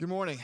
Good 0.00 0.08
morning. 0.08 0.38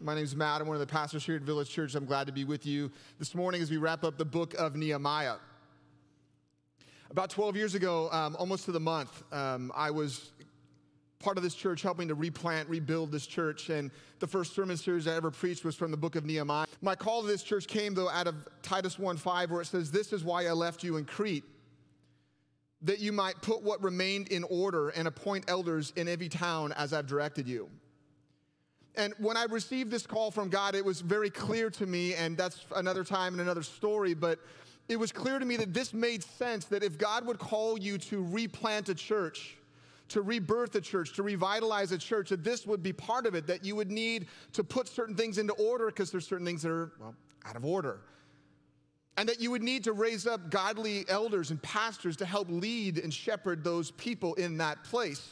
My 0.00 0.14
name 0.14 0.24
is 0.24 0.34
Matt. 0.34 0.62
I'm 0.62 0.66
one 0.66 0.76
of 0.76 0.80
the 0.80 0.86
pastors 0.86 1.26
here 1.26 1.36
at 1.36 1.42
Village 1.42 1.68
Church. 1.68 1.94
I'm 1.94 2.06
glad 2.06 2.26
to 2.26 2.32
be 2.32 2.44
with 2.44 2.64
you 2.64 2.90
this 3.18 3.34
morning 3.34 3.60
as 3.60 3.70
we 3.70 3.76
wrap 3.76 4.02
up 4.02 4.16
the 4.16 4.24
book 4.24 4.54
of 4.54 4.76
Nehemiah. 4.76 5.34
About 7.10 7.28
12 7.28 7.54
years 7.54 7.74
ago, 7.74 8.08
um, 8.12 8.34
almost 8.38 8.64
to 8.64 8.72
the 8.72 8.80
month, 8.80 9.24
um, 9.30 9.72
I 9.76 9.90
was 9.90 10.32
part 11.18 11.36
of 11.36 11.42
this 11.42 11.54
church 11.54 11.82
helping 11.82 12.08
to 12.08 12.14
replant, 12.14 12.66
rebuild 12.66 13.12
this 13.12 13.26
church. 13.26 13.68
And 13.68 13.90
the 14.20 14.26
first 14.26 14.54
sermon 14.54 14.78
series 14.78 15.06
I 15.06 15.16
ever 15.16 15.30
preached 15.30 15.66
was 15.66 15.76
from 15.76 15.90
the 15.90 15.98
book 15.98 16.16
of 16.16 16.24
Nehemiah. 16.24 16.64
My 16.80 16.94
call 16.94 17.20
to 17.20 17.28
this 17.28 17.42
church 17.42 17.66
came, 17.66 17.92
though, 17.92 18.08
out 18.08 18.26
of 18.26 18.36
Titus 18.62 18.96
1.5, 18.96 19.50
where 19.50 19.60
it 19.60 19.66
says, 19.66 19.90
This 19.90 20.14
is 20.14 20.24
why 20.24 20.46
I 20.46 20.52
left 20.52 20.82
you 20.82 20.96
in 20.96 21.04
Crete 21.04 21.44
that 22.80 23.00
you 23.00 23.12
might 23.12 23.34
put 23.42 23.62
what 23.62 23.82
remained 23.82 24.28
in 24.28 24.44
order 24.44 24.88
and 24.88 25.06
appoint 25.06 25.44
elders 25.48 25.92
in 25.94 26.08
every 26.08 26.30
town 26.30 26.72
as 26.72 26.94
I've 26.94 27.06
directed 27.06 27.46
you. 27.46 27.68
And 28.94 29.14
when 29.18 29.36
I 29.36 29.44
received 29.44 29.90
this 29.90 30.06
call 30.06 30.30
from 30.30 30.48
God, 30.50 30.74
it 30.74 30.84
was 30.84 31.00
very 31.00 31.30
clear 31.30 31.70
to 31.70 31.86
me, 31.86 32.14
and 32.14 32.36
that's 32.36 32.66
another 32.76 33.04
time 33.04 33.32
and 33.34 33.40
another 33.40 33.62
story, 33.62 34.12
but 34.12 34.38
it 34.88 34.96
was 34.96 35.12
clear 35.12 35.38
to 35.38 35.44
me 35.44 35.56
that 35.56 35.72
this 35.72 35.94
made 35.94 36.22
sense 36.22 36.66
that 36.66 36.82
if 36.82 36.98
God 36.98 37.26
would 37.26 37.38
call 37.38 37.78
you 37.78 37.96
to 37.98 38.24
replant 38.24 38.88
a 38.90 38.94
church, 38.94 39.56
to 40.08 40.20
rebirth 40.20 40.74
a 40.74 40.80
church, 40.80 41.14
to 41.14 41.22
revitalize 41.22 41.92
a 41.92 41.98
church, 41.98 42.28
that 42.28 42.44
this 42.44 42.66
would 42.66 42.82
be 42.82 42.92
part 42.92 43.24
of 43.24 43.34
it, 43.34 43.46
that 43.46 43.64
you 43.64 43.74
would 43.76 43.90
need 43.90 44.26
to 44.52 44.62
put 44.62 44.88
certain 44.88 45.14
things 45.14 45.38
into 45.38 45.54
order 45.54 45.86
because 45.86 46.10
there's 46.10 46.26
certain 46.26 46.44
things 46.44 46.60
that 46.62 46.70
are, 46.70 46.92
well, 47.00 47.14
out 47.46 47.56
of 47.56 47.64
order. 47.64 48.00
And 49.16 49.28
that 49.28 49.40
you 49.40 49.50
would 49.50 49.62
need 49.62 49.84
to 49.84 49.92
raise 49.92 50.26
up 50.26 50.50
godly 50.50 51.06
elders 51.08 51.50
and 51.50 51.62
pastors 51.62 52.16
to 52.18 52.26
help 52.26 52.48
lead 52.50 52.98
and 52.98 53.12
shepherd 53.12 53.64
those 53.64 53.90
people 53.92 54.34
in 54.34 54.58
that 54.58 54.84
place. 54.84 55.30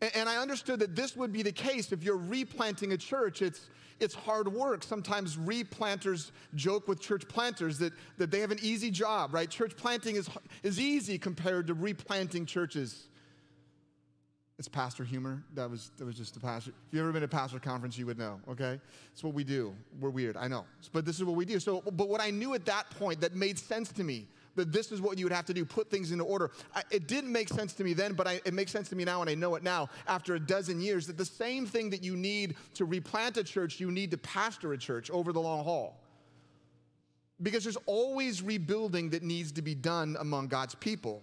And, 0.00 0.28
I 0.28 0.36
understood 0.36 0.78
that 0.80 0.94
this 0.94 1.16
would 1.16 1.32
be 1.32 1.42
the 1.42 1.52
case 1.52 1.90
if 1.90 2.04
you're 2.04 2.16
replanting 2.16 2.92
a 2.92 2.96
church. 2.96 3.42
It's, 3.42 3.68
it's 3.98 4.14
hard 4.14 4.46
work. 4.46 4.84
Sometimes 4.84 5.36
replanters 5.36 6.30
joke 6.54 6.86
with 6.86 7.00
church 7.00 7.26
planters 7.26 7.78
that, 7.78 7.92
that 8.16 8.30
they 8.30 8.38
have 8.38 8.52
an 8.52 8.60
easy 8.62 8.90
job, 8.92 9.34
right? 9.34 9.50
Church 9.50 9.76
planting 9.76 10.14
is, 10.14 10.30
is 10.62 10.78
easy 10.78 11.18
compared 11.18 11.66
to 11.66 11.74
replanting 11.74 12.46
churches. 12.46 13.08
It's 14.56 14.68
pastor 14.68 15.04
humor. 15.04 15.42
That 15.54 15.68
was, 15.68 15.90
that 15.98 16.04
was 16.04 16.16
just 16.16 16.36
a 16.36 16.40
pastor. 16.40 16.70
If 16.70 16.94
you've 16.94 17.02
ever 17.02 17.12
been 17.12 17.22
to 17.22 17.26
a 17.26 17.28
pastor 17.28 17.58
conference, 17.58 17.98
you 17.98 18.06
would 18.06 18.18
know, 18.18 18.40
okay? 18.48 18.80
It's 19.12 19.24
what 19.24 19.34
we 19.34 19.42
do. 19.44 19.74
We're 20.00 20.10
weird, 20.10 20.36
I 20.36 20.46
know. 20.48 20.64
But 20.92 21.04
this 21.04 21.16
is 21.16 21.24
what 21.24 21.36
we 21.36 21.44
do. 21.44 21.58
So, 21.58 21.80
but 21.80 22.08
what 22.08 22.20
I 22.20 22.30
knew 22.30 22.54
at 22.54 22.64
that 22.66 22.90
point 22.90 23.20
that 23.20 23.34
made 23.34 23.58
sense 23.58 23.92
to 23.92 24.04
me, 24.04 24.26
that 24.58 24.72
this 24.72 24.92
is 24.92 25.00
what 25.00 25.18
you 25.18 25.24
would 25.24 25.32
have 25.32 25.46
to 25.46 25.54
do, 25.54 25.64
put 25.64 25.90
things 25.90 26.12
into 26.12 26.24
order. 26.24 26.50
I, 26.74 26.82
it 26.90 27.08
didn't 27.08 27.32
make 27.32 27.48
sense 27.48 27.72
to 27.74 27.84
me 27.84 27.94
then, 27.94 28.12
but 28.12 28.26
I, 28.26 28.40
it 28.44 28.52
makes 28.52 28.70
sense 28.70 28.88
to 28.90 28.96
me 28.96 29.04
now, 29.04 29.20
and 29.20 29.30
I 29.30 29.34
know 29.34 29.54
it 29.54 29.62
now 29.62 29.88
after 30.06 30.34
a 30.34 30.40
dozen 30.40 30.80
years 30.80 31.06
that 31.06 31.16
the 31.16 31.24
same 31.24 31.66
thing 31.66 31.90
that 31.90 32.02
you 32.02 32.16
need 32.16 32.56
to 32.74 32.84
replant 32.84 33.36
a 33.36 33.44
church, 33.44 33.80
you 33.80 33.90
need 33.90 34.10
to 34.10 34.18
pastor 34.18 34.72
a 34.72 34.78
church 34.78 35.10
over 35.10 35.32
the 35.32 35.40
long 35.40 35.64
haul. 35.64 36.00
Because 37.40 37.62
there's 37.62 37.78
always 37.86 38.42
rebuilding 38.42 39.10
that 39.10 39.22
needs 39.22 39.52
to 39.52 39.62
be 39.62 39.74
done 39.74 40.16
among 40.18 40.48
God's 40.48 40.74
people. 40.74 41.22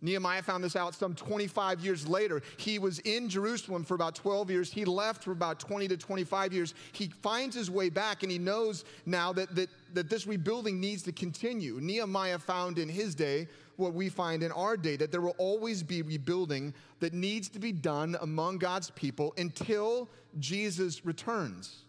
Nehemiah 0.00 0.42
found 0.42 0.62
this 0.62 0.76
out 0.76 0.94
some 0.94 1.14
25 1.14 1.80
years 1.80 2.06
later. 2.06 2.42
He 2.56 2.78
was 2.78 3.00
in 3.00 3.28
Jerusalem 3.28 3.84
for 3.84 3.94
about 3.94 4.14
12 4.14 4.50
years. 4.50 4.72
He 4.72 4.84
left 4.84 5.24
for 5.24 5.32
about 5.32 5.58
20 5.58 5.88
to 5.88 5.96
25 5.96 6.52
years. 6.52 6.74
He 6.92 7.08
finds 7.08 7.56
his 7.56 7.70
way 7.70 7.90
back 7.90 8.22
and 8.22 8.30
he 8.30 8.38
knows 8.38 8.84
now 9.06 9.32
that, 9.32 9.54
that, 9.54 9.68
that 9.94 10.08
this 10.08 10.26
rebuilding 10.26 10.80
needs 10.80 11.02
to 11.02 11.12
continue. 11.12 11.78
Nehemiah 11.80 12.38
found 12.38 12.78
in 12.78 12.88
his 12.88 13.14
day 13.14 13.48
what 13.76 13.94
we 13.94 14.08
find 14.08 14.42
in 14.42 14.52
our 14.52 14.76
day 14.76 14.96
that 14.96 15.12
there 15.12 15.20
will 15.20 15.36
always 15.38 15.82
be 15.82 16.02
rebuilding 16.02 16.74
that 17.00 17.12
needs 17.14 17.48
to 17.48 17.58
be 17.58 17.72
done 17.72 18.16
among 18.20 18.58
God's 18.58 18.90
people 18.90 19.32
until 19.38 20.08
Jesus 20.38 21.04
returns. 21.06 21.84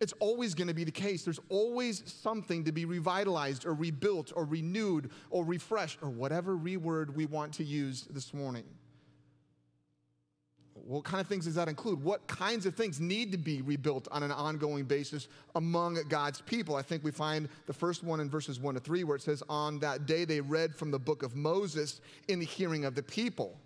It's 0.00 0.14
always 0.18 0.54
going 0.54 0.68
to 0.68 0.74
be 0.74 0.84
the 0.84 0.90
case. 0.90 1.24
There's 1.24 1.40
always 1.50 2.02
something 2.06 2.64
to 2.64 2.72
be 2.72 2.86
revitalized 2.86 3.66
or 3.66 3.74
rebuilt 3.74 4.32
or 4.34 4.44
renewed 4.44 5.10
or 5.28 5.44
refreshed 5.44 5.98
or 6.02 6.08
whatever 6.08 6.56
reword 6.56 7.14
we 7.14 7.26
want 7.26 7.52
to 7.54 7.64
use 7.64 8.08
this 8.10 8.32
morning. 8.32 8.64
What 10.86 11.04
kind 11.04 11.20
of 11.20 11.26
things 11.26 11.44
does 11.44 11.54
that 11.56 11.68
include? 11.68 12.02
What 12.02 12.26
kinds 12.26 12.64
of 12.64 12.74
things 12.74 12.98
need 12.98 13.32
to 13.32 13.38
be 13.38 13.60
rebuilt 13.60 14.08
on 14.10 14.22
an 14.22 14.32
ongoing 14.32 14.84
basis 14.84 15.28
among 15.54 15.98
God's 16.08 16.40
people? 16.40 16.76
I 16.76 16.82
think 16.82 17.04
we 17.04 17.10
find 17.10 17.48
the 17.66 17.72
first 17.72 18.02
one 18.02 18.20
in 18.20 18.30
verses 18.30 18.58
1 18.58 18.74
to 18.74 18.80
3 18.80 19.04
where 19.04 19.16
it 19.16 19.22
says, 19.22 19.42
On 19.48 19.78
that 19.80 20.06
day 20.06 20.24
they 20.24 20.40
read 20.40 20.74
from 20.74 20.90
the 20.90 20.98
book 20.98 21.22
of 21.22 21.36
Moses 21.36 22.00
in 22.28 22.38
the 22.38 22.46
hearing 22.46 22.86
of 22.86 22.94
the 22.94 23.02
people. 23.02 23.58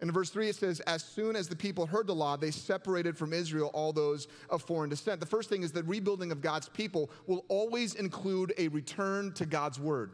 In 0.00 0.12
verse 0.12 0.28
3, 0.28 0.50
it 0.50 0.56
says, 0.56 0.80
As 0.80 1.02
soon 1.02 1.36
as 1.36 1.48
the 1.48 1.56
people 1.56 1.86
heard 1.86 2.06
the 2.06 2.14
law, 2.14 2.36
they 2.36 2.50
separated 2.50 3.16
from 3.16 3.32
Israel 3.32 3.70
all 3.72 3.92
those 3.92 4.28
of 4.50 4.62
foreign 4.62 4.90
descent. 4.90 5.20
The 5.20 5.26
first 5.26 5.48
thing 5.48 5.62
is 5.62 5.72
that 5.72 5.84
rebuilding 5.84 6.32
of 6.32 6.42
God's 6.42 6.68
people 6.68 7.10
will 7.26 7.44
always 7.48 7.94
include 7.94 8.52
a 8.58 8.68
return 8.68 9.32
to 9.34 9.46
God's 9.46 9.80
word. 9.80 10.12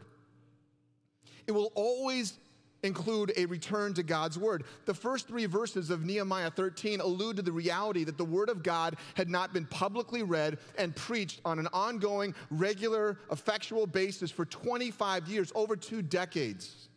It 1.47 1.51
will 1.51 1.73
always 1.75 2.37
include 2.83 3.33
a 3.37 3.45
return 3.45 3.93
to 3.95 4.03
God's 4.03 4.37
word. 4.37 4.65
The 4.85 4.93
first 4.93 5.27
three 5.27 5.45
verses 5.45 5.89
of 5.89 6.05
Nehemiah 6.05 6.51
13 6.51 7.01
allude 7.01 7.37
to 7.37 7.41
the 7.41 7.51
reality 7.51 8.03
that 8.03 8.17
the 8.17 8.25
word 8.25 8.49
of 8.49 8.61
God 8.61 8.97
had 9.15 9.29
not 9.29 9.53
been 9.53 9.65
publicly 9.65 10.23
read 10.23 10.59
and 10.77 10.95
preached 10.95 11.41
on 11.45 11.59
an 11.59 11.67
ongoing, 11.73 12.35
regular, 12.51 13.17
effectual 13.31 13.87
basis 13.87 14.31
for 14.31 14.45
25 14.45 15.27
years, 15.27 15.51
over 15.55 15.75
two 15.75 16.01
decades. 16.01 16.89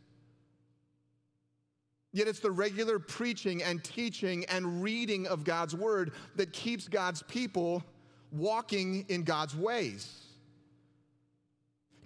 Yet 2.13 2.29
it's 2.29 2.41
the 2.41 2.51
regular 2.51 2.99
preaching 2.99 3.63
and 3.63 3.83
teaching 3.83 4.45
and 4.47 4.83
reading 4.83 5.27
of 5.27 5.45
God's 5.45 5.75
word 5.75 6.13
that 6.37 6.53
keeps 6.53 6.89
God's 6.89 7.23
people 7.25 7.83
walking 8.33 9.05
in 9.09 9.23
God's 9.23 9.55
ways. 9.55 10.23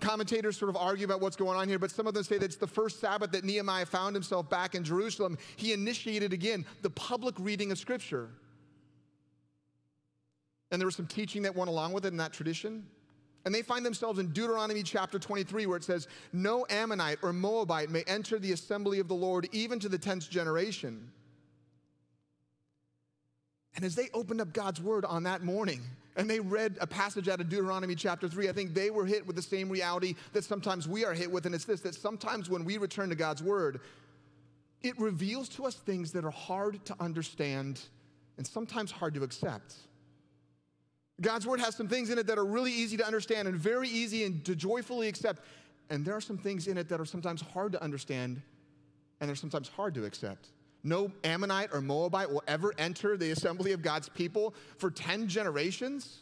Commentators 0.01 0.57
sort 0.57 0.71
of 0.71 0.77
argue 0.77 1.05
about 1.05 1.21
what's 1.21 1.37
going 1.37 1.59
on 1.59 1.69
here, 1.69 1.79
but 1.79 1.91
some 1.91 2.07
of 2.07 2.15
them 2.15 2.25
say 2.25 2.39
that 2.39 2.45
it's 2.47 2.57
the 2.57 2.67
first 2.67 3.01
Sabbath 3.01 3.33
that 3.33 3.45
Nehemiah 3.45 3.85
found 3.85 4.17
himself 4.17 4.49
back 4.49 4.75
in 4.75 4.83
Jerusalem. 4.83 5.37
He 5.57 5.73
initiated 5.73 6.33
again 6.33 6.65
the 6.83 6.91
public 6.91 7.35
reading 7.39 7.71
of 7.71 7.79
Scripture. 7.79 8.31
And 10.71 10.81
there 10.81 10.87
was 10.87 10.97
some 10.97 11.07
teaching 11.07 11.43
that 11.43 11.55
went 11.55 11.69
along 11.69 11.93
with 11.93 12.07
it 12.07 12.09
in 12.09 12.17
that 12.17 12.33
tradition. 12.33 12.87
And 13.45 13.55
they 13.55 13.63
find 13.63 13.87
themselves 13.87 14.19
in 14.19 14.29
Deuteronomy 14.29 14.83
chapter 14.83 15.19
23, 15.19 15.67
where 15.67 15.79
it 15.79 15.85
says, 15.85 16.09
No 16.33 16.67
Ammonite 16.69 17.19
or 17.23 17.33
Moabite 17.33 17.91
may 17.91 18.03
enter 18.07 18.39
the 18.39 18.53
assembly 18.53 19.01
of 19.01 19.09
the 19.09 19.15
Lord, 19.15 19.49
even 19.53 19.81
to 19.81 19.89
the 19.89 19.99
10th 19.99 20.29
generation. 20.29 21.11
And 23.77 23.85
as 23.85 23.95
they 23.95 24.09
opened 24.13 24.41
up 24.41 24.53
God's 24.53 24.81
word 24.81 25.05
on 25.05 25.23
that 25.23 25.43
morning, 25.43 25.81
and 26.17 26.29
they 26.29 26.41
read 26.41 26.77
a 26.81 26.87
passage 26.87 27.29
out 27.29 27.41
of 27.41 27.49
Deuteronomy 27.49 27.95
chapter 27.95 28.29
3, 28.29 28.49
I 28.49 28.53
think 28.53 28.75
they 28.75 28.91
were 28.91 29.07
hit 29.07 29.27
with 29.27 29.37
the 29.37 29.43
same 29.43 29.71
reality 29.71 30.17
that 30.33 30.45
sometimes 30.45 30.87
we 30.87 31.05
are 31.05 31.15
hit 31.15 31.31
with, 31.31 31.47
and 31.47 31.55
it's 31.55 31.65
this 31.65 31.81
that 31.83 31.95
sometimes 31.95 32.51
when 32.51 32.65
we 32.65 32.77
return 32.77 33.09
to 33.09 33.15
God's 33.15 33.43
word, 33.43 33.81
it 34.83 34.99
reveals 34.99 35.49
to 35.51 35.65
us 35.65 35.77
things 35.77 36.13
that 36.13 36.25
are 36.25 36.31
hard 36.31 36.85
to 36.87 36.97
understand 37.01 37.81
and 38.37 38.47
sometimes 38.47 38.91
hard 38.91 39.15
to 39.15 39.23
accept. 39.23 39.75
God's 41.21 41.47
word 41.47 41.61
has 41.61 41.77
some 41.77 41.89
things 41.89 42.11
in 42.11 42.19
it 42.19 42.27
that 42.27 42.39
are 42.39 42.45
really 42.45 42.73
easy 42.73 42.97
to 42.97 43.07
understand 43.07 43.47
and 43.47 43.57
very 43.57 43.89
easy 43.89 44.25
and 44.25 44.45
to 44.45 44.55
joyfully 44.55 45.09
accept. 45.09 45.43
And 45.91 46.05
there 46.05 46.15
are 46.15 46.21
some 46.21 46.39
things 46.39 46.67
in 46.67 46.79
it 46.79 46.89
that 46.89 47.01
are 47.01 47.05
sometimes 47.05 47.43
hard 47.43 47.73
to 47.73 47.83
understand 47.83 48.41
and 49.21 49.29
they're 49.29 49.37
sometimes 49.37 49.69
hard 49.69 49.95
to 49.95 50.05
accept. 50.05 50.49
No 50.83 51.13
Ammonite 51.25 51.71
or 51.75 51.83
Moabite 51.83 52.31
will 52.31 52.43
ever 52.49 52.73
enter 52.79 53.17
the 53.17 53.33
assembly 53.33 53.73
of 53.73 53.83
God's 53.83 54.09
people 54.09 54.55
for 54.79 54.91
10 54.91 55.29
generations. 55.29 56.21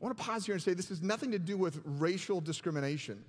I 0.00 0.04
want 0.04 0.16
to 0.16 0.22
pause 0.22 0.44
here 0.44 0.54
and 0.54 0.62
say 0.62 0.74
this 0.74 0.90
has 0.90 1.02
nothing 1.02 1.32
to 1.32 1.38
do 1.38 1.56
with 1.56 1.80
racial 1.84 2.42
discrimination. 2.42 3.24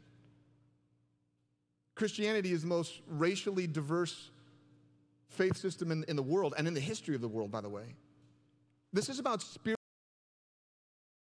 Christianity 1.95 2.51
is 2.51 2.61
the 2.61 2.67
most 2.67 3.01
racially 3.07 3.65
diverse 3.65 4.29
faith 5.29 5.55
system 5.55 5.91
in, 5.91 6.03
in 6.07 6.15
the 6.15 6.23
world 6.23 6.53
and 6.57 6.67
in 6.67 6.73
the 6.73 6.79
history 6.79 7.15
of 7.15 7.21
the 7.21 7.27
world, 7.27 7.51
by 7.51 7.61
the 7.61 7.69
way. 7.69 7.95
This 8.91 9.09
is 9.09 9.19
about 9.19 9.41
spiritual 9.41 9.75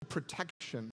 protection. 0.09 0.90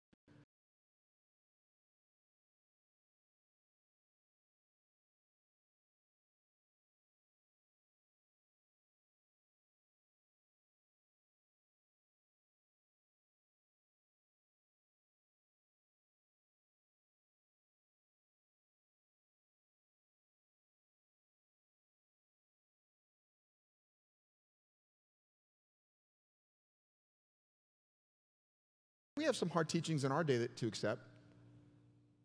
We 29.21 29.27
have 29.27 29.35
some 29.35 29.50
hard 29.50 29.69
teachings 29.69 30.03
in 30.03 30.12
our 30.12 30.23
day 30.23 30.38
that, 30.38 30.57
to 30.57 30.65
accept. 30.65 31.00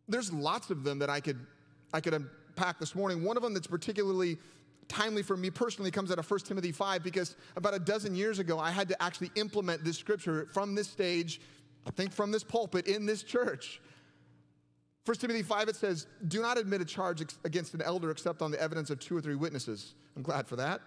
There's 0.08 0.32
lots 0.32 0.70
of 0.70 0.82
them 0.82 0.98
that 1.00 1.10
I 1.10 1.20
could, 1.20 1.38
I 1.93 2.00
could 2.00 2.14
unpack 2.14 2.78
this 2.78 2.94
morning. 2.94 3.22
One 3.22 3.37
of 3.37 3.43
them 3.43 3.52
that's 3.52 3.66
particularly 3.66 4.38
timely 4.88 5.22
for 5.22 5.37
me 5.37 5.50
personally 5.50 5.90
comes 5.90 6.10
out 6.10 6.19
of 6.19 6.31
1 6.31 6.40
Timothy 6.40 6.72
5 6.72 7.02
because 7.02 7.37
about 7.54 7.75
a 7.75 7.78
dozen 7.78 8.14
years 8.14 8.38
ago, 8.38 8.58
I 8.58 8.70
had 8.70 8.88
to 8.88 9.02
actually 9.02 9.31
implement 9.34 9.84
this 9.84 9.98
scripture 9.98 10.48
from 10.54 10.75
this 10.75 10.88
stage, 10.88 11.38
I 11.87 11.90
think 11.90 12.14
from 12.14 12.32
this 12.32 12.43
pulpit 12.43 12.87
in 12.87 13.04
this 13.04 13.22
church. 13.22 13.82
1 15.04 15.19
Timothy 15.19 15.43
5, 15.43 15.69
it 15.69 15.76
says, 15.76 16.06
Do 16.26 16.40
not 16.40 16.56
admit 16.56 16.81
a 16.81 16.87
charge 16.87 17.22
against 17.44 17.75
an 17.75 17.82
elder 17.82 18.10
except 18.10 18.40
on 18.40 18.50
the 18.50 18.60
evidence 18.60 18.88
of 18.88 19.00
two 19.00 19.14
or 19.14 19.20
three 19.20 19.34
witnesses. 19.34 19.93
I'm 20.16 20.22
glad 20.22 20.48
for 20.48 20.56
that. 20.56 20.81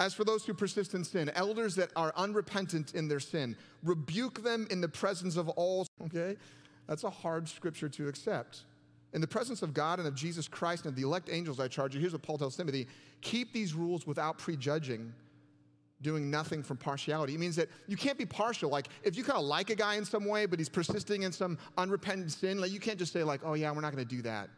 As 0.00 0.12
for 0.12 0.24
those 0.24 0.44
who 0.44 0.54
persist 0.54 0.94
in 0.94 1.04
sin, 1.04 1.30
elders 1.34 1.76
that 1.76 1.90
are 1.94 2.12
unrepentant 2.16 2.94
in 2.94 3.06
their 3.06 3.20
sin, 3.20 3.56
rebuke 3.82 4.42
them 4.42 4.66
in 4.70 4.80
the 4.80 4.88
presence 4.88 5.36
of 5.36 5.48
all. 5.50 5.86
Okay? 6.06 6.36
That's 6.88 7.04
a 7.04 7.10
hard 7.10 7.48
scripture 7.48 7.88
to 7.88 8.08
accept. 8.08 8.64
In 9.12 9.20
the 9.20 9.28
presence 9.28 9.62
of 9.62 9.72
God 9.72 10.00
and 10.00 10.08
of 10.08 10.14
Jesus 10.16 10.48
Christ 10.48 10.84
and 10.84 10.90
of 10.90 10.96
the 10.96 11.02
elect 11.02 11.28
angels, 11.30 11.60
I 11.60 11.68
charge 11.68 11.94
you. 11.94 12.00
Here's 12.00 12.12
what 12.12 12.22
Paul 12.22 12.38
tells 12.38 12.56
Timothy 12.56 12.88
keep 13.20 13.52
these 13.52 13.72
rules 13.72 14.06
without 14.06 14.36
prejudging, 14.36 15.12
doing 16.02 16.30
nothing 16.30 16.62
from 16.62 16.76
partiality. 16.76 17.34
It 17.34 17.40
means 17.40 17.56
that 17.56 17.68
you 17.86 17.96
can't 17.96 18.18
be 18.18 18.26
partial. 18.26 18.68
Like, 18.70 18.88
if 19.04 19.16
you 19.16 19.22
kind 19.22 19.38
of 19.38 19.44
like 19.44 19.70
a 19.70 19.76
guy 19.76 19.94
in 19.94 20.04
some 20.04 20.26
way, 20.26 20.44
but 20.46 20.58
he's 20.58 20.68
persisting 20.68 21.22
in 21.22 21.30
some 21.30 21.56
unrepentant 21.78 22.32
sin, 22.32 22.60
like, 22.60 22.72
you 22.72 22.80
can't 22.80 22.98
just 22.98 23.12
say, 23.12 23.22
like, 23.22 23.40
oh, 23.44 23.54
yeah, 23.54 23.70
we're 23.70 23.80
not 23.80 23.94
going 23.94 24.06
to 24.06 24.14
do 24.16 24.20
that. 24.22 24.50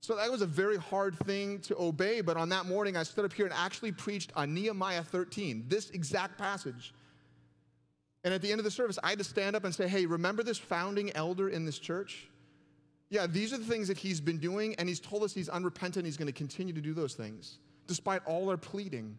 So 0.00 0.16
that 0.16 0.30
was 0.30 0.42
a 0.42 0.46
very 0.46 0.76
hard 0.76 1.18
thing 1.20 1.58
to 1.60 1.76
obey, 1.76 2.20
but 2.20 2.36
on 2.36 2.48
that 2.50 2.66
morning 2.66 2.96
I 2.96 3.02
stood 3.02 3.24
up 3.24 3.32
here 3.32 3.46
and 3.46 3.54
actually 3.54 3.92
preached 3.92 4.32
on 4.36 4.54
Nehemiah 4.54 5.02
13, 5.02 5.64
this 5.68 5.90
exact 5.90 6.38
passage. 6.38 6.94
And 8.24 8.32
at 8.32 8.42
the 8.42 8.50
end 8.50 8.60
of 8.60 8.64
the 8.64 8.70
service, 8.70 8.98
I 9.02 9.10
had 9.10 9.18
to 9.18 9.24
stand 9.24 9.56
up 9.56 9.64
and 9.64 9.74
say, 9.74 9.88
hey, 9.88 10.06
remember 10.06 10.42
this 10.42 10.58
founding 10.58 11.14
elder 11.16 11.48
in 11.48 11.64
this 11.64 11.78
church? 11.78 12.28
Yeah, 13.10 13.26
these 13.26 13.52
are 13.52 13.58
the 13.58 13.64
things 13.64 13.88
that 13.88 13.96
he's 13.96 14.20
been 14.20 14.38
doing, 14.38 14.74
and 14.76 14.88
he's 14.88 15.00
told 15.00 15.22
us 15.22 15.32
he's 15.32 15.48
unrepentant. 15.48 16.04
He's 16.04 16.16
going 16.16 16.26
to 16.26 16.32
continue 16.32 16.74
to 16.74 16.80
do 16.80 16.92
those 16.92 17.14
things, 17.14 17.58
despite 17.86 18.22
all 18.26 18.50
our 18.50 18.56
pleading. 18.56 19.16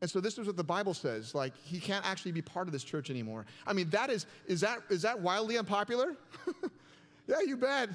And 0.00 0.10
so 0.10 0.20
this 0.20 0.38
is 0.38 0.46
what 0.46 0.56
the 0.56 0.64
Bible 0.64 0.94
says. 0.94 1.34
Like, 1.34 1.52
he 1.56 1.78
can't 1.78 2.04
actually 2.06 2.32
be 2.32 2.42
part 2.42 2.68
of 2.68 2.72
this 2.72 2.84
church 2.84 3.10
anymore. 3.10 3.46
I 3.66 3.72
mean, 3.72 3.90
that 3.90 4.10
is, 4.10 4.26
is 4.46 4.60
that, 4.60 4.80
is 4.90 5.02
that 5.02 5.20
wildly 5.20 5.58
unpopular? 5.58 6.16
yeah, 7.26 7.40
you 7.46 7.56
bet. 7.56 7.90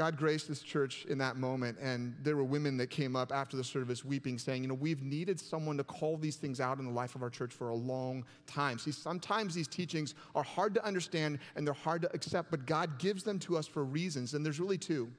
God 0.00 0.16
graced 0.16 0.48
this 0.48 0.62
church 0.62 1.04
in 1.10 1.18
that 1.18 1.36
moment, 1.36 1.76
and 1.78 2.16
there 2.22 2.34
were 2.34 2.42
women 2.42 2.78
that 2.78 2.86
came 2.86 3.14
up 3.14 3.30
after 3.30 3.54
the 3.54 3.62
service 3.62 4.02
weeping, 4.02 4.38
saying, 4.38 4.62
You 4.62 4.68
know, 4.68 4.74
we've 4.74 5.02
needed 5.02 5.38
someone 5.38 5.76
to 5.76 5.84
call 5.84 6.16
these 6.16 6.36
things 6.36 6.58
out 6.58 6.78
in 6.78 6.86
the 6.86 6.90
life 6.90 7.16
of 7.16 7.22
our 7.22 7.28
church 7.28 7.52
for 7.52 7.68
a 7.68 7.74
long 7.74 8.24
time. 8.46 8.78
See, 8.78 8.92
sometimes 8.92 9.54
these 9.54 9.68
teachings 9.68 10.14
are 10.34 10.42
hard 10.42 10.72
to 10.72 10.86
understand 10.86 11.38
and 11.54 11.66
they're 11.66 11.74
hard 11.74 12.00
to 12.00 12.14
accept, 12.14 12.50
but 12.50 12.64
God 12.64 12.98
gives 12.98 13.24
them 13.24 13.38
to 13.40 13.58
us 13.58 13.66
for 13.66 13.84
reasons, 13.84 14.32
and 14.32 14.42
there's 14.42 14.58
really 14.58 14.78
two. 14.78 15.12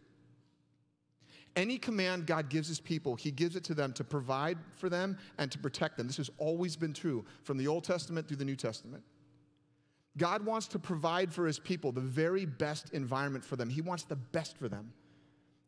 Any 1.55 1.77
command 1.77 2.25
God 2.25 2.49
gives 2.49 2.67
his 2.67 2.79
people, 2.79 3.15
he 3.15 3.29
gives 3.29 3.55
it 3.55 3.63
to 3.65 3.75
them 3.75 3.93
to 3.93 4.03
provide 4.03 4.57
for 4.77 4.89
them 4.89 5.15
and 5.37 5.51
to 5.51 5.59
protect 5.59 5.95
them. 5.95 6.07
This 6.07 6.17
has 6.17 6.31
always 6.39 6.75
been 6.75 6.93
true 6.93 7.23
from 7.43 7.59
the 7.59 7.67
Old 7.67 7.83
Testament 7.83 8.27
through 8.27 8.37
the 8.37 8.45
New 8.45 8.55
Testament. 8.55 9.03
God 10.17 10.45
wants 10.45 10.67
to 10.67 10.79
provide 10.79 11.31
for 11.31 11.47
his 11.47 11.59
people 11.59 11.91
the 11.91 12.01
very 12.01 12.45
best 12.45 12.89
environment 12.91 13.45
for 13.45 13.55
them. 13.55 13.69
He 13.69 13.81
wants 13.81 14.03
the 14.03 14.15
best 14.15 14.57
for 14.57 14.67
them. 14.67 14.91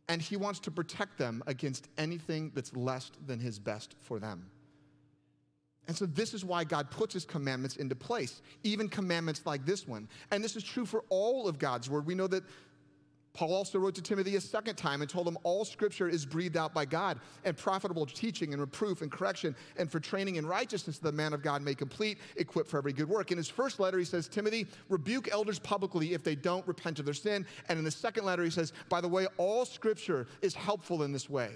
And 0.09 0.21
he 0.21 0.35
wants 0.35 0.59
to 0.61 0.71
protect 0.71 1.17
them 1.17 1.41
against 1.47 1.87
anything 1.97 2.51
that's 2.53 2.75
less 2.75 3.09
than 3.25 3.39
his 3.39 3.57
best 3.57 3.95
for 4.01 4.19
them. 4.19 4.49
And 5.87 5.95
so, 5.95 6.05
this 6.05 6.33
is 6.33 6.45
why 6.45 6.63
God 6.63 6.91
puts 6.91 7.13
his 7.13 7.25
commandments 7.25 7.75
into 7.75 7.95
place, 7.95 8.41
even 8.63 8.87
commandments 8.87 9.45
like 9.45 9.65
this 9.65 9.87
one. 9.87 10.07
And 10.31 10.43
this 10.43 10.55
is 10.55 10.63
true 10.63 10.85
for 10.85 11.03
all 11.09 11.47
of 11.47 11.59
God's 11.59 11.89
word. 11.89 12.05
We 12.05 12.15
know 12.15 12.27
that 12.27 12.43
Paul 13.33 13.55
also 13.55 13.79
wrote 13.79 13.95
to 13.95 14.01
Timothy 14.01 14.35
a 14.35 14.41
second 14.41 14.75
time 14.75 15.01
and 15.01 15.09
told 15.09 15.27
him 15.27 15.39
all 15.41 15.65
scripture 15.65 16.07
is 16.07 16.23
breathed 16.23 16.55
out 16.55 16.71
by 16.71 16.85
God 16.85 17.19
and 17.43 17.57
profitable 17.57 18.05
teaching 18.05 18.53
and 18.53 18.61
reproof 18.61 19.01
and 19.01 19.11
correction 19.11 19.55
and 19.75 19.91
for 19.91 19.99
training 19.99 20.35
in 20.35 20.45
righteousness 20.45 20.99
that 20.99 21.09
the 21.09 21.17
man 21.17 21.33
of 21.33 21.41
God 21.41 21.63
may 21.63 21.73
complete, 21.73 22.19
equipped 22.35 22.69
for 22.69 22.77
every 22.77 22.93
good 22.93 23.09
work. 23.09 23.31
In 23.31 23.37
his 23.37 23.49
first 23.49 23.79
letter, 23.79 23.97
he 23.97 24.05
says, 24.05 24.27
Timothy, 24.27 24.67
rebuke 24.87 25.29
elders 25.31 25.57
publicly 25.57 26.13
if 26.13 26.23
they 26.23 26.35
don't 26.35 26.65
repent 26.67 26.99
of 26.99 27.05
their 27.05 27.15
sin. 27.15 27.43
And 27.69 27.79
in 27.79 27.85
the 27.85 27.91
second 27.91 28.23
letter, 28.23 28.43
he 28.43 28.51
says, 28.51 28.71
by 28.87 29.01
the 29.01 29.07
way, 29.07 29.25
all 29.37 29.65
scripture 29.65 30.27
is 30.43 30.53
helpful 30.53 31.01
in 31.01 31.11
this 31.11 31.27
way. 31.27 31.49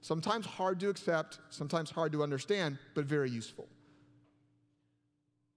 Sometimes 0.00 0.46
hard 0.46 0.80
to 0.80 0.88
accept, 0.88 1.38
sometimes 1.50 1.90
hard 1.90 2.10
to 2.12 2.24
understand, 2.24 2.78
but 2.94 3.04
very 3.04 3.30
useful. 3.30 3.68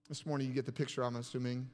This 0.08 0.26
morning, 0.26 0.48
you 0.48 0.54
get 0.54 0.66
the 0.66 0.72
picture, 0.72 1.04
I'm 1.04 1.16
assuming 1.16 1.68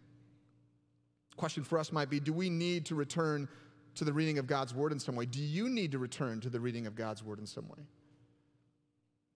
question 1.38 1.64
for 1.64 1.80
us 1.80 1.92
might 1.92 2.10
be 2.10 2.20
do 2.20 2.34
we 2.34 2.50
need 2.50 2.86
to 2.88 2.96
return 2.96 3.48
to 3.96 4.04
the 4.04 4.14
reading 4.14 4.38
of 4.38 4.48
God's 4.48 4.74
word 4.74 4.92
in 4.92 5.00
some 5.00 5.16
way? 5.16 5.26
Do 5.26 5.42
you 5.42 5.70
need 5.70 5.92
to 5.94 6.00
return 6.00 6.42
to 6.42 6.50
the 6.50 6.60
reading 6.60 6.86
of 6.88 6.96
God's 6.96 7.24
word 7.24 7.40
in 7.40 7.46
some 7.46 7.68
way? 7.68 7.80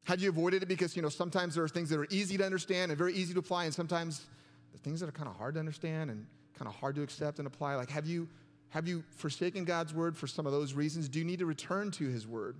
Have 0.05 0.19
you 0.19 0.29
avoided 0.29 0.63
it 0.63 0.65
because, 0.67 0.95
you 0.95 1.01
know, 1.01 1.09
sometimes 1.09 1.55
there 1.55 1.63
are 1.63 1.69
things 1.69 1.89
that 1.89 1.99
are 1.99 2.07
easy 2.09 2.37
to 2.37 2.45
understand 2.45 2.91
and 2.91 2.97
very 2.97 3.13
easy 3.13 3.33
to 3.33 3.39
apply, 3.39 3.65
and 3.65 3.73
sometimes 3.73 4.25
the 4.71 4.79
things 4.79 4.99
that 4.99 5.07
are 5.07 5.13
kind 5.13 5.29
of 5.29 5.35
hard 5.35 5.53
to 5.53 5.59
understand 5.59 6.09
and 6.09 6.25
kind 6.57 6.67
of 6.67 6.75
hard 6.75 6.95
to 6.95 7.03
accept 7.03 7.37
and 7.37 7.47
apply? 7.47 7.75
Like, 7.75 7.89
have 7.91 8.07
you, 8.07 8.27
have 8.69 8.87
you 8.87 9.03
forsaken 9.15 9.63
God's 9.63 9.93
word 9.93 10.17
for 10.17 10.27
some 10.27 10.45
of 10.45 10.51
those 10.51 10.73
reasons? 10.73 11.07
Do 11.07 11.19
you 11.19 11.25
need 11.25 11.39
to 11.39 11.45
return 11.45 11.91
to 11.91 12.07
his 12.07 12.27
word? 12.27 12.55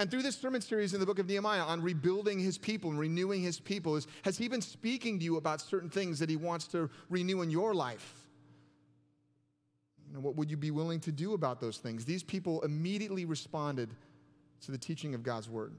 And 0.00 0.10
through 0.10 0.22
this 0.22 0.34
sermon 0.34 0.62
series 0.62 0.94
in 0.94 1.00
the 1.00 1.04
book 1.04 1.18
of 1.18 1.28
Nehemiah 1.28 1.60
on 1.60 1.82
rebuilding 1.82 2.38
his 2.38 2.56
people 2.56 2.88
and 2.88 2.98
renewing 2.98 3.42
his 3.42 3.60
people, 3.60 3.96
is, 3.96 4.06
has 4.22 4.38
he 4.38 4.48
been 4.48 4.62
speaking 4.62 5.18
to 5.18 5.24
you 5.26 5.36
about 5.36 5.60
certain 5.60 5.90
things 5.90 6.18
that 6.20 6.30
he 6.30 6.36
wants 6.36 6.68
to 6.68 6.88
renew 7.10 7.42
in 7.42 7.50
your 7.50 7.74
life? 7.74 8.14
You 10.08 10.14
know, 10.14 10.20
what 10.20 10.36
would 10.36 10.50
you 10.50 10.56
be 10.56 10.70
willing 10.70 11.00
to 11.00 11.12
do 11.12 11.34
about 11.34 11.60
those 11.60 11.76
things? 11.76 12.06
These 12.06 12.22
people 12.22 12.62
immediately 12.62 13.26
responded 13.26 13.90
to 14.62 14.72
the 14.72 14.78
teaching 14.78 15.14
of 15.14 15.22
God's 15.22 15.50
word. 15.50 15.74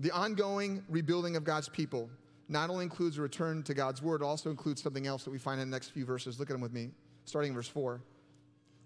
The 0.00 0.10
ongoing 0.10 0.82
rebuilding 0.88 1.36
of 1.36 1.44
God's 1.44 1.68
people 1.68 2.10
not 2.48 2.68
only 2.68 2.82
includes 2.82 3.16
a 3.16 3.22
return 3.22 3.62
to 3.62 3.74
God's 3.74 4.02
word, 4.02 4.22
it 4.22 4.24
also 4.24 4.50
includes 4.50 4.82
something 4.82 5.06
else 5.06 5.22
that 5.22 5.30
we 5.30 5.38
find 5.38 5.60
in 5.60 5.70
the 5.70 5.76
next 5.76 5.90
few 5.90 6.04
verses. 6.04 6.40
Look 6.40 6.50
at 6.50 6.54
them 6.54 6.60
with 6.60 6.72
me, 6.72 6.90
starting 7.26 7.50
in 7.50 7.54
verse 7.54 7.68
4. 7.68 8.00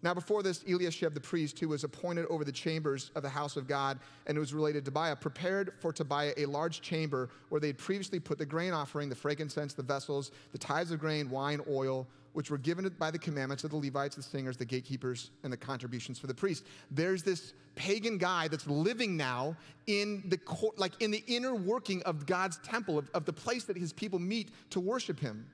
Now, 0.03 0.15
before 0.15 0.43
this, 0.43 0.65
Eliashib 0.67 1.13
the 1.13 1.21
priest, 1.21 1.59
who 1.59 1.69
was 1.69 1.85
appointed 1.85 2.27
over 2.27 2.45
the 2.45 2.53
chambers 2.53 3.11
of 3.15 3.23
the 3.23 3.29
house 3.29 3.57
of 3.57 3.67
God 3.67 3.99
and 4.27 4.39
was 4.39 4.55
related 4.55 4.85
to 4.85 4.91
Tobiah, 4.91 5.15
prepared 5.15 5.75
for 5.79 5.93
Tobiah 5.93 6.33
a 6.39 6.47
large 6.47 6.81
chamber 6.81 7.29
where 7.51 7.61
they 7.61 7.69
had 7.69 7.79
previously 7.79 8.19
put 8.19 8.39
the 8.39 8.47
grain 8.47 8.73
offering, 8.73 9.11
the 9.11 9.15
frankincense, 9.15 9.75
the 9.75 9.83
vessels, 9.83 10.31
the 10.53 10.59
tithes 10.59 10.91
of 10.91 11.01
grain, 11.01 11.29
wine, 11.29 11.61
oil, 11.69 12.07
which 12.33 12.51
were 12.51 12.59
given 12.59 12.89
by 12.99 13.11
the 13.11 13.19
commandments 13.19 13.65
of 13.65 13.71
the 13.71 13.77
Levites, 13.77 14.17
the 14.17 14.23
singers, 14.23 14.57
the 14.57 14.65
gatekeepers, 14.65 15.31
and 15.43 15.53
the 15.53 15.57
contributions 15.57 16.19
for 16.19 16.29
the 16.29 16.35
priests. 16.35 16.67
There's 16.91 17.23
this 17.23 17.53
pagan 17.75 18.19
guy 18.19 18.49
that's 18.49 18.67
living 18.67 19.17
now 19.17 19.57
in 19.87 20.23
the 20.29 20.39
like 20.77 20.93
in 21.01 21.11
the 21.11 21.25
inner 21.27 21.55
working 21.55 22.03
of 22.05 22.27
God's 22.27 22.59
temple, 22.59 22.99
of, 22.99 23.11
of 23.15 23.25
the 23.25 23.33
place 23.33 23.65
that 23.65 23.77
his 23.77 23.93
people 23.93 24.19
meet 24.19 24.51
to 24.71 24.81
worship 24.81 25.19
him. 25.19 25.47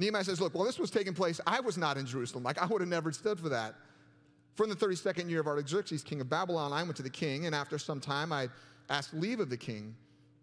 Nehemiah 0.00 0.24
says, 0.24 0.40
Look, 0.40 0.54
well, 0.54 0.64
this 0.64 0.78
was 0.78 0.90
taking 0.90 1.12
place. 1.12 1.40
I 1.46 1.60
was 1.60 1.76
not 1.76 1.98
in 1.98 2.06
Jerusalem. 2.06 2.42
Like, 2.42 2.60
I 2.60 2.66
would 2.66 2.80
have 2.80 2.88
never 2.88 3.12
stood 3.12 3.38
for 3.38 3.50
that. 3.50 3.74
In 4.62 4.68
the 4.68 4.76
32nd 4.76 5.30
year 5.30 5.40
of 5.40 5.46
Artaxerxes, 5.46 6.02
king 6.02 6.20
of 6.20 6.28
Babylon, 6.28 6.72
I 6.72 6.82
went 6.82 6.96
to 6.96 7.02
the 7.02 7.08
king, 7.08 7.46
and 7.46 7.54
after 7.54 7.78
some 7.78 7.98
time 7.98 8.30
I 8.30 8.48
asked 8.90 9.14
leave 9.14 9.40
of 9.40 9.48
the 9.48 9.56
king 9.56 9.94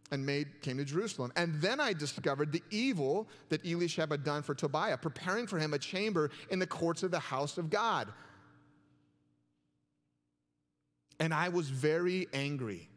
and 0.10 0.26
made, 0.26 0.62
came 0.62 0.78
to 0.78 0.86
Jerusalem. 0.86 1.32
And 1.36 1.54
then 1.62 1.80
I 1.80 1.94
discovered 1.94 2.52
the 2.52 2.64
evil 2.72 3.28
that 3.50 3.64
Eliashib 3.64 4.10
had 4.10 4.24
done 4.24 4.42
for 4.42 4.56
Tobiah, 4.56 4.98
preparing 4.98 5.46
for 5.46 5.60
him 5.60 5.74
a 5.76 5.78
chamber 5.78 6.32
in 6.50 6.58
the 6.58 6.66
courts 6.66 7.04
of 7.04 7.12
the 7.12 7.20
house 7.20 7.60
of 7.60 7.70
God. 7.70 8.12
And 11.20 11.32
I 11.32 11.50
was 11.50 11.70
very 11.70 12.28
angry. 12.34 12.90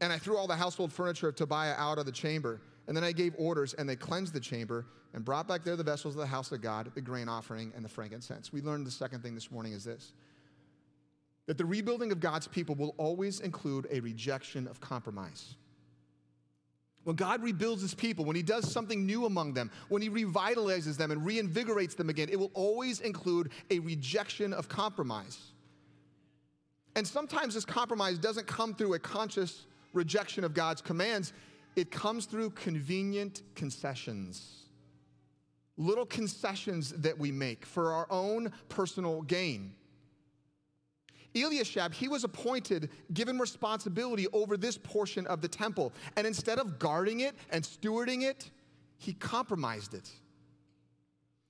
And 0.00 0.12
I 0.12 0.18
threw 0.18 0.38
all 0.38 0.46
the 0.46 0.56
household 0.56 0.92
furniture 0.92 1.28
of 1.28 1.34
Tobiah 1.34 1.74
out 1.76 1.98
of 1.98 2.06
the 2.06 2.12
chamber 2.12 2.62
and 2.86 2.96
then 2.96 3.04
I 3.04 3.12
gave 3.12 3.34
orders, 3.38 3.74
and 3.74 3.88
they 3.88 3.96
cleansed 3.96 4.32
the 4.32 4.40
chamber 4.40 4.86
and 5.12 5.24
brought 5.24 5.48
back 5.48 5.64
there 5.64 5.76
the 5.76 5.82
vessels 5.82 6.14
of 6.14 6.20
the 6.20 6.26
house 6.26 6.52
of 6.52 6.60
God, 6.60 6.90
the 6.94 7.00
grain 7.00 7.28
offering, 7.28 7.72
and 7.74 7.84
the 7.84 7.88
frankincense. 7.88 8.52
We 8.52 8.60
learned 8.60 8.86
the 8.86 8.90
second 8.90 9.22
thing 9.22 9.34
this 9.34 9.50
morning 9.50 9.72
is 9.72 9.84
this 9.84 10.12
that 11.46 11.58
the 11.58 11.64
rebuilding 11.64 12.10
of 12.10 12.18
God's 12.18 12.48
people 12.48 12.74
will 12.74 12.94
always 12.98 13.38
include 13.38 13.86
a 13.92 14.00
rejection 14.00 14.66
of 14.66 14.80
compromise. 14.80 15.54
When 17.04 17.14
God 17.14 17.40
rebuilds 17.40 17.82
his 17.82 17.94
people, 17.94 18.24
when 18.24 18.34
he 18.34 18.42
does 18.42 18.68
something 18.68 19.06
new 19.06 19.26
among 19.26 19.54
them, 19.54 19.70
when 19.88 20.02
he 20.02 20.10
revitalizes 20.10 20.96
them 20.96 21.12
and 21.12 21.24
reinvigorates 21.24 21.96
them 21.96 22.10
again, 22.10 22.28
it 22.28 22.36
will 22.36 22.50
always 22.52 22.98
include 22.98 23.52
a 23.70 23.78
rejection 23.78 24.52
of 24.52 24.68
compromise. 24.68 25.38
And 26.96 27.06
sometimes 27.06 27.54
this 27.54 27.64
compromise 27.64 28.18
doesn't 28.18 28.48
come 28.48 28.74
through 28.74 28.94
a 28.94 28.98
conscious 28.98 29.66
rejection 29.92 30.42
of 30.42 30.52
God's 30.52 30.82
commands, 30.82 31.32
it 31.76 31.90
comes 31.90 32.24
through 32.24 32.50
convenient 32.50 33.42
concessions. 33.54 34.64
Little 35.76 36.06
concessions 36.06 36.90
that 36.92 37.18
we 37.18 37.30
make 37.30 37.66
for 37.66 37.92
our 37.92 38.06
own 38.10 38.50
personal 38.70 39.20
gain. 39.22 39.74
Eliashab, 41.34 41.92
he 41.92 42.08
was 42.08 42.24
appointed, 42.24 42.88
given 43.12 43.38
responsibility 43.38 44.26
over 44.32 44.56
this 44.56 44.78
portion 44.78 45.26
of 45.26 45.42
the 45.42 45.48
temple. 45.48 45.92
And 46.16 46.26
instead 46.26 46.58
of 46.58 46.78
guarding 46.78 47.20
it 47.20 47.34
and 47.50 47.62
stewarding 47.62 48.22
it, 48.22 48.50
he 48.96 49.12
compromised 49.12 49.92
it. 49.92 50.10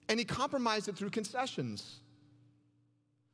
And 0.08 0.18
he 0.18 0.24
compromised 0.24 0.88
it 0.88 0.96
through 0.96 1.10
concessions. 1.10 2.00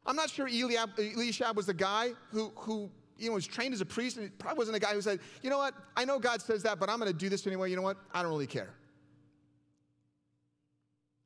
I'm 0.04 0.16
not 0.16 0.28
sure 0.28 0.46
Eliab, 0.46 0.96
Eliashab 0.96 1.54
was 1.54 1.66
the 1.66 1.74
guy 1.74 2.10
who, 2.30 2.52
who 2.56 2.90
you 3.22 3.28
know, 3.28 3.34
was 3.34 3.46
trained 3.46 3.72
as 3.72 3.80
a 3.80 3.86
priest, 3.86 4.16
and 4.16 4.24
he 4.24 4.30
probably 4.30 4.58
wasn't 4.58 4.76
a 4.76 4.80
guy 4.80 4.92
who 4.92 5.00
said, 5.00 5.20
you 5.42 5.48
know 5.48 5.58
what, 5.58 5.74
I 5.96 6.04
know 6.04 6.18
God 6.18 6.42
says 6.42 6.64
that, 6.64 6.80
but 6.80 6.90
I'm 6.90 6.98
going 6.98 7.10
to 7.10 7.16
do 7.16 7.28
this 7.28 7.46
anyway. 7.46 7.70
You 7.70 7.76
know 7.76 7.82
what? 7.82 7.96
I 8.12 8.22
don't 8.22 8.32
really 8.32 8.48
care. 8.48 8.70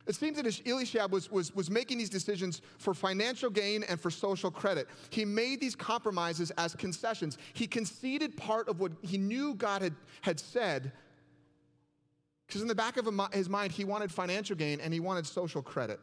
It 0.07 0.15
seems 0.15 0.37
that 0.37 0.45
Eliashab 0.45 1.11
was, 1.11 1.31
was, 1.33 1.53
was 1.55 1.69
making 1.69 1.99
these 1.99 2.11
decisions 2.11 2.63
for 2.79 2.95
financial 2.95 3.51
gain 3.51 3.83
and 3.83 3.99
for 3.99 4.11
social 4.11 4.51
credit. 4.51 4.87
He 5.11 5.25
made 5.25 5.61
these 5.61 5.75
compromises 5.75 6.53
as 6.53 6.77
concessions. 6.77 7.39
He 7.55 7.67
conceded 7.67 8.37
part 8.37 8.69
of 8.69 8.79
what 8.79 8.93
he 9.03 9.19
knew 9.19 9.55
God 9.55 9.83
had, 9.83 9.95
had 10.21 10.39
said, 10.39 10.93
because 12.47 12.63
in 12.63 12.69
the 12.69 12.75
back 12.75 12.97
of 12.97 13.09
his 13.33 13.49
mind, 13.49 13.73
he 13.73 13.85
wanted 13.85 14.13
financial 14.13 14.55
gain 14.55 14.81
and 14.81 14.95
he 14.95 15.01
wanted 15.01 15.27
social 15.27 15.63
credit. 15.63 15.99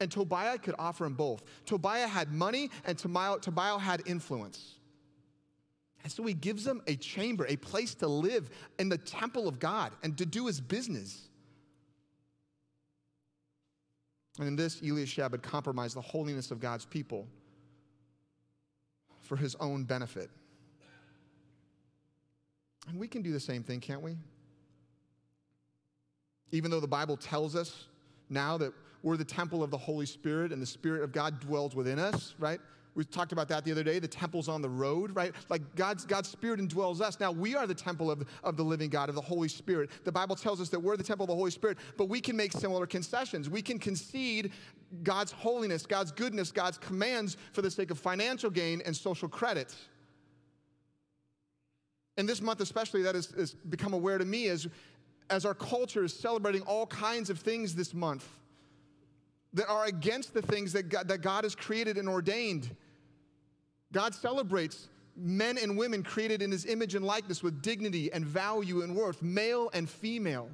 And 0.00 0.10
Tobiah 0.10 0.58
could 0.58 0.74
offer 0.78 1.06
him 1.06 1.14
both. 1.14 1.44
Tobiah 1.64 2.08
had 2.08 2.32
money, 2.32 2.68
and 2.84 2.98
Tobiah 2.98 3.78
had 3.78 4.02
influence. 4.06 4.74
And 6.04 6.12
so 6.12 6.22
he 6.22 6.34
gives 6.34 6.66
him 6.66 6.82
a 6.86 6.96
chamber, 6.96 7.46
a 7.48 7.56
place 7.56 7.94
to 7.96 8.06
live 8.06 8.50
in 8.78 8.90
the 8.90 8.98
temple 8.98 9.48
of 9.48 9.58
God 9.58 9.92
and 10.02 10.16
to 10.18 10.26
do 10.26 10.46
his 10.46 10.60
business. 10.60 11.28
And 14.38 14.46
in 14.46 14.54
this, 14.56 14.82
Eliashab 14.82 15.30
had 15.30 15.42
compromised 15.42 15.96
the 15.96 16.02
holiness 16.02 16.50
of 16.50 16.60
God's 16.60 16.84
people 16.84 17.26
for 19.22 19.36
his 19.36 19.54
own 19.56 19.84
benefit. 19.84 20.30
And 22.86 22.98
we 22.98 23.08
can 23.08 23.22
do 23.22 23.32
the 23.32 23.40
same 23.40 23.62
thing, 23.62 23.80
can't 23.80 24.02
we? 24.02 24.16
Even 26.50 26.70
though 26.70 26.80
the 26.80 26.86
Bible 26.86 27.16
tells 27.16 27.56
us 27.56 27.86
now 28.28 28.58
that 28.58 28.74
we're 29.02 29.16
the 29.16 29.24
temple 29.24 29.62
of 29.62 29.70
the 29.70 29.78
Holy 29.78 30.06
Spirit 30.06 30.52
and 30.52 30.60
the 30.60 30.66
Spirit 30.66 31.02
of 31.02 31.12
God 31.12 31.40
dwells 31.40 31.74
within 31.74 31.98
us, 31.98 32.34
right? 32.38 32.60
We 32.94 33.04
talked 33.04 33.32
about 33.32 33.48
that 33.48 33.64
the 33.64 33.72
other 33.72 33.82
day. 33.82 33.98
The 33.98 34.06
temple's 34.06 34.48
on 34.48 34.62
the 34.62 34.68
road, 34.68 35.14
right? 35.16 35.34
Like 35.48 35.74
God's, 35.74 36.04
God's 36.04 36.28
Spirit 36.28 36.60
indwells 36.60 37.00
us. 37.00 37.18
Now 37.18 37.32
we 37.32 37.56
are 37.56 37.66
the 37.66 37.74
temple 37.74 38.10
of, 38.10 38.24
of 38.44 38.56
the 38.56 38.62
living 38.62 38.88
God, 38.88 39.08
of 39.08 39.16
the 39.16 39.20
Holy 39.20 39.48
Spirit. 39.48 39.90
The 40.04 40.12
Bible 40.12 40.36
tells 40.36 40.60
us 40.60 40.68
that 40.68 40.78
we're 40.78 40.96
the 40.96 41.02
temple 41.02 41.24
of 41.24 41.28
the 41.28 41.34
Holy 41.34 41.50
Spirit, 41.50 41.78
but 41.96 42.08
we 42.08 42.20
can 42.20 42.36
make 42.36 42.52
similar 42.52 42.86
concessions. 42.86 43.50
We 43.50 43.62
can 43.62 43.78
concede 43.80 44.52
God's 45.02 45.32
holiness, 45.32 45.86
God's 45.86 46.12
goodness, 46.12 46.52
God's 46.52 46.78
commands 46.78 47.36
for 47.52 47.62
the 47.62 47.70
sake 47.70 47.90
of 47.90 47.98
financial 47.98 48.50
gain 48.50 48.80
and 48.86 48.96
social 48.96 49.28
credit. 49.28 49.74
And 52.16 52.28
this 52.28 52.40
month, 52.40 52.60
especially, 52.60 53.02
that 53.02 53.16
has, 53.16 53.26
has 53.32 53.54
become 53.54 53.92
aware 53.92 54.18
to 54.18 54.24
me 54.24 54.46
as, 54.46 54.68
as 55.30 55.44
our 55.44 55.54
culture 55.54 56.04
is 56.04 56.14
celebrating 56.14 56.62
all 56.62 56.86
kinds 56.86 57.28
of 57.28 57.40
things 57.40 57.74
this 57.74 57.92
month 57.92 58.28
that 59.54 59.68
are 59.68 59.86
against 59.86 60.34
the 60.34 60.42
things 60.42 60.72
that 60.72 60.88
God, 60.88 61.08
that 61.08 61.22
God 61.22 61.44
has 61.44 61.54
created 61.54 61.96
and 61.96 62.08
ordained. 62.08 62.76
God 63.94 64.14
celebrates 64.14 64.88
men 65.16 65.56
and 65.56 65.78
women 65.78 66.02
created 66.02 66.42
in 66.42 66.50
his 66.50 66.66
image 66.66 66.94
and 66.94 67.04
likeness 67.04 67.42
with 67.42 67.62
dignity 67.62 68.12
and 68.12 68.26
value 68.26 68.82
and 68.82 68.94
worth, 68.94 69.22
male 69.22 69.70
and 69.72 69.88
female. 69.88 70.50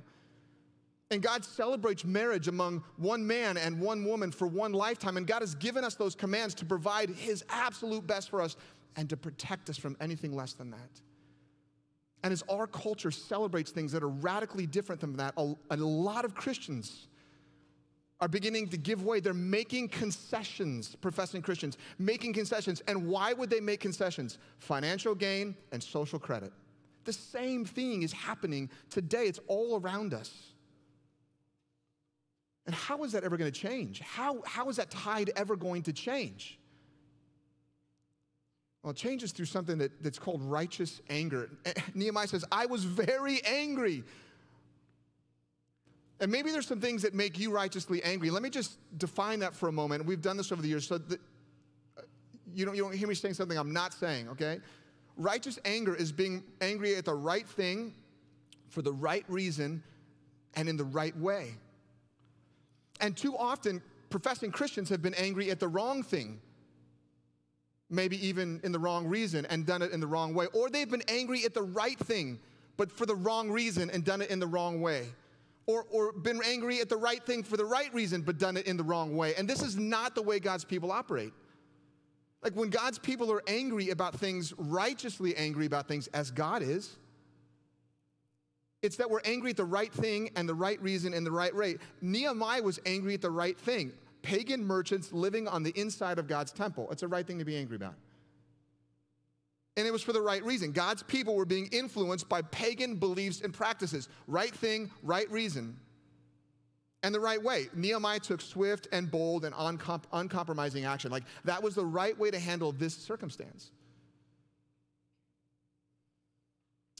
And 1.10 1.22
God 1.22 1.44
celebrates 1.44 2.04
marriage 2.04 2.46
among 2.46 2.84
one 2.96 3.26
man 3.26 3.56
and 3.56 3.80
one 3.80 4.04
woman 4.04 4.30
for 4.30 4.46
one 4.46 4.72
lifetime. 4.72 5.16
And 5.16 5.26
God 5.26 5.40
has 5.40 5.56
given 5.56 5.82
us 5.82 5.96
those 5.96 6.14
commands 6.14 6.54
to 6.56 6.64
provide 6.64 7.10
his 7.10 7.42
absolute 7.48 8.06
best 8.06 8.30
for 8.30 8.40
us 8.40 8.56
and 8.94 9.08
to 9.08 9.16
protect 9.16 9.70
us 9.70 9.76
from 9.76 9.96
anything 10.00 10.36
less 10.36 10.52
than 10.52 10.70
that. 10.70 11.00
And 12.22 12.32
as 12.32 12.44
our 12.50 12.66
culture 12.66 13.10
celebrates 13.10 13.70
things 13.70 13.92
that 13.92 14.02
are 14.02 14.08
radically 14.08 14.66
different 14.66 15.00
than 15.00 15.16
that, 15.16 15.32
a, 15.36 15.54
a 15.70 15.76
lot 15.76 16.24
of 16.24 16.34
Christians 16.34 17.08
are 18.20 18.28
beginning 18.28 18.68
to 18.68 18.76
give 18.76 19.04
way. 19.04 19.20
They're 19.20 19.32
making 19.32 19.88
concessions, 19.88 20.94
professing 20.96 21.42
Christians, 21.42 21.78
making 21.98 22.34
concessions. 22.34 22.82
And 22.86 23.08
why 23.08 23.32
would 23.32 23.50
they 23.50 23.60
make 23.60 23.80
concessions? 23.80 24.38
Financial 24.58 25.14
gain 25.14 25.56
and 25.72 25.82
social 25.82 26.18
credit. 26.18 26.52
The 27.04 27.12
same 27.12 27.64
thing 27.64 28.02
is 28.02 28.12
happening 28.12 28.70
today, 28.90 29.24
it's 29.24 29.40
all 29.46 29.80
around 29.80 30.12
us. 30.12 30.52
And 32.66 32.74
how 32.74 33.02
is 33.04 33.12
that 33.12 33.24
ever 33.24 33.36
going 33.36 33.50
to 33.50 33.58
change? 33.58 34.00
How, 34.00 34.42
how 34.44 34.68
is 34.68 34.76
that 34.76 34.90
tide 34.90 35.30
ever 35.34 35.56
going 35.56 35.82
to 35.84 35.92
change? 35.92 36.58
Well, 38.82 38.92
it 38.92 38.96
changes 38.96 39.32
through 39.32 39.46
something 39.46 39.78
that, 39.78 40.02
that's 40.02 40.18
called 40.18 40.42
righteous 40.42 41.00
anger. 41.10 41.50
Nehemiah 41.94 42.28
says, 42.28 42.44
I 42.52 42.66
was 42.66 42.84
very 42.84 43.42
angry 43.44 44.04
and 46.20 46.30
maybe 46.30 46.50
there's 46.50 46.66
some 46.66 46.80
things 46.80 47.02
that 47.02 47.14
make 47.14 47.38
you 47.38 47.50
righteously 47.50 48.02
angry. 48.02 48.30
Let 48.30 48.42
me 48.42 48.50
just 48.50 48.78
define 48.98 49.40
that 49.40 49.54
for 49.54 49.68
a 49.68 49.72
moment. 49.72 50.04
We've 50.04 50.20
done 50.20 50.36
this 50.36 50.52
over 50.52 50.60
the 50.60 50.68
years, 50.68 50.86
so 50.86 50.98
that 50.98 51.18
uh, 51.98 52.02
you 52.54 52.66
don't, 52.66 52.76
you 52.76 52.82
don't 52.82 52.94
hear 52.94 53.08
me 53.08 53.14
saying 53.14 53.34
something 53.34 53.56
I'm 53.56 53.72
not 53.72 53.94
saying, 53.94 54.28
okay? 54.28 54.60
Righteous 55.16 55.58
anger 55.64 55.94
is 55.94 56.12
being 56.12 56.44
angry 56.60 56.94
at 56.96 57.06
the 57.06 57.14
right 57.14 57.48
thing 57.48 57.94
for 58.68 58.82
the 58.82 58.92
right 58.92 59.24
reason 59.28 59.82
and 60.54 60.68
in 60.68 60.76
the 60.76 60.84
right 60.84 61.16
way. 61.16 61.54
And 63.00 63.16
too 63.16 63.34
often, 63.36 63.82
professing 64.10 64.52
Christians 64.52 64.90
have 64.90 65.00
been 65.00 65.14
angry 65.14 65.50
at 65.50 65.58
the 65.58 65.68
wrong 65.68 66.02
thing, 66.02 66.38
maybe 67.88 68.24
even 68.26 68.60
in 68.62 68.72
the 68.72 68.78
wrong 68.78 69.06
reason 69.06 69.46
and 69.46 69.64
done 69.64 69.80
it 69.80 69.90
in 69.90 70.00
the 70.00 70.06
wrong 70.06 70.34
way. 70.34 70.46
Or 70.52 70.68
they've 70.68 70.90
been 70.90 71.02
angry 71.08 71.44
at 71.44 71.54
the 71.54 71.62
right 71.62 71.98
thing, 71.98 72.38
but 72.76 72.92
for 72.92 73.06
the 73.06 73.16
wrong 73.16 73.50
reason 73.50 73.88
and 73.90 74.04
done 74.04 74.20
it 74.20 74.28
in 74.28 74.38
the 74.38 74.46
wrong 74.46 74.82
way 74.82 75.06
or, 75.66 75.86
or 75.90 76.12
been 76.12 76.40
angry 76.44 76.80
at 76.80 76.88
the 76.88 76.96
right 76.96 77.24
thing 77.24 77.42
for 77.42 77.56
the 77.56 77.64
right 77.64 77.92
reason, 77.94 78.22
but 78.22 78.38
done 78.38 78.56
it 78.56 78.66
in 78.66 78.76
the 78.76 78.82
wrong 78.82 79.16
way. 79.16 79.34
And 79.36 79.48
this 79.48 79.62
is 79.62 79.76
not 79.76 80.14
the 80.14 80.22
way 80.22 80.40
God's 80.40 80.64
people 80.64 80.90
operate. 80.90 81.32
Like 82.42 82.54
when 82.54 82.70
God's 82.70 82.98
people 82.98 83.30
are 83.32 83.42
angry 83.46 83.90
about 83.90 84.14
things, 84.14 84.54
righteously 84.56 85.36
angry 85.36 85.66
about 85.66 85.86
things, 85.86 86.06
as 86.08 86.30
God 86.30 86.62
is, 86.62 86.96
it's 88.82 88.96
that 88.96 89.10
we're 89.10 89.20
angry 89.24 89.50
at 89.50 89.56
the 89.58 89.64
right 89.64 89.92
thing 89.92 90.30
and 90.36 90.48
the 90.48 90.54
right 90.54 90.80
reason 90.80 91.12
and 91.12 91.26
the 91.26 91.30
right 91.30 91.54
rate. 91.54 91.80
Nehemiah 92.00 92.62
was 92.62 92.80
angry 92.86 93.14
at 93.14 93.20
the 93.20 93.30
right 93.30 93.58
thing. 93.58 93.92
Pagan 94.22 94.64
merchants 94.64 95.12
living 95.12 95.48
on 95.48 95.62
the 95.62 95.78
inside 95.78 96.18
of 96.18 96.26
God's 96.26 96.52
temple. 96.52 96.88
It's 96.90 97.02
the 97.02 97.08
right 97.08 97.26
thing 97.26 97.38
to 97.38 97.44
be 97.44 97.56
angry 97.56 97.76
about. 97.76 97.94
And 99.76 99.86
it 99.86 99.92
was 99.92 100.02
for 100.02 100.12
the 100.12 100.20
right 100.20 100.44
reason. 100.44 100.72
God's 100.72 101.02
people 101.04 101.34
were 101.34 101.44
being 101.44 101.68
influenced 101.72 102.28
by 102.28 102.42
pagan 102.42 102.96
beliefs 102.96 103.40
and 103.40 103.54
practices. 103.54 104.08
Right 104.26 104.54
thing, 104.54 104.90
right 105.02 105.30
reason, 105.30 105.78
and 107.02 107.14
the 107.14 107.20
right 107.20 107.42
way. 107.42 107.68
Nehemiah 107.74 108.20
took 108.20 108.40
swift 108.40 108.88
and 108.92 109.10
bold 109.10 109.44
and 109.44 109.54
uncom- 109.54 110.02
uncompromising 110.12 110.84
action. 110.84 111.10
Like 111.10 111.24
that 111.44 111.62
was 111.62 111.74
the 111.74 111.86
right 111.86 112.18
way 112.18 112.30
to 112.30 112.38
handle 112.38 112.72
this 112.72 112.94
circumstance. 112.94 113.70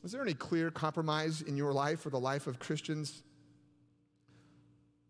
Is 0.03 0.13
there 0.13 0.23
any 0.23 0.35
clear 0.35 0.71
compromise 0.71 1.43
in 1.43 1.57
your 1.57 1.73
life 1.73 2.07
or 2.07 2.11
the 2.11 2.21
life 2.21 2.47
of 2.47 2.59
Christians? 2.59 3.23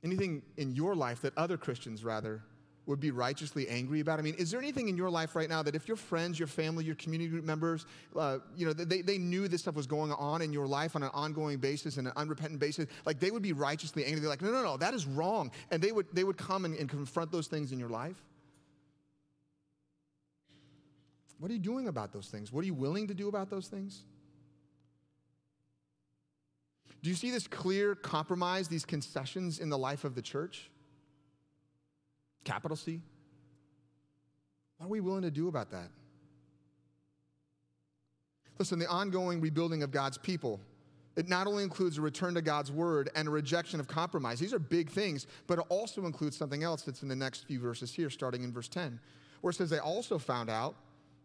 Anything 0.03 0.43
in 0.57 0.75
your 0.75 0.95
life 0.97 1.21
that 1.21 1.37
other 1.37 1.57
Christians, 1.57 2.03
rather, 2.03 2.43
would 2.87 3.01
be 3.01 3.11
righteously 3.11 3.69
angry 3.69 4.01
about? 4.01 4.19
I 4.19 4.23
mean, 4.23 4.35
is 4.35 4.51
there 4.51 4.61
anything 4.61 4.89
in 4.89 4.97
your 4.97 5.11
life 5.11 5.37
right 5.37 5.49
now 5.49 5.63
that 5.63 5.75
if 5.75 5.87
your 5.87 5.97
friends, 5.97 6.39
your 6.39 6.49
family, 6.49 6.85
your 6.85 6.95
community 6.97 7.31
group 7.31 7.45
members, 7.45 7.87
uh, 8.17 8.39
you 8.57 8.67
know, 8.67 8.73
they, 8.73 9.03
they 9.03 9.19
knew 9.19 9.49
this 9.49 9.63
stuff 9.63 9.75
was 9.75 9.87
going 9.87 10.13
on 10.13 10.43
in 10.43 10.53
your 10.53 10.67
life 10.67 10.97
on 10.97 11.03
an 11.03 11.11
ongoing 11.13 11.59
basis 11.59 11.97
and 11.97 12.07
an 12.09 12.13
unrepentant 12.17 12.59
basis, 12.59 12.87
like 13.05 13.21
they 13.21 13.31
would 13.31 13.43
be 13.43 13.53
righteously 13.53 14.05
angry. 14.05 14.21
They're 14.21 14.31
like, 14.31 14.43
no, 14.43 14.51
no, 14.51 14.63
no, 14.63 14.77
that 14.79 14.95
is 14.95 15.07
wrong. 15.07 15.51
And 15.71 15.83
they 15.83 15.93
would, 15.93 16.07
they 16.13 16.25
would 16.25 16.37
come 16.37 16.65
and, 16.65 16.75
and 16.75 16.89
confront 16.89 17.31
those 17.31 17.47
things 17.47 17.73
in 17.73 17.79
your 17.79 17.91
life? 17.91 18.17
What 21.39 21.51
are 21.51 21.55
you 21.55 21.61
doing 21.61 21.89
about 21.89 22.13
those 22.13 22.29
things? 22.29 22.53
What 22.53 22.63
are 22.63 22.67
you 22.67 22.75
willing 22.75 23.07
to 23.09 23.15
do 23.15 23.29
about 23.29 23.49
those 23.49 23.67
things? 23.67 24.03
Do 27.03 27.09
you 27.09 27.17
see 27.17 27.31
this 27.31 27.47
clear 27.47 27.95
compromise, 27.95 28.69
these 28.69 28.85
concessions 28.85 29.59
in 29.59 29.71
the 29.71 29.79
life 29.79 30.05
of 30.05 30.15
the 30.15 30.21
church? 30.21 30.71
Capital 32.45 32.77
C. 32.77 33.01
What 34.79 34.87
are 34.87 34.89
we 34.89 35.01
willing 35.01 35.23
to 35.23 35.31
do 35.31 35.49
about 35.49 35.71
that? 35.73 35.91
Listen, 38.59 38.79
the 38.79 38.89
ongoing 38.89 39.41
rebuilding 39.41 39.83
of 39.83 39.91
God's 39.91 40.19
people, 40.19 40.61
it 41.17 41.29
not 41.29 41.47
only 41.47 41.63
includes 41.63 41.99
a 41.99 42.01
return 42.01 42.35
to 42.35 42.43
God's 42.43 42.71
word 42.71 43.11
and 43.15 43.27
a 43.27 43.31
rejection 43.31 43.81
of 43.81 43.89
compromise. 43.89 44.39
These 44.39 44.55
are 44.55 44.59
big 44.59 44.91
things, 44.91 45.27
but 45.47 45.59
it 45.59 45.65
also 45.69 46.05
includes 46.05 46.37
something 46.37 46.63
else 46.63 46.83
that's 46.83 47.03
in 47.03 47.09
the 47.09 47.17
next 47.17 47.47
few 47.47 47.59
verses 47.59 47.93
here, 47.93 48.11
starting 48.11 48.43
in 48.43 48.53
verse 48.53 48.69
10, 48.69 49.01
where 49.41 49.51
it 49.51 49.55
says 49.55 49.71
they 49.71 49.79
also 49.79 50.19
found 50.19 50.51
out 50.51 50.77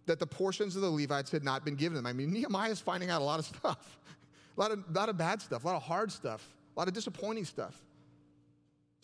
that 0.06 0.20
the 0.20 0.28
portions 0.28 0.76
of 0.76 0.82
the 0.82 0.90
Levites 0.90 1.32
had 1.32 1.44
not 1.44 1.66
been 1.66 1.76
given 1.76 1.96
them. 1.96 2.06
I 2.06 2.14
mean, 2.14 2.32
Nehemiah 2.34 2.72
is 2.72 2.80
finding 2.80 3.10
out 3.10 3.22
a 3.22 3.26
lot 3.26 3.40
of 3.40 3.46
stuff, 3.46 4.00
a 4.58 4.60
lot 4.60 4.72
of, 4.72 4.84
a 4.90 4.94
lot 4.94 5.10
of 5.10 5.18
bad 5.18 5.42
stuff, 5.42 5.64
a 5.64 5.68
lot 5.68 5.76
of 5.76 5.84
hard 5.84 6.12
stuff, 6.12 6.56
a 6.76 6.80
lot 6.80 6.88
of 6.88 6.94
disappointing 6.94 7.46
stuff. 7.46 7.85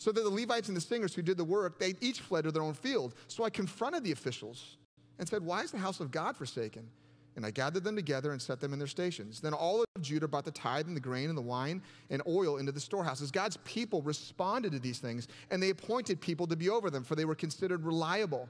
So 0.02 0.10
that 0.10 0.24
the 0.24 0.30
Levites 0.30 0.66
and 0.66 0.76
the 0.76 0.80
singers 0.80 1.14
who 1.14 1.22
did 1.22 1.36
the 1.36 1.44
work, 1.44 1.78
they 1.78 1.94
each 2.00 2.22
fled 2.22 2.42
to 2.42 2.50
their 2.50 2.64
own 2.64 2.74
field. 2.74 3.14
So 3.28 3.44
I 3.44 3.50
confronted 3.50 4.02
the 4.02 4.10
officials 4.10 4.78
and 5.20 5.28
said, 5.28 5.44
Why 5.44 5.62
is 5.62 5.70
the 5.70 5.78
house 5.78 6.00
of 6.00 6.10
God 6.10 6.36
forsaken? 6.36 6.88
And 7.36 7.46
I 7.46 7.52
gathered 7.52 7.84
them 7.84 7.94
together 7.94 8.32
and 8.32 8.42
set 8.42 8.58
them 8.58 8.72
in 8.72 8.80
their 8.80 8.88
stations. 8.88 9.40
Then 9.40 9.54
all 9.54 9.80
of 9.80 10.02
Judah 10.02 10.26
brought 10.26 10.44
the 10.44 10.50
tithe 10.50 10.88
and 10.88 10.96
the 10.96 11.00
grain 11.00 11.28
and 11.28 11.38
the 11.38 11.42
wine 11.42 11.82
and 12.10 12.20
oil 12.26 12.56
into 12.56 12.72
the 12.72 12.80
storehouses. 12.80 13.30
God's 13.30 13.58
people 13.58 14.02
responded 14.02 14.72
to 14.72 14.80
these 14.80 14.98
things, 14.98 15.28
and 15.52 15.62
they 15.62 15.70
appointed 15.70 16.20
people 16.20 16.48
to 16.48 16.56
be 16.56 16.68
over 16.68 16.90
them, 16.90 17.04
for 17.04 17.14
they 17.14 17.24
were 17.24 17.36
considered 17.36 17.84
reliable, 17.84 18.48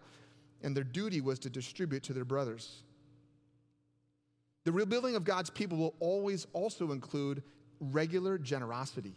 and 0.62 0.75
their 0.75 0.85
duty 0.85 1.21
was 1.21 1.38
to 1.40 1.50
distribute 1.50 2.02
to 2.04 2.14
their 2.14 2.25
brothers. 2.25 2.82
The 4.64 4.73
rebuilding 4.73 5.16
of 5.16 5.25
God's 5.25 5.50
people 5.50 5.76
will 5.76 5.94
always 6.00 6.47
also 6.54 6.92
include 6.92 7.42
regular 7.78 8.38
generosity 8.38 9.16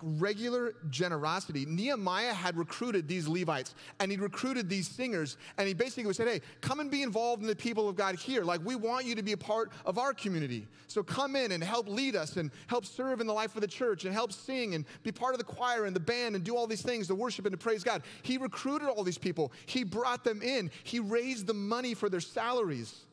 regular 0.00 0.74
generosity. 0.90 1.66
Nehemiah 1.66 2.32
had 2.32 2.56
recruited 2.56 3.06
these 3.06 3.28
Levites 3.28 3.74
and 4.00 4.10
he 4.10 4.16
recruited 4.16 4.68
these 4.68 4.88
singers 4.88 5.36
and 5.58 5.68
he 5.68 5.74
basically 5.74 6.12
said, 6.14 6.28
Hey, 6.28 6.40
come 6.60 6.80
and 6.80 6.90
be 6.90 7.02
involved 7.02 7.42
in 7.42 7.48
the 7.48 7.56
people 7.56 7.88
of 7.88 7.96
God 7.96 8.14
here. 8.14 8.42
Like, 8.42 8.64
we 8.64 8.74
want 8.74 9.04
you 9.06 9.14
to 9.14 9.22
be 9.22 9.32
a 9.32 9.36
part 9.36 9.70
of 9.84 9.98
our 9.98 10.14
community. 10.14 10.66
So 10.86 11.02
come 11.02 11.36
in 11.36 11.52
and 11.52 11.62
help 11.62 11.88
lead 11.88 12.16
us 12.16 12.36
and 12.36 12.50
help 12.66 12.84
serve 12.84 13.20
in 13.20 13.26
the 13.26 13.32
life 13.32 13.54
of 13.54 13.60
the 13.60 13.66
church 13.66 14.04
and 14.04 14.14
help 14.14 14.32
sing 14.32 14.74
and 14.74 14.84
be 15.02 15.12
part 15.12 15.34
of 15.34 15.38
the 15.38 15.44
choir 15.44 15.84
and 15.84 15.94
the 15.94 16.00
band 16.00 16.34
and 16.34 16.44
do 16.44 16.56
all 16.56 16.66
these 16.66 16.82
things 16.82 17.06
to 17.08 17.14
worship 17.14 17.44
and 17.44 17.52
to 17.52 17.58
praise 17.58 17.84
God. 17.84 18.02
He 18.22 18.38
recruited 18.38 18.88
all 18.88 19.04
these 19.04 19.18
people, 19.18 19.52
he 19.66 19.84
brought 19.84 20.24
them 20.24 20.42
in, 20.42 20.70
he 20.84 21.00
raised 21.00 21.46
the 21.46 21.54
money 21.54 21.94
for 21.94 22.08
their 22.08 22.20
salaries. 22.20 23.04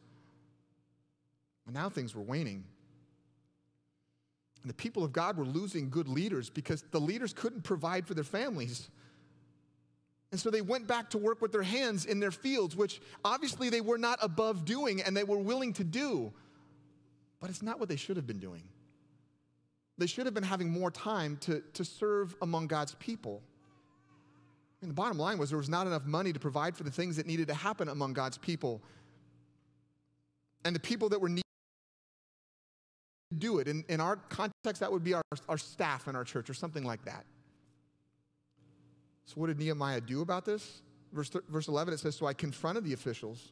And 1.65 1.75
now 1.75 1.89
things 1.89 2.15
were 2.15 2.23
waning. 2.23 2.63
And 4.61 4.69
the 4.69 4.75
people 4.75 5.03
of 5.03 5.13
God 5.13 5.37
were 5.37 5.45
losing 5.45 5.89
good 5.89 6.07
leaders 6.07 6.49
because 6.49 6.83
the 6.91 6.99
leaders 6.99 7.33
couldn't 7.33 7.63
provide 7.63 8.05
for 8.05 8.13
their 8.13 8.23
families. 8.23 8.89
And 10.31 10.39
so 10.39 10.49
they 10.49 10.61
went 10.61 10.85
back 10.85 11.09
to 11.11 11.17
work 11.17 11.41
with 11.41 11.51
their 11.51 11.63
hands 11.63 12.05
in 12.05 12.19
their 12.19 12.31
fields, 12.31 12.75
which 12.75 13.01
obviously 13.25 13.69
they 13.69 13.81
were 13.81 13.97
not 13.97 14.19
above 14.21 14.65
doing 14.65 15.01
and 15.01 15.15
they 15.15 15.23
were 15.23 15.37
willing 15.37 15.73
to 15.73 15.83
do. 15.83 16.31
But 17.39 17.49
it's 17.49 17.61
not 17.61 17.79
what 17.79 17.89
they 17.89 17.95
should 17.95 18.17
have 18.17 18.27
been 18.27 18.39
doing. 18.39 18.63
They 19.97 20.07
should 20.07 20.25
have 20.25 20.33
been 20.33 20.43
having 20.43 20.69
more 20.69 20.91
time 20.91 21.37
to, 21.41 21.61
to 21.73 21.83
serve 21.83 22.35
among 22.41 22.67
God's 22.67 22.95
people. 22.95 23.41
And 24.81 24.89
the 24.89 24.95
bottom 24.95 25.17
line 25.17 25.37
was 25.37 25.49
there 25.49 25.57
was 25.57 25.69
not 25.69 25.87
enough 25.87 26.05
money 26.05 26.31
to 26.31 26.39
provide 26.39 26.77
for 26.77 26.83
the 26.83 26.91
things 26.91 27.17
that 27.17 27.25
needed 27.25 27.47
to 27.47 27.53
happen 27.53 27.89
among 27.89 28.13
God's 28.13 28.37
people. 28.37 28.81
And 30.63 30.75
the 30.75 30.79
people 30.79 31.09
that 31.09 31.19
were 31.19 31.29
do 33.39 33.59
it. 33.59 33.67
In, 33.67 33.83
in 33.89 33.99
our 33.99 34.17
context, 34.17 34.79
that 34.79 34.91
would 34.91 35.03
be 35.03 35.13
our, 35.13 35.23
our 35.47 35.57
staff 35.57 36.07
in 36.07 36.15
our 36.15 36.23
church 36.23 36.49
or 36.49 36.53
something 36.53 36.83
like 36.83 37.03
that. 37.05 37.25
So, 39.25 39.35
what 39.35 39.47
did 39.47 39.59
Nehemiah 39.59 40.01
do 40.01 40.21
about 40.21 40.45
this? 40.45 40.81
Verse, 41.13 41.29
verse 41.49 41.67
11, 41.67 41.93
it 41.93 41.99
says, 41.99 42.15
So 42.15 42.25
I 42.25 42.33
confronted 42.33 42.83
the 42.83 42.93
officials, 42.93 43.51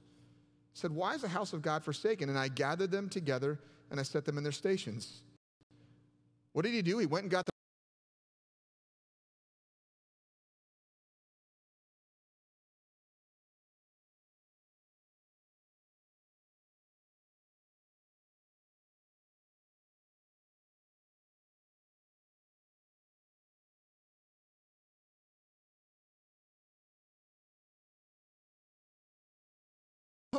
said, 0.73 0.91
Why 0.91 1.13
is 1.13 1.21
the 1.21 1.27
house 1.27 1.53
of 1.53 1.61
God 1.61 1.83
forsaken? 1.83 2.29
And 2.29 2.37
I 2.37 2.47
gathered 2.47 2.91
them 2.91 3.09
together 3.09 3.59
and 3.89 3.99
I 3.99 4.03
set 4.03 4.25
them 4.25 4.37
in 4.37 4.43
their 4.43 4.51
stations. 4.51 5.21
What 6.53 6.65
did 6.65 6.73
he 6.73 6.81
do? 6.81 6.97
He 6.97 7.05
went 7.05 7.23
and 7.23 7.31
got 7.31 7.47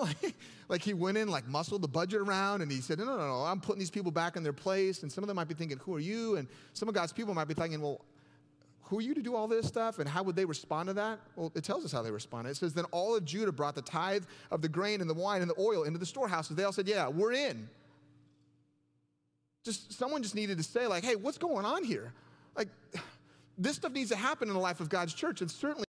like 0.69 0.83
he 0.83 0.95
went 0.95 1.19
in, 1.19 1.29
like 1.29 1.47
muscled 1.49 1.83
the 1.83 1.89
budget 1.89 2.21
around, 2.21 2.63
and 2.63 2.71
he 2.71 2.81
said, 2.81 2.99
no, 2.99 3.05
no, 3.05 3.17
no, 3.17 3.45
I'm 3.45 3.61
putting 3.61 3.79
these 3.79 3.91
people 3.91 4.11
back 4.11 4.37
in 4.37 4.43
their 4.43 4.53
place. 4.53 5.03
And 5.03 5.11
some 5.11 5.25
of 5.25 5.29
them 5.29 5.37
might 5.37 5.49
be 5.49 5.55
thinking, 5.55 5.79
who 5.79 5.95
are 5.95 6.01
you? 6.01 6.37
And 6.37 6.49
some 6.73 6.89
of 6.89 6.95
God's 6.95 7.13
people 7.13 7.35
might 7.35 7.49
be 7.49 7.55
thinking, 7.55 7.81
well, 7.81 8.05
who 8.83 8.99
are 8.99 9.03
you 9.03 9.15
to 9.15 9.23
do 9.23 9.37
all 9.37 9.47
this 9.47 9.67
stuff? 9.67 9.99
And 9.99 10.09
how 10.09 10.23
would 10.23 10.35
they 10.35 10.47
respond 10.47 10.89
to 10.89 10.95
that? 10.95 11.19
Well, 11.37 11.53
it 11.55 11.63
tells 11.63 11.85
us 11.85 11.93
how 11.93 12.03
they 12.03 12.11
responded. 12.11 12.51
It 12.51 12.57
says, 12.57 12.73
then 12.73 12.87
all 12.87 13.15
of 13.15 13.25
Judah 13.25 13.53
brought 13.53 13.75
the 13.75 13.83
tithe 13.83 14.25
of 14.51 14.63
the 14.63 14.69
grain 14.69 15.01
and 15.03 15.11
the 15.11 15.15
wine 15.15 15.43
and 15.43 15.51
the 15.51 15.61
oil 15.61 15.85
into 15.85 15.99
the 15.99 16.07
storehouses. 16.07 16.57
They 16.57 16.65
all 16.65 16.73
said, 16.73 16.89
yeah, 16.89 17.09
we're 17.09 17.33
in. 17.33 17.69
Just 19.65 19.93
someone 19.93 20.23
just 20.23 20.35
needed 20.35 20.57
to 20.57 20.65
say, 20.65 20.87
like, 20.87 21.05
hey, 21.05 21.17
what's 21.17 21.37
going 21.37 21.67
on 21.67 21.85
here? 21.85 22.15
Like, 22.57 22.69
this 23.59 23.77
stuff 23.77 23.93
needs 23.93 24.11
to 24.11 24.17
happen 24.17 24.49
in 24.49 24.55
the 24.55 24.61
life 24.61 24.81
of 24.81 24.89
God's 24.89 25.13
church. 25.13 25.43
And 25.43 25.51
certainly 25.51 25.88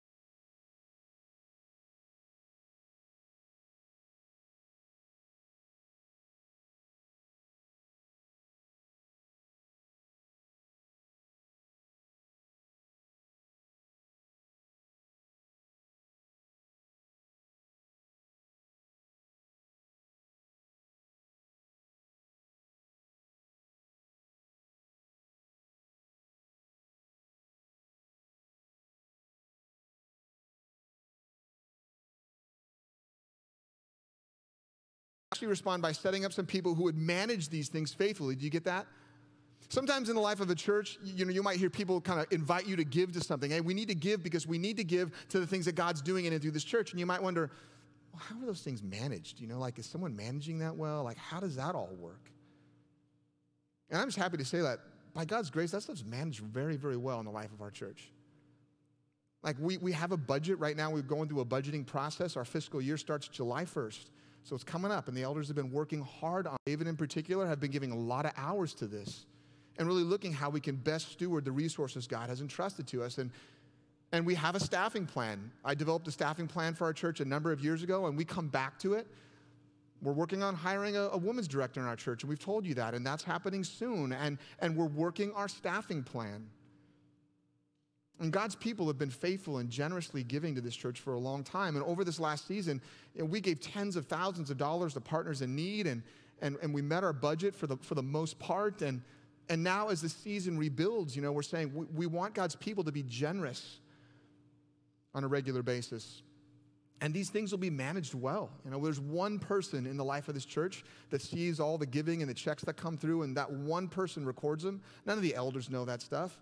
actually 35.45 35.51
respond 35.51 35.83
by 35.83 35.93
setting 35.93 36.25
up 36.25 36.33
some 36.33 36.47
people 36.47 36.75
who 36.75 36.85
would 36.85 36.97
manage 36.97 37.51
these 37.51 37.69
things 37.69 37.93
faithfully. 37.93 38.35
Do 38.35 38.45
you 38.45 38.51
get 38.51 38.65
that? 38.65 38.87
Sometimes 39.69 40.09
in 40.09 40.15
the 40.15 40.21
life 40.21 40.41
of 40.41 40.49
a 40.51 40.55
church, 40.55 40.99
you 41.03 41.25
know, 41.25 41.33
you 41.33 41.43
might 41.43 41.59
hear 41.59 41.69
people 41.71 42.01
kind 42.01 42.21
of 42.21 42.27
invite 42.31 42.67
you 42.67 42.77
to 42.77 42.85
give 42.85 43.13
to 43.13 43.21
something. 43.21 43.51
Hey, 43.51 43.61
we 43.61 43.75
need 43.75 43.89
to 43.89 43.95
give 43.95 44.23
because 44.23 44.47
we 44.47 44.59
need 44.59 44.77
to 44.77 44.85
give 44.85 45.11
to 45.31 45.41
the 45.41 45.47
things 45.47 45.67
that 45.67 45.75
God's 45.75 46.01
doing 46.01 46.25
in 46.25 46.33
and 46.33 46.41
through 46.41 46.53
this 46.53 46.65
church. 46.65 46.93
And 46.93 47.01
you 47.01 47.07
might 47.07 47.23
wonder, 47.23 47.51
well, 48.13 48.23
how 48.27 48.43
are 48.43 48.47
those 48.47 48.63
things 48.63 48.83
managed? 48.83 49.41
You 49.41 49.49
know, 49.49 49.59
like 49.59 49.79
is 49.79 49.87
someone 49.87 50.17
managing 50.17 50.61
that 50.61 50.77
well? 50.77 51.03
Like, 51.03 51.19
how 51.19 51.41
does 51.41 51.57
that 51.57 51.75
all 51.75 51.91
work? 51.99 52.31
And 53.91 54.01
I'm 54.01 54.09
just 54.09 54.19
happy 54.19 54.39
to 54.39 54.45
say 54.45 54.61
that 54.61 54.79
by 55.13 55.25
God's 55.25 55.51
grace, 55.51 55.73
that 55.73 55.83
stuff's 55.83 56.05
managed 56.05 56.41
very, 56.41 56.77
very 56.77 56.97
well 56.97 57.19
in 57.19 57.27
the 57.27 57.33
life 57.33 57.53
of 57.53 57.61
our 57.61 57.71
church. 57.71 58.11
Like 59.43 59.57
we, 59.61 59.77
we 59.79 59.93
have 59.93 60.13
a 60.13 60.17
budget 60.17 60.59
right 60.59 60.77
now. 60.77 60.91
We're 60.91 61.03
going 61.03 61.29
through 61.29 61.41
a 61.41 61.45
budgeting 61.45 61.87
process. 61.87 62.37
Our 62.37 62.45
fiscal 62.45 62.81
year 62.81 62.97
starts 62.97 63.29
July 63.29 63.65
1st. 63.65 64.07
So 64.45 64.55
it's 64.55 64.65
coming 64.65 64.93
up, 64.93 65.09
and 65.09 65.17
the 65.17 65.23
elders 65.23 65.49
have 65.49 65.57
been 65.57 65.73
working 65.73 66.03
hard 66.03 66.47
on 66.47 66.57
David 66.67 66.87
in 66.87 66.97
particular, 66.97 67.47
have 67.47 67.61
been 67.61 67.71
giving 67.71 67.93
a 67.93 67.97
lot 67.97 68.27
of 68.27 68.33
hours 68.37 68.75
to 68.75 68.87
this 68.87 69.25
and 69.79 69.89
really 69.89 70.03
looking 70.03 70.33
how 70.33 70.51
we 70.51 70.61
can 70.61 70.77
best 70.77 71.13
steward 71.13 71.47
the 71.47 71.51
resources 71.53 72.07
God 72.07 72.29
has 72.29 72.43
entrusted 72.43 72.87
to 72.89 73.03
us. 73.03 73.17
And, 73.17 73.31
and 74.13 74.25
we 74.27 74.35
have 74.35 74.55
a 74.55 74.61
staffing 74.61 75.07
plan. 75.07 75.51
I 75.65 75.75
developed 75.75 76.07
a 76.09 76.13
staffing 76.13 76.47
plan 76.47 76.75
for 76.75 76.85
our 76.85 76.93
church 76.93 77.21
a 77.21 77.25
number 77.25 77.53
of 77.53 77.65
years 77.65 77.83
ago, 77.83 78.07
and 78.07 78.17
we 78.17 78.25
come 78.25 78.49
back 78.49 78.79
to 78.81 78.93
it. 78.93 79.07
We're 80.03 80.13
working 80.13 80.43
on 80.43 80.55
hiring 80.55 80.97
a, 80.97 81.05
a 81.05 81.17
women's 81.17 81.49
director 81.49 81.81
in 81.81 81.87
our 81.87 81.97
church, 81.97 82.23
and 82.23 82.29
we've 82.29 82.39
told 82.39 82.67
you 82.67 82.75
that, 82.75 82.93
and 82.93 83.05
that's 83.05 83.25
happening 83.25 83.65
soon. 83.65 84.13
And, 84.13 84.37
and 84.61 84.77
we're 84.77 84.85
working 84.85 85.33
our 85.33 85.49
staffing 85.49 86.03
plan. 86.03 86.47
And 88.21 88.33
God's 88.33 88.55
people 88.55 88.87
have 88.87 88.99
been 88.99 89.11
faithful 89.11 89.59
and 89.59 89.69
generously 89.69 90.23
giving 90.23 90.55
to 90.55 90.61
this 90.61 90.77
church 90.77 91.01
for 91.01 91.15
a 91.15 91.19
long 91.19 91.43
time. 91.43 91.75
And 91.75 91.85
over 91.85 92.05
this 92.05 92.21
last 92.21 92.47
season, 92.47 92.81
we 93.17 93.41
gave 93.41 93.61
tens 93.61 93.97
of 93.97 94.07
thousands 94.07 94.51
of 94.51 94.57
dollars 94.57 94.95
to 94.95 95.01
partners 95.01 95.43
in 95.43 95.57
need, 95.57 95.87
and, 95.87 96.03
and, 96.41 96.57
and 96.63 96.73
we 96.73 96.81
met 96.81 97.03
our 97.03 97.13
budget 97.13 97.57
for 97.57 97.67
the, 97.67 97.77
for 97.79 97.97
the 97.97 98.03
most 98.03 98.39
part. 98.39 98.83
And, 98.83 99.03
and 99.49 99.65
now, 99.65 99.89
as 99.89 100.01
the 100.01 100.09
season 100.09 100.57
rebuilds, 100.57 101.17
you 101.17 101.23
know, 101.23 101.33
we're 101.33 101.43
saying 101.43 101.73
we, 101.75 101.87
we 101.87 102.07
want 102.07 102.35
God's 102.35 102.55
people 102.55 102.85
to 102.85 102.93
be 102.93 103.03
generous 103.03 103.81
on 105.13 105.25
a 105.25 105.29
regular 105.29 105.63
basis. 105.63 106.23
And 107.01 107.13
these 107.13 107.31
things 107.31 107.51
will 107.51 107.59
be 107.59 107.69
managed 107.71 108.15
well. 108.15 108.49
You 108.65 108.71
know, 108.71 108.79
there's 108.79 109.01
one 109.01 109.41
person 109.41 109.87
in 109.87 109.97
the 109.97 110.05
life 110.05 110.29
of 110.29 110.35
this 110.35 110.45
church 110.45 110.85
that 111.11 111.21
sees 111.21 111.59
all 111.59 111.79
the 111.79 111.87
giving 111.87 112.23
and 112.23 112.31
the 112.31 112.35
checks 112.35 112.63
that 112.63 112.77
come 112.77 112.97
through, 112.97 113.23
and 113.23 113.37
that 113.37 113.51
one 113.51 113.89
person 113.89 114.25
records 114.25 114.63
them. 114.63 114.81
None 115.05 115.17
of 115.17 115.23
the 115.23 115.35
elders 115.35 115.69
know 115.69 115.85
that 115.85 116.01
stuff 116.01 116.39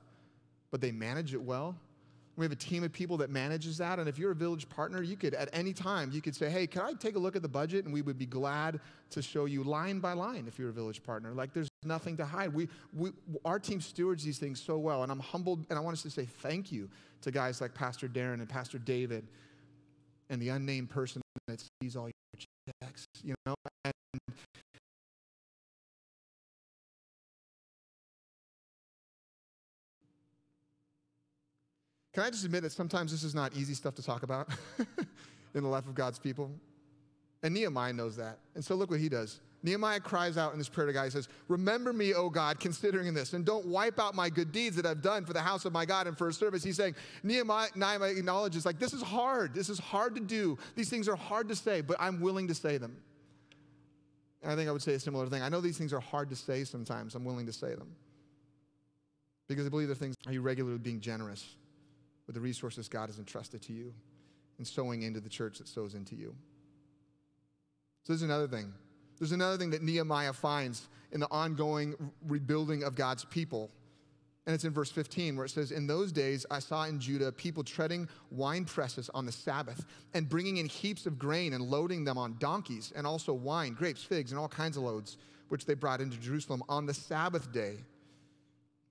but 0.73 0.81
they 0.81 0.91
manage 0.91 1.35
it 1.35 1.41
well. 1.41 1.77
We 2.37 2.47
have 2.47 2.53
a 2.53 2.57
team 2.57 2.83
of 2.83 2.93
people 2.93 3.19
that 3.19 3.29
manages 3.29 3.77
that. 3.77 3.99
And 3.99 4.09
if 4.09 4.19
you're 4.19 4.31
a 4.31 4.35
village 4.35 4.67
partner, 4.71 5.03
you 5.03 5.17
could, 5.17 5.35
at 5.35 5.51
any 5.53 5.75
time, 5.75 6.11
you 6.13 6.23
could 6.23 6.35
say, 6.35 6.49
hey, 6.49 6.67
can 6.67 6.81
I 6.81 6.95
take 6.95 7.15
a 7.15 7.19
look 7.19 7.37
at 7.37 7.43
the 7.43 7.49
budget? 7.49 7.85
And 7.85 7.93
we 7.93 8.01
would 8.01 8.19
be 8.19 8.25
glad 8.25 8.81
to 9.11 9.21
show 9.21 9.45
you 9.45 9.63
line 9.63 9.99
by 9.99 10.15
line 10.15 10.47
if 10.49 10.59
you're 10.59 10.71
a 10.71 10.73
village 10.73 11.03
partner. 11.03 11.33
Like 11.33 11.53
there's 11.53 11.69
nothing 11.85 12.17
to 12.17 12.25
hide. 12.25 12.55
We, 12.55 12.69
we, 12.95 13.11
our 13.45 13.59
team 13.59 13.83
stewards 13.83 14.25
these 14.25 14.39
things 14.39 14.63
so 14.63 14.79
well. 14.79 15.03
And 15.03 15.13
I'm 15.13 15.21
humbled, 15.21 15.67
and 15.69 15.79
I 15.79 15.83
want 15.83 15.95
us 15.95 16.03
to 16.05 16.11
say 16.11 16.25
thank 16.25 16.73
you 16.73 16.89
to 17.21 17.31
guys 17.31 17.61
like 17.61 17.75
Pastor 17.75 18.09
Darren 18.09 18.35
and 18.35 18.49
Pastor 18.49 18.79
David 18.79 19.29
and 20.31 20.41
the 20.41 20.49
unnamed 20.49 20.89
person 20.89 21.21
that 21.49 21.63
sees 21.83 21.97
all 21.97 22.09
your 22.09 22.47
checks, 22.83 23.05
you 23.23 23.35
know? 23.45 23.55
And 23.85 23.93
Can 32.12 32.22
I 32.22 32.31
just 32.31 32.44
admit 32.44 32.62
that 32.62 32.72
sometimes 32.72 33.11
this 33.11 33.22
is 33.22 33.35
not 33.35 33.55
easy 33.55 33.75
stuff 33.75 33.94
to 33.94 34.03
talk 34.03 34.22
about 34.22 34.48
in 35.55 35.62
the 35.62 35.68
life 35.68 35.87
of 35.87 35.94
God's 35.94 36.18
people? 36.18 36.51
And 37.42 37.55
Nehemiah 37.55 37.92
knows 37.92 38.16
that. 38.16 38.38
And 38.55 38.64
so 38.64 38.75
look 38.75 38.90
what 38.90 39.01
he 39.01 39.09
does. 39.09 39.40
Nehemiah 39.64 40.01
cries 40.01 40.37
out 40.37 40.53
in 40.53 40.59
this 40.59 40.68
prayer 40.68 40.88
to 40.88 40.92
God. 40.92 41.05
He 41.05 41.11
says, 41.11 41.29
Remember 41.48 41.92
me, 41.92 42.14
O 42.14 42.29
God, 42.29 42.59
considering 42.59 43.14
this, 43.14 43.33
and 43.33 43.44
don't 43.44 43.66
wipe 43.66 43.98
out 44.01 44.14
my 44.14 44.29
good 44.29 44.51
deeds 44.51 44.77
that 44.77 44.85
I've 44.85 45.03
done 45.03 45.25
for 45.25 45.33
the 45.33 45.40
house 45.40 45.64
of 45.64 45.72
my 45.72 45.85
God 45.85 46.07
and 46.07 46.18
for 46.18 46.27
his 46.27 46.37
service. 46.37 46.64
He's 46.64 46.77
saying, 46.77 46.96
Nehemiah, 47.22 47.68
Nehemiah 47.77 48.11
acknowledges, 48.11 48.66
like, 48.66 48.81
this 48.81 48.92
is 48.92 49.03
hard. 49.03 49.55
This 49.55 49.68
is 49.68 49.79
hard 49.79 50.16
to 50.16 50.20
do. 50.20 50.59
These 50.75 50.90
things 50.90 51.09
are 51.09 51.16
hard 51.16 51.48
to 51.48 51.55
say, 51.55 51.81
but 51.81 51.96
I'm 52.01 52.20
willing 52.20 52.48
to 52.48 52.55
say 52.55 52.77
them. 52.77 52.96
And 54.42 54.51
I 54.51 54.57
think 54.57 54.68
I 54.68 54.72
would 54.72 54.83
say 54.83 54.94
a 54.94 55.01
similar 55.01 55.29
thing. 55.29 55.42
I 55.42 55.48
know 55.48 55.61
these 55.61 55.79
things 55.79 55.92
are 55.92 56.01
hard 56.01 56.29
to 56.31 56.37
say 56.37 56.64
sometimes. 56.64 57.14
I'm 57.14 57.25
willing 57.25 57.46
to 57.46 57.53
say 57.53 57.75
them. 57.75 57.94
Because 59.46 59.64
I 59.64 59.68
believe 59.68 59.88
the 59.88 59.94
things, 59.94 60.16
are 60.27 60.33
you 60.33 60.42
regularly 60.42 60.79
being 60.79 61.01
generous 61.01 61.55
with 62.27 62.35
the 62.35 62.41
resources 62.41 62.89
God 62.89 63.09
has 63.09 63.19
entrusted 63.19 63.63
to 63.63 63.73
you 63.73 63.93
and 64.59 64.67
sowing 64.67 65.03
into 65.03 65.21
the 65.21 65.29
church 65.29 65.59
that 65.59 65.69
sows 65.69 65.95
into 65.95 66.15
you? 66.15 66.35
So 68.05 68.13
there's 68.13 68.23
another 68.23 68.49
thing. 68.49 68.73
There's 69.19 69.33
another 69.33 69.57
thing 69.57 69.71
that 69.71 69.83
Nehemiah 69.83 70.33
finds 70.33 70.89
in 71.13 71.21
the 71.21 71.31
ongoing 71.31 71.95
rebuilding 72.27 72.83
of 72.83 72.97
God's 72.97 73.25
people. 73.27 73.71
And 74.47 74.55
it's 74.55 74.65
in 74.65 74.73
verse 74.73 74.91
15 74.91 75.37
where 75.37 75.47
it 75.47 75.51
says, 75.51 75.71
In 75.71 75.87
those 75.87 76.11
days 76.11 76.45
I 76.51 76.59
saw 76.59 76.85
in 76.85 76.99
Judah 76.99 77.31
people 77.31 77.63
treading 77.63 78.09
wine 78.31 78.65
presses 78.65 79.09
on 79.11 79.25
the 79.25 79.31
Sabbath 79.31 79.85
and 80.15 80.29
bringing 80.29 80.57
in 80.57 80.67
heaps 80.67 81.07
of 81.07 81.19
grain 81.19 81.53
and 81.53 81.63
loading 81.63 82.03
them 82.03 82.19
on 82.19 82.37
donkeys, 82.41 82.93
and 82.97 83.07
also 83.07 83.33
wine, 83.33 83.75
grapes, 83.75 84.03
figs, 84.03 84.33
and 84.33 84.41
all 84.41 84.49
kinds 84.49 84.77
of 84.77 84.83
loads, 84.83 85.19
which 85.49 85.65
they 85.65 85.75
brought 85.75 86.01
into 86.01 86.17
Jerusalem 86.17 86.65
on 86.69 86.87
the 86.87 86.95
Sabbath 86.95 87.53
day. 87.53 87.77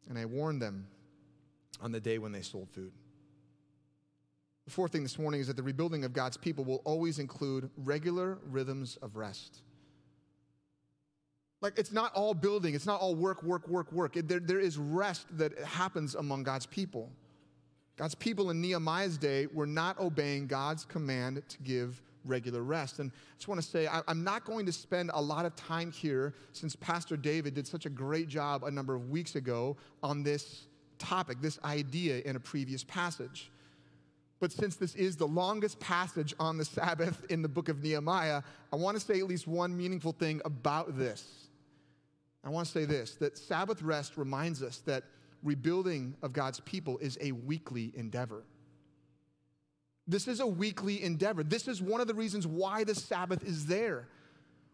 And 0.08 0.18
I 0.18 0.26
warned 0.26 0.62
them 0.62 0.88
on 1.82 1.92
the 1.92 2.00
day 2.00 2.18
when 2.18 2.32
they 2.32 2.42
sold 2.42 2.70
food. 2.70 2.94
The 4.66 4.72
fourth 4.72 4.92
thing 4.92 5.04
this 5.04 5.18
morning 5.18 5.42
is 5.42 5.48
that 5.48 5.56
the 5.58 5.64
rebuilding 5.64 6.04
of 6.04 6.14
God's 6.14 6.38
people 6.38 6.64
will 6.64 6.82
always 6.86 7.20
include 7.20 7.70
regular 7.78 8.38
rhythms 8.50 8.98
of 9.02 9.16
rest. 9.16 9.62
Like, 11.62 11.78
it's 11.78 11.92
not 11.92 12.14
all 12.14 12.34
building, 12.34 12.74
it's 12.74 12.88
not 12.88 13.00
all 13.00 13.16
work, 13.16 13.44
work, 13.44 13.68
work, 13.68 13.92
work. 13.92 14.18
It, 14.18 14.28
there, 14.28 14.40
there 14.40 14.60
is 14.60 14.78
rest 14.78 15.26
that 15.38 15.58
happens 15.60 16.16
among 16.16 16.44
God's 16.44 16.66
people. 16.66 17.12
God's 17.98 18.16
people 18.16 18.50
in 18.50 18.62
Nehemiah's 18.62 19.18
day 19.18 19.48
were 19.54 19.68
not 19.68 20.00
obeying 20.00 20.48
God's 20.48 20.86
command 20.86 21.44
to 21.48 21.58
give 21.60 22.02
regular 22.26 22.64
rest. 22.64 23.00
And 23.00 23.12
I 23.12 23.36
just 23.38 23.48
want 23.48 23.62
to 23.62 23.68
say, 23.68 23.88
I, 23.88 24.02
I'm 24.08 24.24
not 24.24 24.44
going 24.46 24.66
to 24.66 24.72
spend 24.72 25.12
a 25.14 25.22
lot 25.22 25.46
of 25.46 25.56
time 25.56 25.92
here 25.92 26.34
since 26.52 26.76
Pastor 26.76 27.16
David 27.16 27.54
did 27.54 27.68
such 27.68 27.86
a 27.86 27.90
great 27.90 28.28
job 28.28 28.64
a 28.64 28.72
number 28.72 28.96
of 28.96 29.10
weeks 29.10 29.36
ago 29.36 29.78
on 30.02 30.24
this 30.24 30.68
topic, 30.98 31.42
this 31.42 31.60
idea 31.64 32.22
in 32.26 32.36
a 32.36 32.40
previous 32.40 32.84
passage. 32.84 33.52
But 34.42 34.52
since 34.52 34.76
this 34.76 34.96
is 34.96 35.16
the 35.16 35.28
longest 35.28 35.80
passage 35.80 36.34
on 36.40 36.58
the 36.58 36.66
Sabbath 36.66 37.24
in 37.30 37.44
the 37.44 37.48
book 37.48 37.70
of 37.70 37.84
Nehemiah, 37.84 38.42
I 38.74 38.76
want 38.76 38.98
to 38.98 39.02
say 39.02 39.20
at 39.20 39.28
least 39.28 39.48
one 39.48 39.78
meaningful 39.78 40.14
thing 40.14 40.42
about 40.44 40.98
this. 40.98 41.48
I 42.44 42.50
want 42.50 42.66
to 42.66 42.72
say 42.74 42.86
this 42.86 43.14
that 43.16 43.38
Sabbath 43.38 43.84
rest 43.84 44.18
reminds 44.18 44.64
us 44.64 44.80
that 44.80 45.04
rebuilding 45.44 46.16
of 46.24 46.34
God's 46.34 46.60
people 46.62 46.98
is 46.98 47.20
a 47.22 47.32
weekly 47.32 47.94
endeavor. 47.96 48.44
This 50.08 50.28
is 50.28 50.40
a 50.40 50.48
weekly 50.48 51.04
endeavor. 51.04 51.44
This 51.44 51.68
is 51.68 51.80
one 51.80 52.02
of 52.02 52.08
the 52.08 52.16
reasons 52.16 52.48
why 52.48 52.84
the 52.84 52.96
Sabbath 52.96 53.44
is 53.44 53.68
there. 53.68 54.08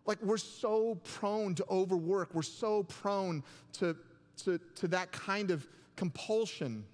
Like, 0.06 0.22
we're 0.22 0.38
so 0.38 0.96
prone 1.04 1.54
to 1.56 1.66
overwork, 1.70 2.34
we're 2.34 2.42
so 2.42 2.84
prone 2.84 3.44
to, 3.74 3.98
to, 4.46 4.58
to 4.76 4.88
that 4.88 5.12
kind 5.12 5.52
of 5.52 5.68
compulsion. 5.98 6.86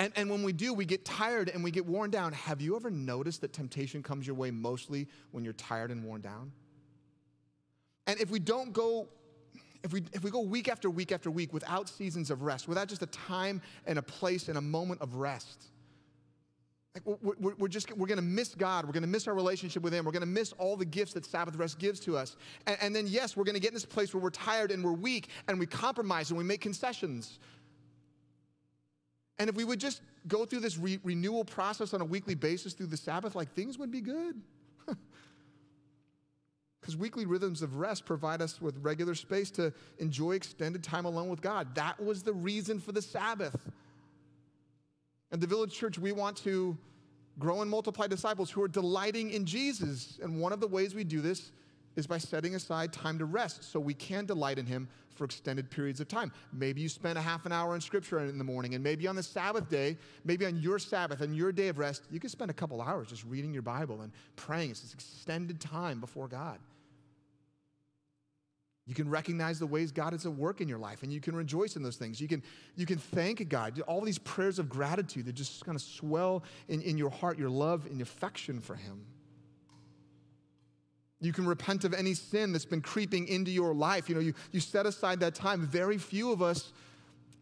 And, 0.00 0.12
and 0.16 0.30
when 0.30 0.42
we 0.42 0.52
do, 0.52 0.72
we 0.72 0.84
get 0.84 1.04
tired 1.04 1.48
and 1.48 1.64
we 1.64 1.70
get 1.70 1.84
worn 1.84 2.10
down. 2.10 2.32
Have 2.32 2.60
you 2.60 2.76
ever 2.76 2.90
noticed 2.90 3.40
that 3.40 3.52
temptation 3.52 4.02
comes 4.02 4.26
your 4.26 4.36
way 4.36 4.50
mostly 4.50 5.08
when 5.32 5.44
you're 5.44 5.54
tired 5.54 5.90
and 5.90 6.04
worn 6.04 6.20
down? 6.20 6.52
And 8.06 8.20
if 8.20 8.30
we 8.30 8.38
don't 8.38 8.72
go 8.72 9.08
if 9.84 9.92
we, 9.92 10.02
if 10.12 10.24
we 10.24 10.30
go 10.30 10.40
week 10.40 10.68
after 10.68 10.90
week 10.90 11.12
after 11.12 11.30
week 11.30 11.52
without 11.52 11.88
seasons 11.88 12.30
of 12.30 12.42
rest, 12.42 12.66
without 12.66 12.88
just 12.88 13.02
a 13.02 13.06
time 13.06 13.62
and 13.86 13.96
a 13.96 14.02
place 14.02 14.48
and 14.48 14.58
a 14.58 14.60
moment 14.60 15.00
of 15.00 15.14
rest, 15.14 15.68
like 16.94 17.18
we're, 17.22 17.54
we're, 17.54 17.68
just 17.68 17.94
we're 17.96 18.06
going 18.06 18.16
to 18.16 18.22
miss 18.22 18.54
God. 18.54 18.84
We're 18.84 18.92
going 18.92 19.02
to 19.02 19.08
miss 19.08 19.28
our 19.28 19.34
relationship 19.34 19.82
with 19.82 19.92
Him. 19.92 20.04
We're 20.04 20.12
going 20.12 20.20
to 20.20 20.26
miss 20.26 20.52
all 20.54 20.76
the 20.76 20.84
gifts 20.84 21.12
that 21.12 21.24
Sabbath 21.24 21.54
rest 21.56 21.78
gives 21.78 22.00
to 22.00 22.16
us. 22.16 22.36
And, 22.66 22.76
and 22.80 22.96
then 22.96 23.06
yes, 23.06 23.36
we're 23.36 23.44
going 23.44 23.54
to 23.54 23.60
get 23.60 23.68
in 23.68 23.74
this 23.74 23.84
place 23.84 24.12
where 24.12 24.22
we're 24.22 24.30
tired 24.30 24.70
and 24.70 24.82
we're 24.82 24.92
weak 24.92 25.28
and 25.46 25.58
we 25.58 25.66
compromise 25.66 26.30
and 26.30 26.38
we 26.38 26.44
make 26.44 26.60
concessions. 26.60 27.38
And 29.38 29.48
if 29.48 29.56
we 29.56 29.64
would 29.64 29.80
just 29.80 30.02
go 30.26 30.44
through 30.44 30.60
this 30.60 30.78
re- 30.78 30.98
renewal 31.04 31.44
process 31.44 31.94
on 31.94 32.00
a 32.00 32.04
weekly 32.04 32.34
basis 32.34 32.72
through 32.72 32.86
the 32.86 32.96
Sabbath, 32.96 33.34
like 33.34 33.54
things 33.54 33.78
would 33.78 33.90
be 33.90 34.00
good. 34.00 34.40
Because 36.80 36.96
weekly 36.96 37.26
rhythms 37.26 37.60
of 37.60 37.76
rest 37.76 38.06
provide 38.06 38.40
us 38.40 38.62
with 38.62 38.78
regular 38.82 39.14
space 39.14 39.50
to 39.50 39.74
enjoy 39.98 40.32
extended 40.32 40.82
time 40.82 41.04
alone 41.04 41.28
with 41.28 41.42
God. 41.42 41.74
That 41.74 42.02
was 42.02 42.22
the 42.22 42.32
reason 42.32 42.80
for 42.80 42.92
the 42.92 43.02
Sabbath. 43.02 43.70
At 45.30 45.40
the 45.40 45.46
Village 45.46 45.74
Church, 45.74 45.98
we 45.98 46.12
want 46.12 46.38
to 46.38 46.78
grow 47.38 47.60
and 47.60 47.70
multiply 47.70 48.06
disciples 48.06 48.50
who 48.50 48.62
are 48.62 48.68
delighting 48.68 49.32
in 49.32 49.44
Jesus. 49.44 50.18
And 50.22 50.40
one 50.40 50.52
of 50.52 50.60
the 50.60 50.66
ways 50.66 50.94
we 50.94 51.04
do 51.04 51.20
this 51.20 51.52
is 51.98 52.06
by 52.06 52.16
setting 52.16 52.54
aside 52.54 52.92
time 52.92 53.18
to 53.18 53.24
rest 53.24 53.64
so 53.64 53.80
we 53.80 53.92
can 53.92 54.24
delight 54.24 54.56
in 54.56 54.64
Him 54.64 54.88
for 55.16 55.24
extended 55.24 55.68
periods 55.68 56.00
of 56.00 56.06
time. 56.06 56.30
Maybe 56.52 56.80
you 56.80 56.88
spend 56.88 57.18
a 57.18 57.20
half 57.20 57.44
an 57.44 57.50
hour 57.50 57.74
in 57.74 57.80
Scripture 57.80 58.20
in 58.20 58.38
the 58.38 58.44
morning, 58.44 58.76
and 58.76 58.84
maybe 58.84 59.08
on 59.08 59.16
the 59.16 59.22
Sabbath 59.22 59.68
day, 59.68 59.98
maybe 60.24 60.46
on 60.46 60.56
your 60.60 60.78
Sabbath 60.78 61.22
and 61.22 61.36
your 61.36 61.50
day 61.50 61.66
of 61.66 61.78
rest, 61.78 62.04
you 62.08 62.20
can 62.20 62.30
spend 62.30 62.52
a 62.52 62.54
couple 62.54 62.80
hours 62.80 63.08
just 63.08 63.24
reading 63.24 63.52
your 63.52 63.62
Bible 63.62 64.00
and 64.02 64.12
praying. 64.36 64.70
It's 64.70 64.80
this 64.80 64.94
extended 64.94 65.60
time 65.60 65.98
before 65.98 66.28
God. 66.28 66.60
You 68.86 68.94
can 68.94 69.10
recognize 69.10 69.58
the 69.58 69.66
ways 69.66 69.90
God 69.90 70.14
is 70.14 70.24
at 70.24 70.32
work 70.32 70.60
in 70.62 70.68
your 70.68 70.78
life 70.78 71.02
and 71.02 71.12
you 71.12 71.20
can 71.20 71.36
rejoice 71.36 71.76
in 71.76 71.82
those 71.82 71.96
things. 71.96 72.22
You 72.22 72.28
can, 72.28 72.42
you 72.74 72.86
can 72.86 72.96
thank 72.96 73.46
God. 73.50 73.78
All 73.82 74.00
these 74.00 74.16
prayers 74.16 74.58
of 74.58 74.70
gratitude 74.70 75.26
that 75.26 75.34
just 75.34 75.62
kind 75.66 75.76
of 75.76 75.82
swell 75.82 76.42
in, 76.68 76.80
in 76.80 76.96
your 76.96 77.10
heart, 77.10 77.38
your 77.38 77.50
love 77.50 77.84
and 77.84 78.00
affection 78.00 78.60
for 78.60 78.76
Him. 78.76 79.04
You 81.20 81.32
can 81.32 81.46
repent 81.46 81.84
of 81.84 81.94
any 81.94 82.14
sin 82.14 82.52
that's 82.52 82.64
been 82.64 82.80
creeping 82.80 83.26
into 83.26 83.50
your 83.50 83.74
life. 83.74 84.08
You 84.08 84.14
know, 84.14 84.20
you, 84.20 84.34
you 84.52 84.60
set 84.60 84.86
aside 84.86 85.20
that 85.20 85.34
time. 85.34 85.66
Very 85.66 85.98
few 85.98 86.30
of 86.30 86.42
us, 86.42 86.72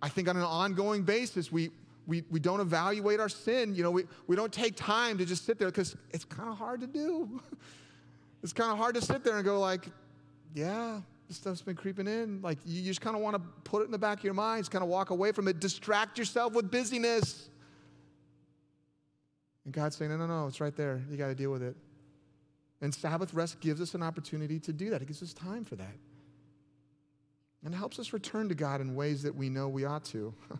I 0.01 0.09
think 0.09 0.29
on 0.29 0.37
an 0.37 0.43
ongoing 0.43 1.03
basis, 1.03 1.53
we, 1.53 1.71
we, 2.07 2.25
we 2.31 2.41
don't 2.41 2.61
evaluate 2.61 3.21
our 3.21 3.29
sin. 3.29 3.75
You 3.75 3.83
know, 3.83 3.91
we, 3.91 4.05
we 4.27 4.35
don't 4.35 4.53
take 4.53 4.77
time 4.77 5.19
to 5.19 5.27
just 5.27 5.45
sit 5.45 5.59
there 5.59 5.69
because 5.69 5.95
it's 6.11 6.25
kind 6.25 6.49
of 6.49 6.57
hard 6.57 6.81
to 6.81 6.87
do. 6.87 7.41
it's 8.43 8.55
kind 8.55 8.73
of 8.73 8.79
hard 8.79 8.95
to 8.95 9.03
sit 9.03 9.23
there 9.23 9.37
and 9.37 9.45
go 9.45 9.61
like, 9.61 9.89
yeah, 10.55 11.01
this 11.29 11.37
stuff's 11.37 11.61
been 11.61 11.77
creeping 11.77 12.07
in. 12.07 12.41
Like 12.41 12.59
you 12.65 12.83
just 12.83 13.03
kind 13.03 13.15
of 13.15 13.21
want 13.21 13.37
to 13.37 13.43
put 13.65 13.83
it 13.83 13.87
in 13.87 13.91
the 13.91 13.99
back 13.99 14.19
of 14.19 14.25
your 14.25 14.35
mind, 14.35 14.63
just 14.63 14.71
kind 14.71 14.83
of 14.83 14.89
walk 14.89 15.11
away 15.11 15.33
from 15.33 15.49
it, 15.49 15.61
distract 15.61 16.19
yourself 16.19 16.55
with 16.55 16.71
busyness. 16.71 17.51
And 19.67 19.75
God's 19.75 19.97
saying, 19.97 20.13
no, 20.13 20.17
no, 20.17 20.27
no, 20.27 20.47
it's 20.47 20.61
right 20.61 20.75
there. 20.75 21.03
You 21.11 21.17
got 21.19 21.27
to 21.27 21.35
deal 21.35 21.51
with 21.51 21.63
it. 21.63 21.77
And 22.81 22.95
Sabbath 22.95 23.33
rest 23.33 23.61
gives 23.61 23.81
us 23.81 23.95
an 23.95 24.03
opportunity 24.03 24.59
to 24.61 24.73
do 24.73 24.91
that. 24.91 25.03
It 25.03 25.09
gives 25.09 25.23
us 25.23 25.33
time 25.33 25.65
for 25.65 25.77
that. 25.77 25.97
And 27.65 27.75
it 27.75 27.77
helps 27.77 27.99
us 27.99 28.13
return 28.13 28.49
to 28.49 28.55
God 28.55 28.81
in 28.81 28.95
ways 28.95 29.23
that 29.23 29.35
we 29.35 29.49
know 29.49 29.69
we 29.69 29.85
ought 29.85 30.05
to. 30.07 30.19
you 30.51 30.59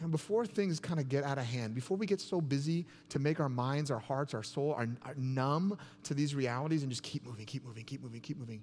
know, 0.00 0.08
before 0.08 0.46
things 0.46 0.78
kind 0.78 1.00
of 1.00 1.08
get 1.08 1.24
out 1.24 1.38
of 1.38 1.44
hand, 1.44 1.74
before 1.74 1.96
we 1.96 2.06
get 2.06 2.20
so 2.20 2.40
busy 2.40 2.86
to 3.08 3.18
make 3.18 3.40
our 3.40 3.48
minds, 3.48 3.90
our 3.90 3.98
hearts, 3.98 4.34
our 4.34 4.42
soul 4.42 4.72
are, 4.72 4.88
are 5.02 5.14
numb 5.16 5.76
to 6.04 6.14
these 6.14 6.34
realities 6.34 6.82
and 6.82 6.90
just 6.90 7.02
keep 7.02 7.26
moving, 7.26 7.44
keep 7.44 7.64
moving, 7.64 7.84
keep 7.84 8.02
moving, 8.02 8.20
keep 8.20 8.38
moving 8.38 8.62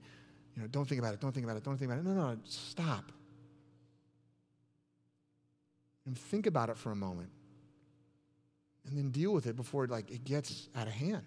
you 0.59 0.65
know, 0.65 0.67
don't 0.67 0.85
think 0.85 0.99
about 0.99 1.13
it, 1.13 1.21
don't 1.21 1.31
think 1.31 1.45
about 1.45 1.55
it, 1.55 1.63
don't 1.63 1.77
think 1.77 1.89
about 1.89 2.01
it. 2.01 2.05
No, 2.05 2.13
no, 2.13 2.37
stop. 2.43 3.13
And 6.05 6.17
think 6.17 6.47
about 6.47 6.69
it 6.69 6.77
for 6.77 6.91
a 6.91 6.95
moment. 6.95 7.29
And 8.85 8.97
then 8.97 9.09
deal 9.09 9.31
with 9.31 9.47
it 9.47 9.55
before 9.55 9.87
like 9.87 10.11
it 10.11 10.25
gets 10.25 10.67
out 10.75 10.87
of 10.87 10.93
hand. 10.93 11.23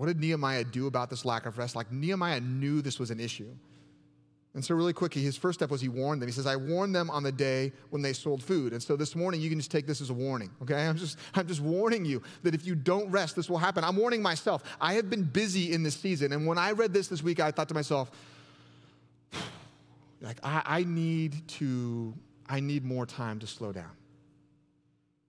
What 0.00 0.06
did 0.06 0.18
Nehemiah 0.18 0.64
do 0.64 0.86
about 0.86 1.10
this 1.10 1.26
lack 1.26 1.44
of 1.44 1.58
rest? 1.58 1.76
Like 1.76 1.92
Nehemiah 1.92 2.40
knew 2.40 2.80
this 2.80 2.98
was 2.98 3.10
an 3.10 3.20
issue. 3.20 3.54
And 4.54 4.64
so, 4.64 4.74
really 4.74 4.94
quickly, 4.94 5.20
his 5.20 5.36
first 5.36 5.58
step 5.58 5.68
was 5.68 5.82
he 5.82 5.90
warned 5.90 6.22
them. 6.22 6.26
He 6.26 6.32
says, 6.32 6.46
I 6.46 6.56
warned 6.56 6.94
them 6.94 7.10
on 7.10 7.22
the 7.22 7.30
day 7.30 7.72
when 7.90 8.00
they 8.00 8.14
sold 8.14 8.42
food. 8.42 8.72
And 8.72 8.82
so 8.82 8.96
this 8.96 9.14
morning, 9.14 9.42
you 9.42 9.50
can 9.50 9.58
just 9.58 9.70
take 9.70 9.86
this 9.86 10.00
as 10.00 10.08
a 10.08 10.14
warning, 10.14 10.52
okay? 10.62 10.86
I'm 10.86 10.96
just, 10.96 11.18
I'm 11.34 11.46
just 11.46 11.60
warning 11.60 12.06
you 12.06 12.22
that 12.44 12.54
if 12.54 12.64
you 12.64 12.74
don't 12.74 13.10
rest, 13.10 13.36
this 13.36 13.50
will 13.50 13.58
happen. 13.58 13.84
I'm 13.84 13.94
warning 13.94 14.22
myself. 14.22 14.62
I 14.80 14.94
have 14.94 15.10
been 15.10 15.22
busy 15.22 15.70
in 15.70 15.82
this 15.82 15.96
season. 15.96 16.32
And 16.32 16.46
when 16.46 16.56
I 16.56 16.72
read 16.72 16.94
this 16.94 17.08
this 17.08 17.22
week, 17.22 17.38
I 17.38 17.50
thought 17.50 17.68
to 17.68 17.74
myself, 17.74 18.10
like, 20.22 20.38
I, 20.42 20.62
I 20.64 20.84
need 20.84 21.46
to, 21.58 22.14
I 22.46 22.60
need 22.60 22.86
more 22.86 23.04
time 23.04 23.38
to 23.40 23.46
slow 23.46 23.70
down. 23.70 23.92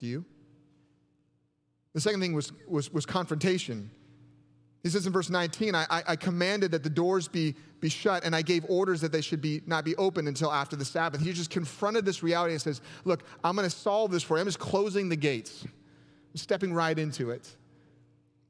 Do 0.00 0.06
you? 0.06 0.24
The 1.92 2.00
second 2.00 2.20
thing 2.20 2.32
was, 2.32 2.52
was, 2.66 2.90
was 2.90 3.04
confrontation. 3.04 3.90
He 4.82 4.88
says 4.88 5.06
in 5.06 5.12
verse 5.12 5.30
19, 5.30 5.76
I, 5.76 5.86
I, 5.88 6.16
commanded 6.16 6.72
that 6.72 6.82
the 6.82 6.90
doors 6.90 7.28
be, 7.28 7.54
be 7.78 7.88
shut, 7.88 8.24
and 8.24 8.34
I 8.34 8.42
gave 8.42 8.64
orders 8.68 9.00
that 9.02 9.12
they 9.12 9.20
should 9.20 9.40
be, 9.40 9.62
not 9.64 9.84
be 9.84 9.94
open 9.94 10.26
until 10.26 10.50
after 10.50 10.74
the 10.74 10.84
Sabbath. 10.84 11.20
He 11.20 11.32
just 11.32 11.50
confronted 11.50 12.04
this 12.04 12.20
reality 12.24 12.52
and 12.52 12.60
says, 12.60 12.80
Look, 13.04 13.22
I'm 13.44 13.54
going 13.54 13.68
to 13.68 13.74
solve 13.74 14.10
this 14.10 14.24
for 14.24 14.36
you. 14.36 14.40
I'm 14.40 14.46
just 14.46 14.58
closing 14.58 15.08
the 15.08 15.16
gates, 15.16 15.64
I'm 15.64 16.36
stepping 16.36 16.74
right 16.74 16.98
into 16.98 17.30
it. 17.30 17.48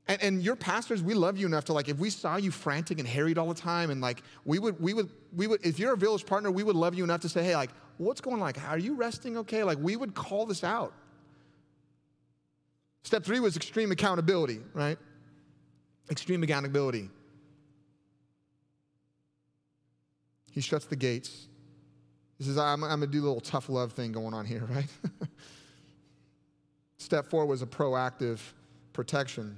And, 0.08 0.22
and 0.22 0.42
your 0.42 0.56
pastors, 0.56 1.02
we 1.02 1.14
love 1.14 1.36
you 1.36 1.46
enough 1.46 1.66
to 1.66 1.74
like, 1.74 1.88
if 1.88 1.98
we 1.98 2.10
saw 2.10 2.36
you 2.36 2.50
frantic 2.50 2.98
and 2.98 3.06
harried 3.06 3.38
all 3.38 3.48
the 3.48 3.60
time, 3.60 3.90
and 3.90 4.00
like, 4.00 4.22
we 4.44 4.58
would, 4.58 4.80
we 4.80 4.94
would, 4.94 5.10
we 5.36 5.46
would, 5.46 5.64
if 5.64 5.78
you're 5.78 5.92
a 5.92 5.98
village 5.98 6.26
partner, 6.26 6.50
we 6.50 6.62
would 6.62 6.74
love 6.74 6.94
you 6.94 7.04
enough 7.04 7.20
to 7.20 7.28
say, 7.28 7.44
hey, 7.44 7.54
like, 7.54 7.70
what's 7.98 8.20
going 8.20 8.36
on? 8.36 8.40
Like, 8.40 8.62
are 8.68 8.78
you 8.78 8.94
resting 8.94 9.36
okay? 9.38 9.64
Like, 9.64 9.78
we 9.78 9.96
would 9.96 10.14
call 10.14 10.46
this 10.46 10.64
out. 10.64 10.94
Step 13.04 13.22
three 13.22 13.38
was 13.38 13.56
extreme 13.56 13.92
accountability, 13.92 14.60
right? 14.74 14.98
Extreme 16.10 16.42
accountability. 16.42 17.08
He 20.50 20.60
shuts 20.60 20.84
the 20.84 20.96
gates. 20.96 21.48
He 22.38 22.44
says, 22.44 22.58
I'm, 22.58 22.84
I'm 22.84 23.00
going 23.00 23.00
to 23.00 23.06
do 23.06 23.22
a 23.22 23.26
little 23.26 23.40
tough 23.40 23.68
love 23.68 23.92
thing 23.92 24.12
going 24.12 24.34
on 24.34 24.44
here, 24.44 24.64
right? 24.70 24.86
Step 26.98 27.26
four 27.26 27.46
was 27.46 27.62
a 27.62 27.66
proactive 27.66 28.38
protection. 28.92 29.56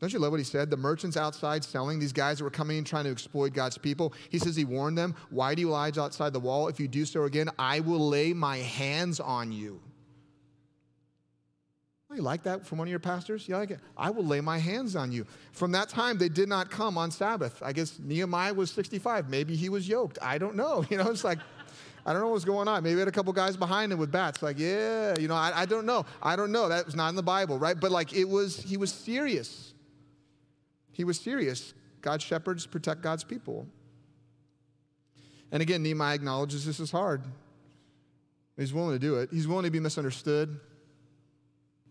Don't 0.00 0.12
you 0.12 0.18
love 0.18 0.32
what 0.32 0.40
he 0.40 0.44
said? 0.44 0.70
The 0.70 0.76
merchants 0.76 1.16
outside 1.16 1.64
selling, 1.64 1.98
these 1.98 2.12
guys 2.12 2.38
that 2.38 2.44
were 2.44 2.50
coming 2.50 2.76
in 2.76 2.84
trying 2.84 3.04
to 3.04 3.10
exploit 3.10 3.54
God's 3.54 3.78
people, 3.78 4.12
he 4.28 4.38
says 4.38 4.54
he 4.54 4.64
warned 4.64 4.98
them, 4.98 5.14
Why 5.30 5.54
do 5.54 5.62
you 5.62 5.70
lie 5.70 5.92
outside 5.96 6.32
the 6.32 6.40
wall? 6.40 6.68
If 6.68 6.78
you 6.78 6.88
do 6.88 7.06
so 7.06 7.24
again, 7.24 7.48
I 7.58 7.80
will 7.80 8.08
lay 8.08 8.32
my 8.32 8.58
hands 8.58 9.18
on 9.20 9.52
you. 9.52 9.80
You 12.14 12.22
like 12.22 12.44
that 12.44 12.64
from 12.64 12.78
one 12.78 12.86
of 12.86 12.90
your 12.90 13.00
pastors? 13.00 13.48
You 13.48 13.56
like 13.56 13.70
it? 13.70 13.80
I 13.96 14.10
will 14.10 14.24
lay 14.24 14.40
my 14.40 14.58
hands 14.58 14.94
on 14.94 15.10
you. 15.10 15.26
From 15.52 15.72
that 15.72 15.88
time, 15.88 16.16
they 16.16 16.28
did 16.28 16.48
not 16.48 16.70
come 16.70 16.96
on 16.96 17.10
Sabbath. 17.10 17.60
I 17.62 17.72
guess 17.72 17.98
Nehemiah 17.98 18.54
was 18.54 18.70
65. 18.70 19.28
Maybe 19.28 19.56
he 19.56 19.68
was 19.68 19.88
yoked. 19.88 20.18
I 20.22 20.38
don't 20.38 20.56
know. 20.56 20.84
You 20.94 20.98
know, 20.98 21.10
it's 21.10 21.24
like, 21.24 21.40
I 22.06 22.12
don't 22.12 22.22
know 22.22 22.28
what's 22.28 22.44
going 22.44 22.68
on. 22.68 22.84
Maybe 22.84 22.94
he 22.94 22.98
had 23.00 23.08
a 23.08 23.12
couple 23.12 23.32
guys 23.32 23.56
behind 23.56 23.90
him 23.90 23.98
with 23.98 24.12
bats. 24.12 24.42
Like, 24.42 24.58
yeah, 24.60 25.18
you 25.18 25.26
know, 25.26 25.34
I, 25.34 25.62
I 25.62 25.66
don't 25.66 25.86
know. 25.86 26.04
I 26.22 26.36
don't 26.36 26.52
know. 26.52 26.68
That 26.68 26.86
was 26.86 26.94
not 26.94 27.08
in 27.08 27.16
the 27.16 27.22
Bible, 27.22 27.58
right? 27.58 27.78
But 27.78 27.90
like, 27.90 28.12
it 28.12 28.28
was, 28.28 28.62
he 28.62 28.76
was 28.76 28.92
serious. 28.92 29.74
He 30.92 31.02
was 31.02 31.18
serious. 31.18 31.74
God's 32.00 32.22
shepherds 32.22 32.66
protect 32.66 33.00
God's 33.02 33.24
people. 33.24 33.66
And 35.50 35.62
again, 35.62 35.82
Nehemiah 35.82 36.14
acknowledges 36.14 36.64
this 36.64 36.78
is 36.78 36.90
hard. 36.90 37.22
He's 38.56 38.72
willing 38.72 38.92
to 38.92 38.98
do 38.98 39.16
it. 39.16 39.30
He's 39.32 39.48
willing 39.48 39.64
to 39.64 39.70
be 39.70 39.80
misunderstood. 39.80 40.60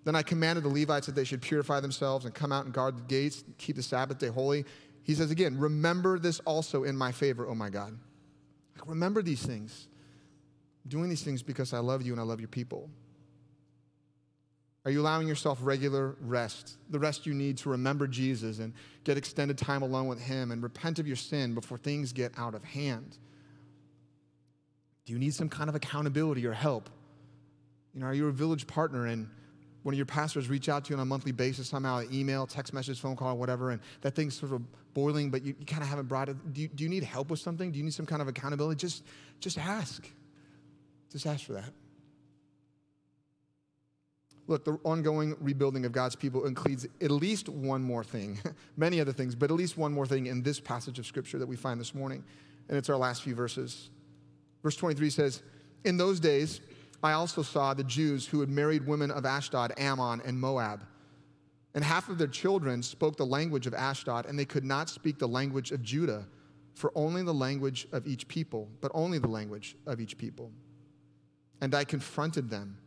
Then 0.03 0.15
I 0.15 0.21
commanded 0.21 0.63
the 0.63 0.69
Levites 0.69 1.05
that 1.05 1.15
they 1.15 1.23
should 1.23 1.41
purify 1.41 1.79
themselves 1.79 2.25
and 2.25 2.33
come 2.33 2.51
out 2.51 2.65
and 2.65 2.73
guard 2.73 2.97
the 2.97 3.01
gates, 3.03 3.43
keep 3.57 3.75
the 3.75 3.83
Sabbath 3.83 4.19
day 4.19 4.27
holy. 4.27 4.65
He 5.03 5.15
says 5.15 5.31
again, 5.31 5.57
remember 5.57 6.19
this 6.19 6.39
also 6.41 6.83
in 6.83 6.95
my 6.95 7.11
favor, 7.11 7.47
oh 7.47 7.55
my 7.55 7.69
God. 7.69 7.97
Remember 8.85 9.21
these 9.21 9.45
things. 9.45 9.87
I'm 10.83 10.89
doing 10.89 11.09
these 11.09 11.23
things 11.23 11.41
because 11.41 11.73
I 11.73 11.79
love 11.79 12.01
you 12.01 12.11
and 12.11 12.19
I 12.19 12.23
love 12.23 12.41
your 12.41 12.49
people. 12.49 12.89
Are 14.85 14.91
you 14.91 14.99
allowing 14.99 15.29
yourself 15.29 15.59
regular 15.61 16.17
rest, 16.19 16.77
the 16.89 16.99
rest 16.99 17.25
you 17.25 17.33
need 17.33 17.57
to 17.59 17.69
remember 17.69 18.05
Jesus 18.05 18.59
and 18.59 18.73
get 19.05 19.17
extended 19.17 19.57
time 19.57 19.81
alone 19.81 20.07
with 20.07 20.19
Him 20.19 20.51
and 20.51 20.61
repent 20.61 20.99
of 20.99 21.07
your 21.07 21.15
sin 21.15 21.53
before 21.53 21.77
things 21.77 22.11
get 22.11 22.33
out 22.37 22.53
of 22.53 22.65
hand? 22.65 23.17
Do 25.05 25.13
you 25.13 25.19
need 25.19 25.33
some 25.33 25.47
kind 25.47 25.69
of 25.69 25.75
accountability 25.75 26.45
or 26.45 26.51
help? 26.51 26.89
You 27.93 28.01
know, 28.01 28.07
are 28.07 28.13
you 28.13 28.27
a 28.27 28.31
village 28.31 28.67
partner 28.67 29.05
and 29.05 29.29
one 29.83 29.93
of 29.93 29.97
your 29.97 30.05
pastors 30.05 30.49
reach 30.49 30.69
out 30.69 30.85
to 30.85 30.89
you 30.89 30.95
on 30.95 31.01
a 31.01 31.05
monthly 31.05 31.31
basis, 31.31 31.67
somehow 31.67 31.97
an 31.97 32.07
email, 32.11 32.47
text 32.47 32.73
message, 32.73 32.99
phone 32.99 33.15
call, 33.15 33.37
whatever, 33.37 33.71
and 33.71 33.81
that 34.01 34.15
thing's 34.15 34.33
sort 34.33 34.53
of 34.53 34.61
boiling, 34.93 35.29
but 35.29 35.43
you, 35.43 35.53
you 35.59 35.65
kind 35.65 35.83
of 35.83 35.89
haven't 35.89 36.07
brought 36.07 36.29
it. 36.29 36.53
Do 36.53 36.61
you, 36.61 36.67
do 36.69 36.83
you 36.83 36.89
need 36.89 37.03
help 37.03 37.29
with 37.29 37.39
something? 37.39 37.71
Do 37.71 37.77
you 37.77 37.83
need 37.83 37.93
some 37.93 38.05
kind 38.05 38.21
of 38.21 38.27
accountability? 38.27 38.79
Just, 38.79 39.03
just 39.39 39.57
ask. 39.57 40.07
Just 41.11 41.27
ask 41.27 41.45
for 41.45 41.53
that. 41.53 41.69
Look, 44.47 44.65
the 44.65 44.77
ongoing 44.83 45.35
rebuilding 45.39 45.85
of 45.85 45.91
God's 45.91 46.15
people 46.15 46.45
includes 46.45 46.85
at 47.01 47.11
least 47.11 47.47
one 47.47 47.81
more 47.81 48.03
thing, 48.03 48.39
many 48.77 48.99
other 48.99 49.13
things, 49.13 49.35
but 49.35 49.49
at 49.49 49.55
least 49.55 49.77
one 49.77 49.93
more 49.93 50.05
thing 50.05 50.25
in 50.27 50.43
this 50.43 50.59
passage 50.59 50.99
of 50.99 51.05
Scripture 51.05 51.39
that 51.39 51.47
we 51.47 51.55
find 51.55 51.79
this 51.79 51.95
morning. 51.95 52.23
And 52.67 52.77
it's 52.77 52.89
our 52.89 52.97
last 52.97 53.23
few 53.23 53.35
verses. 53.35 53.89
Verse 54.61 54.75
23 54.75 55.09
says, 55.09 55.43
In 55.83 55.97
those 55.97 56.19
days, 56.19 56.61
I 57.03 57.13
also 57.13 57.41
saw 57.41 57.73
the 57.73 57.83
Jews 57.83 58.25
who 58.25 58.39
had 58.39 58.49
married 58.49 58.87
women 58.87 59.11
of 59.11 59.25
Ashdod, 59.25 59.73
Ammon, 59.77 60.21
and 60.25 60.39
Moab. 60.39 60.85
And 61.75 61.83
half 61.83 62.07
of 62.07 62.17
their 62.17 62.27
children 62.27 62.81
spoke 62.81 63.17
the 63.17 63.25
language 63.25 63.67
of 63.67 63.73
Ashdod, 63.73 64.25
and 64.25 64.37
they 64.39 64.45
could 64.45 64.63
not 64.63 64.89
speak 64.89 65.19
the 65.19 65.27
language 65.27 65.71
of 65.71 65.81
Judah, 65.81 66.25
for 66.75 66.91
only 66.95 67.23
the 67.23 67.33
language 67.33 67.87
of 67.91 68.07
each 68.07 68.27
people, 68.27 68.69
but 68.79 68.91
only 68.95 69.19
the 69.19 69.27
language 69.27 69.75
of 69.85 69.99
each 69.99 70.17
people. 70.17 70.51
And 71.61 71.75
I 71.75 71.83
confronted 71.83 72.49
them 72.49 72.77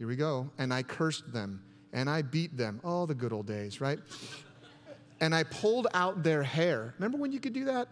here 0.00 0.08
we 0.08 0.16
go. 0.16 0.50
And 0.56 0.72
I 0.72 0.82
cursed 0.82 1.30
them 1.30 1.62
and 1.92 2.08
I 2.08 2.22
beat 2.22 2.56
them. 2.56 2.80
Oh, 2.82 3.04
the 3.04 3.14
good 3.14 3.34
old 3.34 3.46
days, 3.46 3.82
right? 3.82 3.98
and 5.20 5.34
I 5.34 5.42
pulled 5.42 5.88
out 5.92 6.22
their 6.22 6.42
hair. 6.42 6.94
Remember 6.98 7.18
when 7.18 7.32
you 7.32 7.38
could 7.38 7.52
do 7.52 7.66
that? 7.66 7.86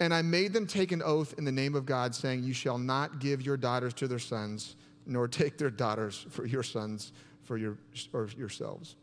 And 0.00 0.14
I 0.14 0.22
made 0.22 0.52
them 0.52 0.66
take 0.66 0.92
an 0.92 1.02
oath 1.02 1.34
in 1.38 1.44
the 1.44 1.52
name 1.52 1.74
of 1.74 1.84
God, 1.84 2.14
saying, 2.14 2.44
You 2.44 2.52
shall 2.52 2.78
not 2.78 3.18
give 3.18 3.42
your 3.42 3.56
daughters 3.56 3.94
to 3.94 4.08
their 4.08 4.18
sons, 4.18 4.76
nor 5.06 5.26
take 5.26 5.58
their 5.58 5.70
daughters 5.70 6.26
for 6.30 6.46
your 6.46 6.62
sons 6.62 7.12
for 7.44 7.56
your, 7.56 7.76
or 8.12 8.28
yourselves. 8.36 8.94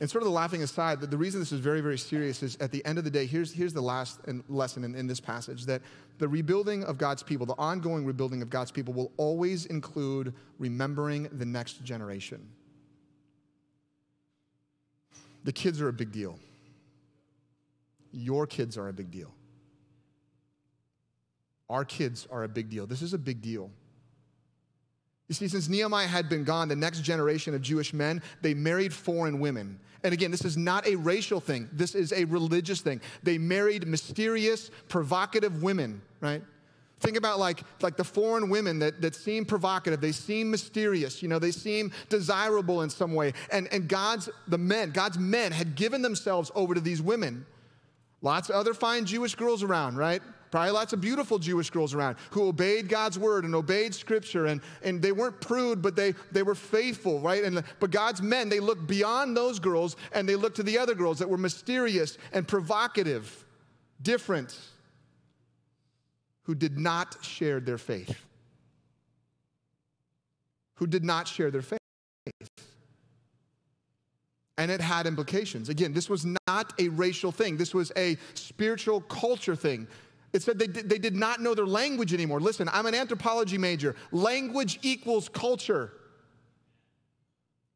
And 0.00 0.08
sort 0.08 0.22
of 0.22 0.26
the 0.26 0.32
laughing 0.34 0.62
aside, 0.62 1.00
the 1.00 1.16
reason 1.16 1.40
this 1.40 1.50
is 1.50 1.58
very, 1.58 1.80
very 1.80 1.98
serious 1.98 2.42
is 2.44 2.56
at 2.60 2.70
the 2.70 2.84
end 2.84 2.98
of 2.98 3.04
the 3.04 3.10
day, 3.10 3.26
here's, 3.26 3.52
here's 3.52 3.72
the 3.72 3.80
last 3.80 4.20
lesson 4.48 4.84
in, 4.84 4.94
in 4.94 5.08
this 5.08 5.18
passage 5.18 5.66
that 5.66 5.82
the 6.18 6.28
rebuilding 6.28 6.84
of 6.84 6.98
God's 6.98 7.24
people, 7.24 7.46
the 7.46 7.58
ongoing 7.58 8.04
rebuilding 8.04 8.40
of 8.40 8.48
God's 8.48 8.70
people, 8.70 8.94
will 8.94 9.10
always 9.16 9.66
include 9.66 10.34
remembering 10.58 11.28
the 11.32 11.44
next 11.44 11.82
generation. 11.82 12.46
The 15.42 15.52
kids 15.52 15.80
are 15.80 15.88
a 15.88 15.92
big 15.92 16.12
deal. 16.12 16.38
Your 18.12 18.46
kids 18.46 18.76
are 18.78 18.88
a 18.88 18.92
big 18.92 19.10
deal. 19.10 19.32
Our 21.68 21.84
kids 21.84 22.26
are 22.30 22.44
a 22.44 22.48
big 22.48 22.70
deal. 22.70 22.86
This 22.86 23.02
is 23.02 23.12
a 23.12 23.18
big 23.18 23.42
deal. 23.42 23.70
You 25.28 25.34
see, 25.34 25.48
since 25.48 25.68
Nehemiah 25.68 26.06
had 26.06 26.28
been 26.28 26.44
gone, 26.44 26.68
the 26.68 26.76
next 26.76 27.02
generation 27.02 27.54
of 27.54 27.60
Jewish 27.60 27.92
men, 27.92 28.22
they 28.40 28.54
married 28.54 28.94
foreign 28.94 29.40
women. 29.40 29.78
And 30.02 30.14
again, 30.14 30.30
this 30.30 30.44
is 30.44 30.56
not 30.56 30.86
a 30.86 30.96
racial 30.96 31.40
thing, 31.40 31.68
this 31.72 31.94
is 31.94 32.12
a 32.12 32.24
religious 32.24 32.80
thing. 32.80 33.00
They 33.22 33.36
married 33.36 33.86
mysterious, 33.86 34.70
provocative 34.88 35.62
women, 35.62 36.00
right? 36.20 36.42
Think 37.00 37.16
about 37.16 37.38
like, 37.38 37.62
like 37.80 37.96
the 37.96 38.04
foreign 38.04 38.48
women 38.48 38.80
that, 38.80 39.00
that 39.02 39.14
seem 39.14 39.44
provocative, 39.44 40.00
they 40.00 40.12
seem 40.12 40.50
mysterious, 40.50 41.22
you 41.22 41.28
know, 41.28 41.38
they 41.38 41.52
seem 41.52 41.92
desirable 42.08 42.82
in 42.82 42.90
some 42.90 43.14
way. 43.14 43.34
And, 43.52 43.68
and 43.72 43.88
God's, 43.88 44.28
the 44.48 44.58
men, 44.58 44.90
God's 44.90 45.18
men 45.18 45.52
had 45.52 45.74
given 45.74 46.02
themselves 46.02 46.50
over 46.54 46.74
to 46.74 46.80
these 46.80 47.02
women. 47.02 47.46
Lots 48.20 48.48
of 48.48 48.56
other 48.56 48.74
fine 48.74 49.04
Jewish 49.04 49.34
girls 49.34 49.62
around, 49.62 49.96
right? 49.96 50.22
Probably 50.50 50.70
lots 50.70 50.92
of 50.92 51.00
beautiful 51.00 51.38
Jewish 51.38 51.70
girls 51.70 51.94
around 51.94 52.16
who 52.30 52.48
obeyed 52.48 52.88
God's 52.88 53.18
word 53.18 53.44
and 53.44 53.54
obeyed 53.54 53.94
scripture 53.94 54.46
and, 54.46 54.60
and 54.82 55.00
they 55.00 55.12
weren't 55.12 55.40
prude, 55.40 55.82
but 55.82 55.94
they, 55.94 56.14
they 56.32 56.42
were 56.42 56.54
faithful, 56.54 57.20
right? 57.20 57.44
And, 57.44 57.62
but 57.80 57.90
God's 57.90 58.22
men, 58.22 58.48
they 58.48 58.60
looked 58.60 58.86
beyond 58.86 59.36
those 59.36 59.58
girls 59.58 59.96
and 60.12 60.28
they 60.28 60.36
looked 60.36 60.56
to 60.56 60.62
the 60.62 60.78
other 60.78 60.94
girls 60.94 61.18
that 61.18 61.28
were 61.28 61.38
mysterious 61.38 62.16
and 62.32 62.48
provocative, 62.48 63.44
different, 64.00 64.58
who 66.44 66.54
did 66.54 66.78
not 66.78 67.22
share 67.22 67.60
their 67.60 67.78
faith. 67.78 68.24
Who 70.76 70.86
did 70.86 71.04
not 71.04 71.28
share 71.28 71.50
their 71.50 71.62
faith. 71.62 71.77
And 74.58 74.70
it 74.70 74.80
had 74.80 75.06
implications. 75.06 75.68
Again, 75.68 75.94
this 75.94 76.10
was 76.10 76.26
not 76.46 76.74
a 76.78 76.88
racial 76.88 77.32
thing. 77.32 77.56
This 77.56 77.72
was 77.72 77.92
a 77.96 78.18
spiritual 78.34 79.00
culture 79.02 79.56
thing. 79.56 79.86
It 80.32 80.42
said 80.42 80.58
they 80.58 80.66
did, 80.66 80.90
they 80.90 80.98
did 80.98 81.16
not 81.16 81.40
know 81.40 81.54
their 81.54 81.66
language 81.66 82.12
anymore. 82.12 82.40
Listen, 82.40 82.68
I'm 82.72 82.84
an 82.86 82.94
anthropology 82.94 83.56
major. 83.56 83.96
Language 84.12 84.78
equals 84.82 85.28
culture. 85.28 85.92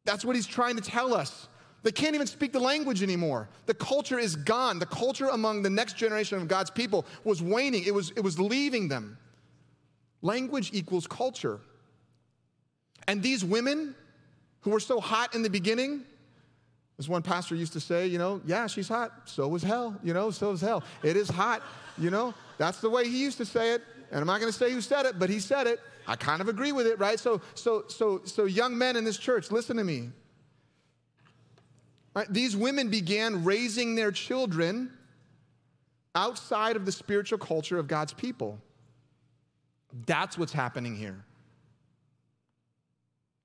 That's 0.05 0.23
what 0.23 0.35
he's 0.35 0.45
trying 0.45 0.75
to 0.75 0.81
tell 0.81 1.13
us. 1.13 1.47
They 1.83 1.91
can't 1.91 2.15
even 2.15 2.27
speak 2.27 2.53
the 2.53 2.59
language 2.59 3.01
anymore. 3.01 3.49
The 3.65 3.73
culture 3.73 4.19
is 4.19 4.35
gone. 4.35 4.79
The 4.79 4.85
culture 4.85 5.27
among 5.27 5.63
the 5.63 5.69
next 5.69 5.97
generation 5.97 6.37
of 6.37 6.47
God's 6.47 6.69
people 6.69 7.05
was 7.23 7.41
waning, 7.41 7.83
it 7.85 7.93
was, 7.93 8.11
it 8.11 8.21
was 8.21 8.39
leaving 8.39 8.87
them. 8.87 9.17
Language 10.21 10.69
equals 10.73 11.07
culture. 11.07 11.59
And 13.07 13.21
these 13.21 13.43
women 13.43 13.95
who 14.61 14.69
were 14.69 14.79
so 14.79 15.01
hot 15.01 15.35
in 15.35 15.41
the 15.41 15.49
beginning, 15.49 16.05
as 16.99 17.09
one 17.09 17.21
pastor 17.21 17.55
used 17.55 17.73
to 17.73 17.79
say, 17.79 18.07
you 18.07 18.17
know, 18.17 18.41
yeah, 18.45 18.67
she's 18.67 18.87
hot. 18.87 19.11
So 19.25 19.47
was 19.47 19.63
hell, 19.63 19.95
you 20.03 20.13
know, 20.13 20.31
so 20.31 20.51
is 20.51 20.61
hell. 20.61 20.83
It 21.01 21.15
is 21.15 21.29
hot, 21.29 21.63
you 21.97 22.09
know. 22.09 22.33
That's 22.57 22.81
the 22.81 22.89
way 22.89 23.07
he 23.07 23.21
used 23.21 23.37
to 23.39 23.45
say 23.45 23.73
it. 23.73 23.81
And 24.11 24.19
I'm 24.19 24.27
not 24.27 24.39
going 24.39 24.51
to 24.51 24.57
say 24.57 24.71
who 24.71 24.81
said 24.81 25.05
it, 25.05 25.17
but 25.17 25.29
he 25.29 25.39
said 25.39 25.65
it. 25.65 25.79
I 26.07 26.15
kind 26.15 26.41
of 26.41 26.49
agree 26.49 26.71
with 26.71 26.85
it, 26.85 26.99
right? 26.99 27.19
So, 27.19 27.41
so, 27.55 27.85
so, 27.87 28.21
so 28.25 28.45
young 28.45 28.77
men 28.77 28.95
in 28.95 29.03
this 29.03 29.17
church, 29.17 29.51
listen 29.51 29.77
to 29.77 29.83
me. 29.83 30.09
Right, 32.15 32.31
these 32.31 32.55
women 32.55 32.89
began 32.89 33.43
raising 33.43 33.95
their 33.95 34.11
children 34.11 34.91
outside 36.13 36.75
of 36.75 36.85
the 36.85 36.91
spiritual 36.91 37.39
culture 37.39 37.79
of 37.79 37.87
God's 37.87 38.13
people. 38.13 38.59
That's 40.05 40.37
what's 40.37 40.53
happening 40.53 40.95
here. 40.95 41.23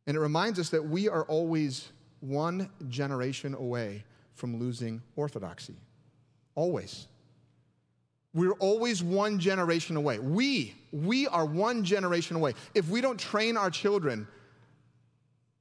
And 0.06 0.16
it 0.16 0.20
reminds 0.20 0.58
us 0.58 0.70
that 0.70 0.87
we 0.87 1.08
are 1.08 1.24
always 1.24 1.88
one 2.20 2.70
generation 2.88 3.54
away 3.54 4.04
from 4.35 4.59
losing 4.59 5.02
orthodoxy. 5.16 5.76
Always. 6.54 7.07
We're 8.35 8.52
always 8.52 9.02
one 9.02 9.38
generation 9.38 9.96
away. 9.96 10.18
We, 10.18 10.74
we 10.92 11.26
are 11.28 11.44
one 11.44 11.85
generation 11.85 12.37
away. 12.37 12.54
If 12.74 12.88
we 12.88 13.00
don't 13.00 13.18
train 13.18 13.57
our 13.57 13.70
children, 13.70 14.28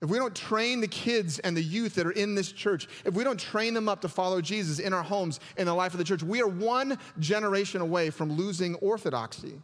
if 0.02 0.10
we 0.10 0.18
don't 0.20 0.36
train 0.36 0.82
the 0.82 0.88
kids 0.88 1.40
and 1.40 1.58
the 1.58 1.64
youth 1.64 1.96
that 1.96 2.06
are 2.06 2.12
in 2.12 2.36
this 2.36 2.52
church, 2.52 2.88
if 3.04 3.16
we 3.16 3.24
don't 3.24 3.40
train 3.40 3.74
them 3.74 3.90
up 3.90 4.02
to 4.02 4.10
follow 4.10 4.42
Jesus 4.42 4.80
in 4.80 4.94
our 4.94 5.02
homes, 5.02 5.40
in 5.58 5.66
the 5.66 5.74
life 5.74 5.94
of 5.94 5.98
the 5.98 6.04
church, 6.04 6.22
we 6.22 6.42
are 6.42 6.48
one 6.48 7.00
generation 7.20 7.82
away 7.82 8.12
from 8.12 8.34
losing 8.34 8.76
orthodoxy. 8.76 9.60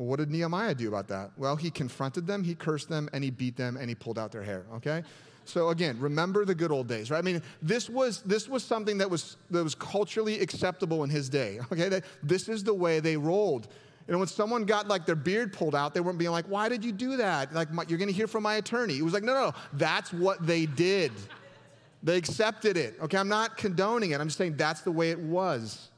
Well, 0.00 0.08
what 0.08 0.18
did 0.18 0.30
Nehemiah 0.30 0.74
do 0.74 0.88
about 0.88 1.08
that? 1.08 1.30
Well, 1.36 1.56
he 1.56 1.70
confronted 1.70 2.26
them, 2.26 2.42
he 2.42 2.54
cursed 2.54 2.88
them, 2.88 3.10
and 3.12 3.22
he 3.22 3.28
beat 3.28 3.54
them, 3.54 3.76
and 3.76 3.86
he 3.86 3.94
pulled 3.94 4.18
out 4.18 4.32
their 4.32 4.42
hair, 4.42 4.64
okay? 4.76 5.02
So 5.44 5.68
again, 5.68 6.00
remember 6.00 6.46
the 6.46 6.54
good 6.54 6.72
old 6.72 6.88
days, 6.88 7.10
right? 7.10 7.18
I 7.18 7.22
mean, 7.22 7.42
this 7.60 7.90
was 7.90 8.22
this 8.22 8.48
was 8.48 8.64
something 8.64 8.96
that 8.96 9.10
was 9.10 9.36
that 9.50 9.62
was 9.62 9.74
culturally 9.74 10.40
acceptable 10.40 11.04
in 11.04 11.10
his 11.10 11.28
day. 11.28 11.60
Okay, 11.72 11.90
that 11.90 12.04
this 12.22 12.48
is 12.48 12.64
the 12.64 12.72
way 12.72 13.00
they 13.00 13.18
rolled. 13.18 13.68
Know, 14.08 14.16
when 14.16 14.26
someone 14.26 14.64
got 14.64 14.88
like 14.88 15.04
their 15.04 15.14
beard 15.14 15.52
pulled 15.52 15.74
out, 15.74 15.92
they 15.92 16.00
weren't 16.00 16.18
being 16.18 16.30
like, 16.30 16.46
"Why 16.46 16.70
did 16.70 16.82
you 16.82 16.92
do 16.92 17.18
that?" 17.18 17.52
Like, 17.52 17.68
you're 17.88 17.98
going 17.98 18.08
to 18.08 18.14
hear 18.14 18.26
from 18.26 18.42
my 18.42 18.54
attorney. 18.54 18.96
It 18.96 19.02
was 19.02 19.12
like, 19.12 19.22
"No, 19.22 19.34
no, 19.34 19.44
no, 19.48 19.54
that's 19.74 20.14
what 20.14 20.46
they 20.46 20.64
did. 20.64 21.12
They 22.02 22.16
accepted 22.16 22.78
it." 22.78 22.96
Okay, 23.02 23.18
I'm 23.18 23.28
not 23.28 23.58
condoning 23.58 24.12
it. 24.12 24.20
I'm 24.20 24.28
just 24.28 24.38
saying 24.38 24.56
that's 24.56 24.80
the 24.80 24.92
way 24.92 25.10
it 25.10 25.18
was. 25.18 25.89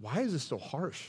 Why 0.00 0.20
is 0.20 0.32
this 0.32 0.44
so 0.44 0.58
harsh? 0.58 1.06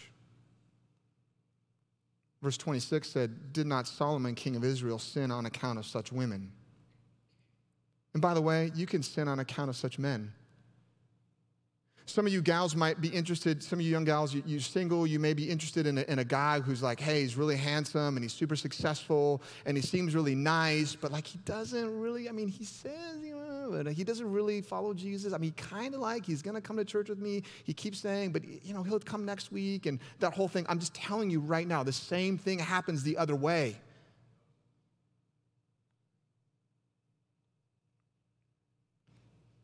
Verse 2.41 2.57
26 2.57 3.07
said, 3.09 3.53
Did 3.53 3.67
not 3.67 3.87
Solomon, 3.87 4.35
king 4.35 4.55
of 4.55 4.63
Israel, 4.63 4.99
sin 4.99 5.31
on 5.31 5.45
account 5.45 5.77
of 5.77 5.85
such 5.85 6.11
women? 6.11 6.51
And 8.13 8.21
by 8.21 8.33
the 8.33 8.41
way, 8.41 8.71
you 8.73 8.85
can 8.85 9.03
sin 9.03 9.27
on 9.27 9.39
account 9.39 9.69
of 9.69 9.75
such 9.75 9.99
men. 9.99 10.33
Some 12.09 12.25
of 12.25 12.33
you 12.33 12.41
gals 12.41 12.75
might 12.75 12.99
be 13.01 13.09
interested, 13.09 13.61
some 13.61 13.77
of 13.77 13.85
you 13.85 13.91
young 13.91 14.03
gals, 14.03 14.33
you, 14.33 14.57
are 14.57 14.59
single, 14.59 15.05
you 15.05 15.19
may 15.19 15.35
be 15.35 15.47
interested 15.47 15.85
in 15.85 15.99
a, 15.99 16.01
in 16.11 16.17
a 16.17 16.23
guy 16.23 16.59
who's 16.59 16.81
like, 16.81 16.99
hey, 16.99 17.21
he's 17.21 17.37
really 17.37 17.55
handsome 17.55 18.17
and 18.17 18.23
he's 18.23 18.33
super 18.33 18.55
successful 18.55 19.43
and 19.67 19.77
he 19.77 19.83
seems 19.83 20.15
really 20.15 20.33
nice, 20.33 20.95
but 20.95 21.11
like 21.11 21.27
he 21.27 21.37
doesn't 21.45 21.99
really, 21.99 22.27
I 22.27 22.31
mean, 22.31 22.47
he 22.47 22.63
says, 22.63 23.19
you 23.21 23.35
know, 23.35 23.83
but 23.83 23.93
he 23.93 24.03
doesn't 24.03 24.29
really 24.29 24.59
follow 24.59 24.91
Jesus. 24.91 25.33
I 25.33 25.37
mean, 25.37 25.51
kind 25.51 25.93
of 25.93 26.01
like 26.01 26.25
he's 26.25 26.41
gonna 26.41 26.61
come 26.61 26.77
to 26.77 26.83
church 26.83 27.09
with 27.09 27.19
me. 27.19 27.43
He 27.63 27.75
keeps 27.75 27.99
saying, 27.99 28.31
but 28.31 28.43
you 28.43 28.73
know, 28.73 28.81
he'll 28.81 28.99
come 28.99 29.23
next 29.23 29.51
week 29.51 29.85
and 29.85 29.99
that 30.19 30.33
whole 30.33 30.47
thing. 30.47 30.65
I'm 30.67 30.79
just 30.79 30.95
telling 30.95 31.29
you 31.29 31.39
right 31.39 31.67
now, 31.67 31.83
the 31.83 31.93
same 31.93 32.39
thing 32.39 32.57
happens 32.57 33.03
the 33.03 33.17
other 33.17 33.35
way. 33.35 33.75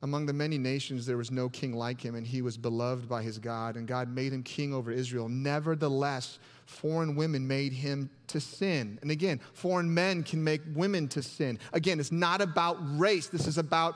Among 0.05 0.27
the 0.27 0.33
many 0.33 0.59
nations, 0.59 1.07
there 1.07 1.17
was 1.17 1.31
no 1.31 1.49
king 1.49 1.73
like 1.73 1.99
him, 1.99 2.13
and 2.13 2.27
he 2.27 2.43
was 2.43 2.57
beloved 2.57 3.09
by 3.09 3.23
his 3.23 3.39
God, 3.39 3.75
and 3.75 3.87
God 3.87 4.07
made 4.07 4.33
him 4.33 4.43
king 4.43 4.71
over 4.71 4.91
Israel. 4.91 5.27
Nevertheless, 5.27 6.37
foreign 6.67 7.15
women 7.15 7.47
made 7.47 7.73
him 7.73 8.11
to 8.27 8.39
sin. 8.39 8.99
And 9.01 9.09
again, 9.09 9.41
foreign 9.53 9.91
men 9.91 10.21
can 10.21 10.43
make 10.43 10.61
women 10.75 11.07
to 11.07 11.23
sin. 11.23 11.57
Again, 11.73 11.99
it's 11.99 12.11
not 12.11 12.39
about 12.39 12.77
race, 12.99 13.25
this 13.25 13.47
is 13.47 13.57
about 13.57 13.95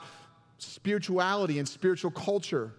spirituality 0.58 1.60
and 1.60 1.68
spiritual 1.68 2.10
culture. 2.10 2.72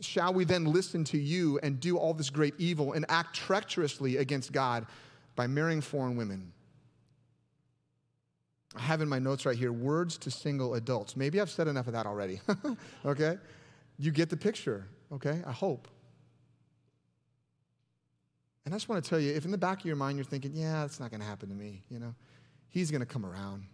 Shall 0.00 0.34
we 0.34 0.44
then 0.44 0.64
listen 0.64 1.04
to 1.04 1.18
you 1.18 1.60
and 1.62 1.78
do 1.78 1.96
all 1.96 2.12
this 2.12 2.30
great 2.30 2.54
evil 2.58 2.94
and 2.94 3.06
act 3.08 3.36
treacherously 3.36 4.16
against 4.16 4.50
God 4.50 4.84
by 5.36 5.46
marrying 5.46 5.80
foreign 5.80 6.16
women? 6.16 6.52
I 8.76 8.80
have 8.80 9.00
in 9.00 9.08
my 9.08 9.18
notes 9.18 9.46
right 9.46 9.56
here 9.56 9.72
words 9.72 10.16
to 10.18 10.30
single 10.30 10.74
adults. 10.74 11.16
Maybe 11.16 11.40
I've 11.40 11.50
said 11.50 11.66
enough 11.66 11.86
of 11.88 11.92
that 11.94 12.06
already. 12.06 12.40
okay? 13.04 13.38
You 13.98 14.12
get 14.12 14.30
the 14.30 14.36
picture, 14.36 14.86
okay? 15.12 15.42
I 15.46 15.52
hope. 15.52 15.88
And 18.64 18.72
I 18.72 18.76
just 18.76 18.88
want 18.88 19.02
to 19.02 19.08
tell 19.08 19.18
you 19.18 19.34
if 19.34 19.44
in 19.44 19.50
the 19.50 19.58
back 19.58 19.80
of 19.80 19.86
your 19.86 19.96
mind 19.96 20.16
you're 20.16 20.24
thinking, 20.24 20.52
yeah, 20.54 20.82
that's 20.82 21.00
not 21.00 21.10
going 21.10 21.20
to 21.20 21.26
happen 21.26 21.48
to 21.48 21.54
me, 21.54 21.82
you 21.88 21.98
know, 21.98 22.14
he's 22.68 22.90
going 22.90 23.00
to 23.00 23.06
come 23.06 23.26
around. 23.26 23.64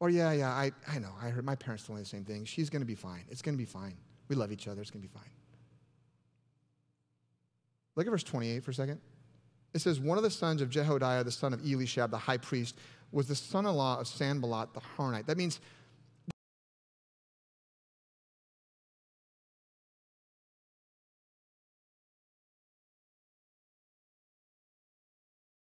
Or, 0.00 0.08
yeah, 0.08 0.32
yeah, 0.32 0.50
I, 0.50 0.70
I 0.86 0.98
know. 0.98 1.12
I 1.20 1.28
heard 1.28 1.44
my 1.44 1.56
parents 1.56 1.84
told 1.84 1.98
me 1.98 2.02
the 2.02 2.08
same 2.08 2.24
thing. 2.24 2.44
She's 2.44 2.70
going 2.70 2.82
to 2.82 2.86
be 2.86 2.94
fine. 2.94 3.24
It's 3.28 3.42
going 3.42 3.56
to 3.56 3.58
be 3.58 3.66
fine. 3.66 3.94
We 4.28 4.36
love 4.36 4.52
each 4.52 4.68
other. 4.68 4.80
It's 4.80 4.90
going 4.90 5.02
to 5.02 5.08
be 5.08 5.12
fine. 5.12 5.30
Look 7.96 8.06
at 8.06 8.10
verse 8.10 8.22
28 8.22 8.62
for 8.62 8.70
a 8.70 8.74
second. 8.74 9.00
It 9.74 9.80
says, 9.80 9.98
One 9.98 10.16
of 10.16 10.24
the 10.24 10.30
sons 10.30 10.62
of 10.62 10.70
Jehoiada, 10.70 11.24
the 11.24 11.32
son 11.32 11.52
of 11.52 11.60
Eliashib, 11.60 12.10
the 12.10 12.18
high 12.18 12.36
priest, 12.36 12.76
was 13.12 13.28
the 13.28 13.34
son 13.34 13.66
in 13.66 13.74
law 13.74 14.00
of 14.00 14.06
Sanballat 14.06 14.74
the 14.74 14.80
Horonite. 14.96 15.26
That 15.26 15.36
means 15.36 15.60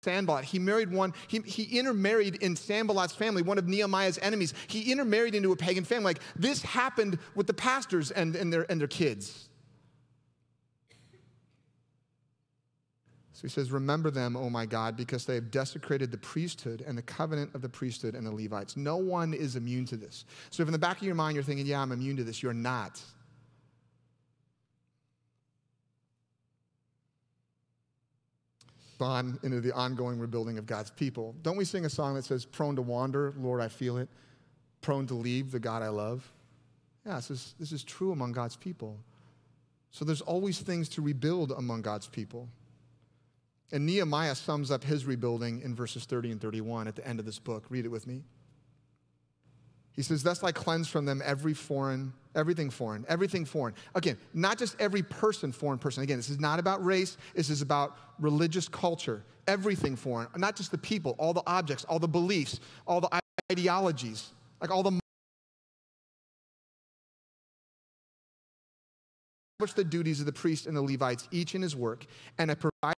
Sanballat. 0.08 0.45
He 0.45 0.58
married 0.58 0.89
one, 0.89 1.13
he, 1.28 1.39
he 1.39 1.78
intermarried 1.78 2.36
in 2.36 2.56
Sanballat's 2.56 3.13
family, 3.13 3.41
one 3.41 3.58
of 3.58 3.67
Nehemiah's 3.67 4.17
enemies. 4.21 4.54
He 4.67 4.89
intermarried 4.89 5.36
into 5.36 5.52
a 5.52 5.56
pagan 5.58 5.84
family. 5.84 6.06
Like 6.06 6.21
this 6.36 6.62
happened 6.62 7.19
with 7.36 7.45
the 7.45 7.54
pastors 7.54 8.12
and, 8.12 8.34
and, 8.36 8.52
their, 8.54 8.65
and 8.71 8.80
their 8.80 8.88
kids. 8.88 9.46
So 13.38 13.43
he 13.43 13.50
says, 13.50 13.71
Remember 13.71 14.10
them, 14.10 14.36
O 14.36 14.50
my 14.50 14.65
God, 14.65 14.97
because 14.97 15.28
they 15.28 15.36
have 15.36 15.52
desecrated 15.52 16.10
the 16.10 16.17
priesthood 16.17 16.84
and 16.88 16.97
the 16.97 17.04
covenant 17.04 17.54
of 17.54 17.62
the 17.62 17.69
priesthood 17.69 18.15
and 18.15 18.26
the 18.26 18.32
Levites. 18.32 18.76
No 18.76 18.97
one 18.97 19.32
is 19.32 19.56
immune 19.56 19.86
to 19.86 19.95
this. 19.95 20.26
So 20.50 20.63
if 20.63 20.67
in 20.67 20.71
the 20.71 20.80
back 20.80 20.97
of 20.97 21.04
your 21.04 21.13
mind 21.13 21.36
you're 21.36 21.43
thinking, 21.43 21.67
Yeah, 21.67 21.80
I'm 21.80 21.91
immune 21.91 22.17
to 22.17 22.23
this, 22.23 22.41
you're 22.41 22.52
not. 22.52 23.00
On 29.00 29.38
into 29.43 29.62
the 29.62 29.71
ongoing 29.71 30.17
rebuilding 30.17 30.58
of 30.58 30.65
God's 30.65 30.89
people. 30.89 31.36
Don't 31.43 31.58
we 31.58 31.65
sing 31.65 31.86
a 31.86 31.89
song 31.91 32.15
that 32.15 32.26
says, 32.26 32.43
Prone 32.43 32.76
to 32.76 32.82
wander, 32.82 33.36
Lord, 33.38 33.62
I 33.62 33.67
feel 33.67 33.97
it, 33.97 34.10
prone 34.82 35.06
to 35.06 35.13
leave 35.13 35.52
the 35.52 35.60
God 35.60 35.84
I 35.84 35.89
love? 35.89 36.28
Yeah, 37.06 37.17
this 37.17 37.30
is, 37.30 37.54
this 37.60 37.71
is 37.71 37.84
true 37.84 38.12
among 38.13 38.32
God's 38.32 38.56
people. 38.56 38.97
So 39.91 40.06
there's 40.06 40.21
always 40.21 40.60
things 40.60 40.89
to 40.89 41.04
rebuild 41.04 41.52
among 41.52 41.84
God's 41.84 42.08
people. 42.08 42.50
And 43.71 43.86
Nehemiah 43.86 44.36
sums 44.36 44.71
up 44.71 44.84
his 44.84 45.06
rebuilding 45.06 45.62
in 45.62 45.75
verses 45.75 46.06
30 46.06 46.32
and 46.32 46.41
31 46.41 46.88
at 46.88 46.95
the 46.95 47.06
end 47.06 47.19
of 47.19 47.25
this 47.25 47.39
book. 47.39 47.65
Read 47.69 47.86
it 47.86 47.89
with 47.89 48.08
me. 48.08 48.23
He 49.91 50.03
says, 50.03 50.23
Thus 50.23 50.43
I 50.43 50.51
cleanse 50.51 50.88
from 50.88 51.06
them 51.06 51.21
every 51.25 51.53
foreign, 51.53 52.13
everything 52.36 52.69
foreign, 52.69 53.03
everything 53.10 53.43
foreign. 53.45 53.73
Again, 53.95 54.17
not 54.34 54.58
just 54.58 54.80
every 54.80 55.01
person, 55.01 55.51
foreign 55.51 55.80
person. 55.80 56.03
Again, 56.03 56.17
this 56.17 56.30
is 56.30 56.39
not 56.39 56.60
about 56.60 56.86
race, 56.86 57.17
this 57.36 57.49
is 57.49 57.62
about 57.62 57.97
religious 58.19 58.69
culture. 58.69 59.23
Everything 59.47 59.95
foreign, 59.95 60.27
not 60.36 60.56
just 60.58 60.71
the 60.71 60.77
people, 60.77 61.15
all 61.17 61.34
the 61.34 61.43
objects, 61.47 61.86
all 61.86 61.99
the 61.99 62.08
beliefs, 62.08 62.60
all 62.86 62.99
the 62.99 63.10
ideologies, 63.51 64.34
like 64.62 64.69
all 64.69 64.84
the 64.84 64.99
the 69.75 69.84
duties 69.84 70.19
of 70.19 70.25
the 70.25 70.34
priest 70.34 70.67
and 70.67 70.77
the 70.77 70.82
Levites, 70.82 71.27
each 71.32 71.56
in 71.56 71.62
his 71.62 71.75
work, 71.75 72.06
and 72.38 72.51
I 72.51 72.56
provide 72.56 72.93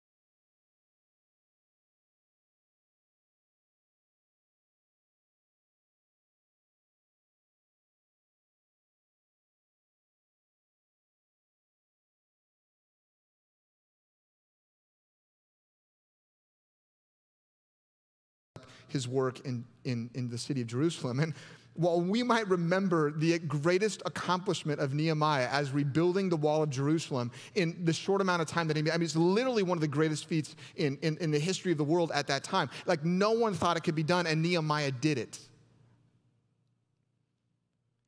his 18.92 19.08
work 19.08 19.40
in, 19.46 19.64
in, 19.84 20.10
in 20.14 20.28
the 20.28 20.38
city 20.38 20.60
of 20.60 20.66
Jerusalem. 20.66 21.20
And 21.20 21.34
while 21.74 22.00
we 22.00 22.22
might 22.22 22.48
remember 22.48 23.10
the 23.10 23.38
greatest 23.38 24.02
accomplishment 24.04 24.80
of 24.80 24.92
Nehemiah 24.92 25.48
as 25.50 25.70
rebuilding 25.70 26.28
the 26.28 26.36
wall 26.36 26.62
of 26.62 26.70
Jerusalem 26.70 27.30
in 27.54 27.84
the 27.84 27.92
short 27.92 28.20
amount 28.20 28.42
of 28.42 28.48
time 28.48 28.66
that 28.68 28.76
he 28.76 28.82
made, 28.82 28.92
I 28.92 28.96
mean, 28.96 29.04
it's 29.04 29.16
literally 29.16 29.62
one 29.62 29.78
of 29.78 29.82
the 29.82 29.88
greatest 29.88 30.26
feats 30.26 30.56
in, 30.76 30.98
in, 31.02 31.16
in 31.18 31.30
the 31.30 31.38
history 31.38 31.72
of 31.72 31.78
the 31.78 31.84
world 31.84 32.10
at 32.12 32.26
that 32.26 32.44
time. 32.44 32.68
Like, 32.86 33.04
no 33.04 33.32
one 33.32 33.54
thought 33.54 33.76
it 33.76 33.84
could 33.84 33.94
be 33.94 34.02
done, 34.02 34.26
and 34.26 34.42
Nehemiah 34.42 34.90
did 34.90 35.16
it. 35.16 35.38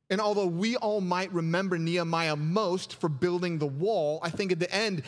And 0.09 0.21
although 0.21 0.45
we 0.45 0.75
all 0.75 1.01
might 1.01 1.31
remember 1.31 1.77
Nehemiah 1.79 2.35
most 2.35 2.99
for 2.99 3.09
building 3.09 3.57
the 3.57 3.65
wall, 3.65 4.19
I 4.21 4.29
think 4.29 4.51
at 4.51 4.59
the 4.59 4.71
end, 4.71 5.03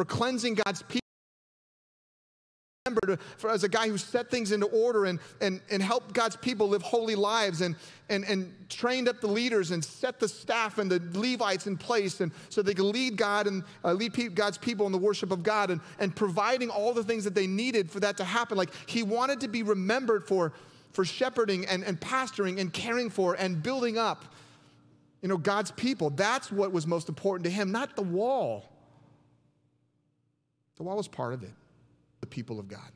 for 0.00 0.06
cleansing 0.06 0.54
God's 0.54 0.80
people 0.80 1.00
remembered 2.86 3.20
for, 3.36 3.50
as 3.50 3.64
a 3.64 3.68
guy 3.68 3.86
who 3.86 3.98
set 3.98 4.30
things 4.30 4.50
into 4.50 4.64
order 4.68 5.04
and, 5.04 5.18
and, 5.42 5.60
and 5.70 5.82
helped 5.82 6.14
God's 6.14 6.36
people 6.36 6.70
live 6.70 6.80
holy 6.80 7.14
lives 7.14 7.60
and, 7.60 7.76
and, 8.08 8.24
and 8.24 8.50
trained 8.70 9.10
up 9.10 9.20
the 9.20 9.26
leaders 9.26 9.72
and 9.72 9.84
set 9.84 10.18
the 10.18 10.26
staff 10.26 10.78
and 10.78 10.90
the 10.90 11.02
Levites 11.12 11.66
in 11.66 11.76
place 11.76 12.22
and 12.22 12.32
so 12.48 12.62
they 12.62 12.72
could 12.72 12.86
lead 12.86 13.18
God 13.18 13.46
and 13.46 13.62
uh, 13.84 13.92
lead 13.92 14.14
pe- 14.14 14.28
God's 14.28 14.56
people 14.56 14.86
in 14.86 14.92
the 14.92 14.96
worship 14.96 15.32
of 15.32 15.42
God 15.42 15.68
and, 15.68 15.82
and 15.98 16.16
providing 16.16 16.70
all 16.70 16.94
the 16.94 17.04
things 17.04 17.22
that 17.24 17.34
they 17.34 17.46
needed 17.46 17.90
for 17.90 18.00
that 18.00 18.16
to 18.16 18.24
happen. 18.24 18.56
Like 18.56 18.70
he 18.86 19.02
wanted 19.02 19.40
to 19.40 19.48
be 19.48 19.62
remembered 19.62 20.26
for, 20.26 20.54
for 20.92 21.04
shepherding 21.04 21.66
and, 21.66 21.84
and 21.84 22.00
pastoring 22.00 22.58
and 22.58 22.72
caring 22.72 23.10
for 23.10 23.34
and 23.34 23.62
building 23.62 23.98
up 23.98 24.24
you 25.20 25.28
know, 25.28 25.36
God's 25.36 25.72
people. 25.72 26.08
That's 26.08 26.50
what 26.50 26.72
was 26.72 26.86
most 26.86 27.10
important 27.10 27.44
to 27.44 27.50
him, 27.50 27.70
not 27.70 27.96
the 27.96 28.02
wall. 28.02 28.64
The 30.80 30.84
wall 30.84 30.96
was 30.96 31.08
part 31.08 31.34
of 31.34 31.42
it, 31.42 31.52
the 32.22 32.26
people 32.26 32.58
of 32.58 32.66
God. 32.66 32.90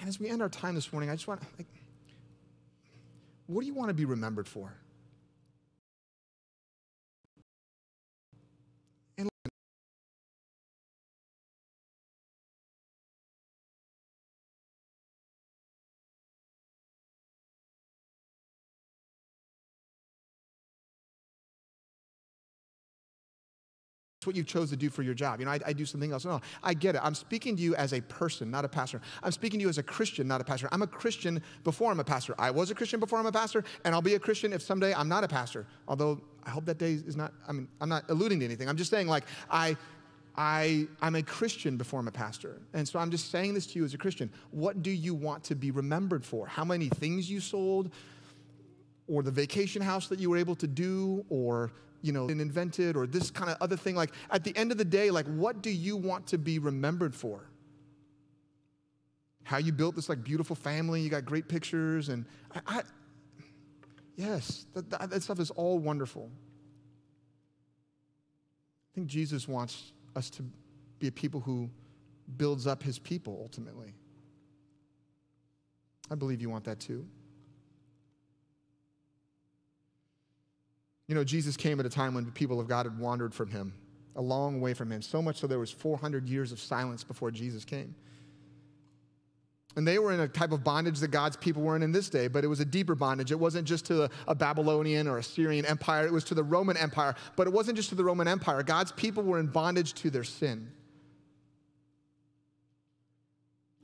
And 0.00 0.08
as 0.08 0.18
we 0.18 0.28
end 0.28 0.42
our 0.42 0.48
time 0.48 0.74
this 0.74 0.92
morning, 0.92 1.10
I 1.10 1.14
just 1.14 1.28
want 1.28 1.40
like, 1.56 1.68
what 3.46 3.60
do 3.60 3.68
you 3.68 3.74
want 3.74 3.90
to 3.90 3.94
be 3.94 4.04
remembered 4.04 4.48
for? 4.48 4.74
What 24.26 24.36
you 24.36 24.44
chose 24.44 24.70
to 24.70 24.76
do 24.76 24.90
for 24.90 25.02
your 25.02 25.14
job. 25.14 25.40
You 25.40 25.46
know, 25.46 25.52
I, 25.52 25.60
I, 25.66 25.72
do 25.72 25.84
something 25.84 26.12
else. 26.12 26.24
No, 26.24 26.40
I 26.62 26.74
get 26.74 26.94
it. 26.94 27.00
I'm 27.04 27.14
speaking 27.14 27.56
to 27.56 27.62
you 27.62 27.74
as 27.76 27.92
a 27.92 28.00
person, 28.02 28.50
not 28.50 28.64
a 28.64 28.68
pastor. 28.68 29.00
I'm 29.22 29.32
speaking 29.32 29.60
to 29.60 29.62
you 29.62 29.68
as 29.68 29.78
a 29.78 29.82
Christian, 29.82 30.26
not 30.28 30.40
a 30.40 30.44
pastor. 30.44 30.68
I'm 30.72 30.82
a 30.82 30.86
Christian 30.86 31.42
before 31.64 31.90
I'm 31.90 32.00
a 32.00 32.04
pastor. 32.04 32.34
I 32.38 32.50
was 32.50 32.70
a 32.70 32.74
Christian 32.74 33.00
before 33.00 33.18
I'm 33.18 33.26
a 33.26 33.32
pastor, 33.32 33.64
and 33.84 33.94
I'll 33.94 34.02
be 34.02 34.14
a 34.14 34.18
Christian 34.18 34.52
if 34.52 34.62
someday 34.62 34.94
I'm 34.94 35.08
not 35.08 35.24
a 35.24 35.28
pastor. 35.28 35.66
Although 35.88 36.20
I 36.44 36.50
hope 36.50 36.64
that 36.66 36.78
day 36.78 36.92
is 36.92 37.16
not, 37.16 37.32
I 37.48 37.52
mean, 37.52 37.68
I'm 37.80 37.88
not 37.88 38.04
alluding 38.08 38.40
to 38.40 38.44
anything. 38.44 38.68
I'm 38.68 38.76
just 38.76 38.90
saying, 38.90 39.08
like, 39.08 39.24
I, 39.50 39.76
I, 40.36 40.86
I'm 41.00 41.14
a 41.14 41.22
Christian 41.22 41.76
before 41.76 41.98
I'm 41.98 42.08
a 42.08 42.12
pastor. 42.12 42.60
And 42.74 42.86
so 42.86 42.98
I'm 42.98 43.10
just 43.10 43.30
saying 43.30 43.54
this 43.54 43.66
to 43.68 43.78
you 43.78 43.84
as 43.84 43.94
a 43.94 43.98
Christian. 43.98 44.30
What 44.50 44.82
do 44.82 44.90
you 44.90 45.14
want 45.14 45.44
to 45.44 45.54
be 45.54 45.70
remembered 45.70 46.24
for? 46.24 46.46
How 46.46 46.64
many 46.64 46.88
things 46.88 47.30
you 47.30 47.40
sold? 47.40 47.90
Or 49.08 49.22
the 49.22 49.30
vacation 49.30 49.82
house 49.82 50.08
that 50.08 50.18
you 50.18 50.28
were 50.28 50.36
able 50.36 50.56
to 50.56 50.66
do? 50.66 51.24
Or 51.30 51.70
you 52.02 52.12
know, 52.12 52.28
invented 52.28 52.96
or 52.96 53.06
this 53.06 53.30
kind 53.30 53.50
of 53.50 53.56
other 53.60 53.76
thing. 53.76 53.94
Like 53.94 54.12
at 54.30 54.44
the 54.44 54.56
end 54.56 54.72
of 54.72 54.78
the 54.78 54.84
day, 54.84 55.10
like 55.10 55.26
what 55.26 55.62
do 55.62 55.70
you 55.70 55.96
want 55.96 56.26
to 56.28 56.38
be 56.38 56.58
remembered 56.58 57.14
for? 57.14 57.48
How 59.44 59.58
you 59.58 59.72
built 59.72 59.94
this 59.94 60.08
like 60.08 60.24
beautiful 60.24 60.56
family, 60.56 61.00
you 61.00 61.08
got 61.08 61.24
great 61.24 61.48
pictures, 61.48 62.08
and 62.08 62.24
I, 62.54 62.78
I 62.78 62.82
yes, 64.16 64.66
that, 64.74 64.90
that, 64.90 65.10
that 65.10 65.22
stuff 65.22 65.38
is 65.38 65.50
all 65.50 65.78
wonderful. 65.78 66.30
I 68.92 68.94
think 68.94 69.06
Jesus 69.06 69.46
wants 69.46 69.92
us 70.16 70.30
to 70.30 70.44
be 70.98 71.08
a 71.08 71.12
people 71.12 71.40
who 71.40 71.70
builds 72.36 72.66
up 72.66 72.82
his 72.82 72.98
people 72.98 73.38
ultimately. 73.40 73.94
I 76.10 76.14
believe 76.14 76.40
you 76.40 76.50
want 76.50 76.64
that 76.64 76.80
too. 76.80 77.06
You 81.06 81.14
know, 81.14 81.24
Jesus 81.24 81.56
came 81.56 81.78
at 81.80 81.86
a 81.86 81.90
time 81.90 82.14
when 82.14 82.24
the 82.24 82.32
people 82.32 82.58
of 82.58 82.68
God 82.68 82.86
had 82.86 82.98
wandered 82.98 83.34
from 83.34 83.50
him, 83.50 83.72
a 84.16 84.22
long 84.22 84.60
way 84.60 84.74
from 84.74 84.90
him, 84.90 85.02
so 85.02 85.22
much 85.22 85.36
so 85.36 85.46
there 85.46 85.58
was 85.58 85.70
400 85.70 86.28
years 86.28 86.52
of 86.52 86.58
silence 86.58 87.04
before 87.04 87.30
Jesus 87.30 87.64
came. 87.64 87.94
And 89.76 89.86
they 89.86 89.98
were 89.98 90.10
in 90.10 90.20
a 90.20 90.26
type 90.26 90.52
of 90.52 90.64
bondage 90.64 91.00
that 91.00 91.10
God's 91.10 91.36
people 91.36 91.62
weren't 91.62 91.84
in 91.84 91.92
this 91.92 92.08
day, 92.08 92.28
but 92.28 92.44
it 92.44 92.46
was 92.46 92.60
a 92.60 92.64
deeper 92.64 92.94
bondage. 92.94 93.30
It 93.30 93.38
wasn't 93.38 93.68
just 93.68 93.84
to 93.86 94.10
a 94.26 94.34
Babylonian 94.34 95.06
or 95.06 95.18
a 95.18 95.22
Syrian 95.22 95.66
empire, 95.66 96.06
it 96.06 96.12
was 96.12 96.24
to 96.24 96.34
the 96.34 96.42
Roman 96.42 96.78
Empire. 96.78 97.14
But 97.36 97.46
it 97.46 97.52
wasn't 97.52 97.76
just 97.76 97.90
to 97.90 97.94
the 97.94 98.04
Roman 98.04 98.26
Empire. 98.26 98.62
God's 98.62 98.92
people 98.92 99.22
were 99.22 99.38
in 99.38 99.48
bondage 99.48 99.92
to 99.94 100.10
their 100.10 100.24
sin. 100.24 100.72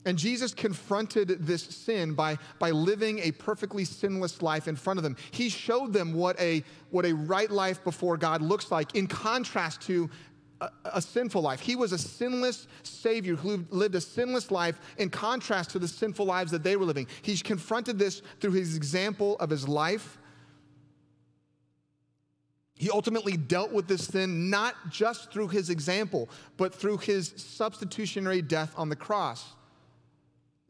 And 0.05 0.17
Jesus 0.17 0.53
confronted 0.53 1.29
this 1.45 1.63
sin 1.63 2.13
by, 2.13 2.37
by 2.59 2.71
living 2.71 3.19
a 3.19 3.31
perfectly 3.31 3.85
sinless 3.85 4.41
life 4.41 4.67
in 4.67 4.75
front 4.75 4.99
of 4.99 5.03
them. 5.03 5.15
He 5.31 5.49
showed 5.49 5.93
them 5.93 6.13
what 6.13 6.37
a, 6.39 6.63
what 6.89 7.05
a 7.05 7.13
right 7.13 7.49
life 7.49 7.83
before 7.83 8.17
God 8.17 8.41
looks 8.41 8.69
like 8.69 8.95
in 8.95 9.07
contrast 9.07 9.81
to 9.83 10.09
a, 10.59 10.69
a 10.85 11.01
sinful 11.01 11.41
life. 11.41 11.61
He 11.61 11.77
was 11.77 11.93
a 11.93 11.97
sinless 11.97 12.67
Savior 12.83 13.35
who 13.35 13.65
lived 13.69 13.95
a 13.95 14.01
sinless 14.01 14.51
life 14.51 14.79
in 14.97 15.09
contrast 15.09 15.69
to 15.71 15.79
the 15.79 15.87
sinful 15.87 16.25
lives 16.25 16.51
that 16.51 16.63
they 16.63 16.75
were 16.75 16.85
living. 16.85 17.07
He 17.21 17.37
confronted 17.37 17.97
this 17.97 18.21
through 18.41 18.51
his 18.51 18.75
example 18.75 19.37
of 19.39 19.49
his 19.49 19.69
life. 19.69 20.17
He 22.75 22.89
ultimately 22.89 23.37
dealt 23.37 23.71
with 23.71 23.87
this 23.87 24.07
sin 24.07 24.49
not 24.49 24.75
just 24.89 25.31
through 25.31 25.47
his 25.47 25.69
example, 25.69 26.29
but 26.57 26.75
through 26.75 26.97
his 26.97 27.33
substitutionary 27.37 28.41
death 28.41 28.73
on 28.75 28.89
the 28.89 28.95
cross. 28.97 29.53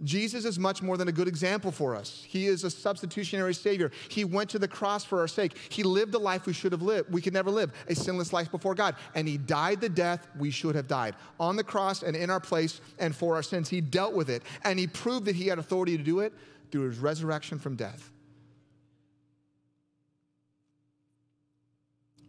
Jesus 0.04 0.44
is 0.44 0.60
much 0.60 0.82
more 0.82 0.98
than 0.98 1.08
a 1.08 1.12
good 1.12 1.28
example 1.28 1.72
for 1.72 1.96
us. 1.96 2.24
He 2.28 2.48
is 2.48 2.64
a 2.64 2.70
substitutionary 2.70 3.54
Savior. 3.54 3.92
He 4.10 4.26
went 4.26 4.50
to 4.50 4.60
the 4.60 4.68
cross 4.68 5.06
for 5.06 5.20
our 5.20 5.28
sake. 5.28 5.58
He 5.70 5.84
lived 5.84 6.12
the 6.12 6.20
life 6.20 6.46
we 6.46 6.54
should 6.54 6.72
have 6.72 6.82
lived, 6.82 7.12
we 7.12 7.22
could 7.22 7.34
never 7.34 7.50
live, 7.50 7.72
a 7.88 7.96
sinless 7.96 8.34
life 8.34 8.52
before 8.52 8.76
God. 8.76 8.96
And 9.16 9.28
He 9.28 9.38
died 9.38 9.82
the 9.82 9.90
death 9.90 10.28
we 10.38 10.52
should 10.52 10.76
have 10.76 10.88
died 10.88 11.16
on 11.40 11.56
the 11.56 11.64
cross 11.64 12.04
and 12.04 12.16
in 12.16 12.30
our 12.30 12.40
place 12.40 12.82
and 13.00 13.16
for 13.16 13.36
our 13.36 13.44
sins. 13.44 13.70
He 13.70 13.82
dealt 13.82 14.14
with 14.14 14.30
it, 14.30 14.44
and 14.64 14.78
He 14.78 14.88
proved 14.88 15.26
that 15.26 15.36
He 15.36 15.48
had 15.48 15.60
authority 15.60 15.98
to 15.98 16.04
do 16.04 16.20
it 16.20 16.34
through 16.72 16.90
His 16.90 17.00
resurrection 17.00 17.60
from 17.60 17.76
death. 17.76 18.12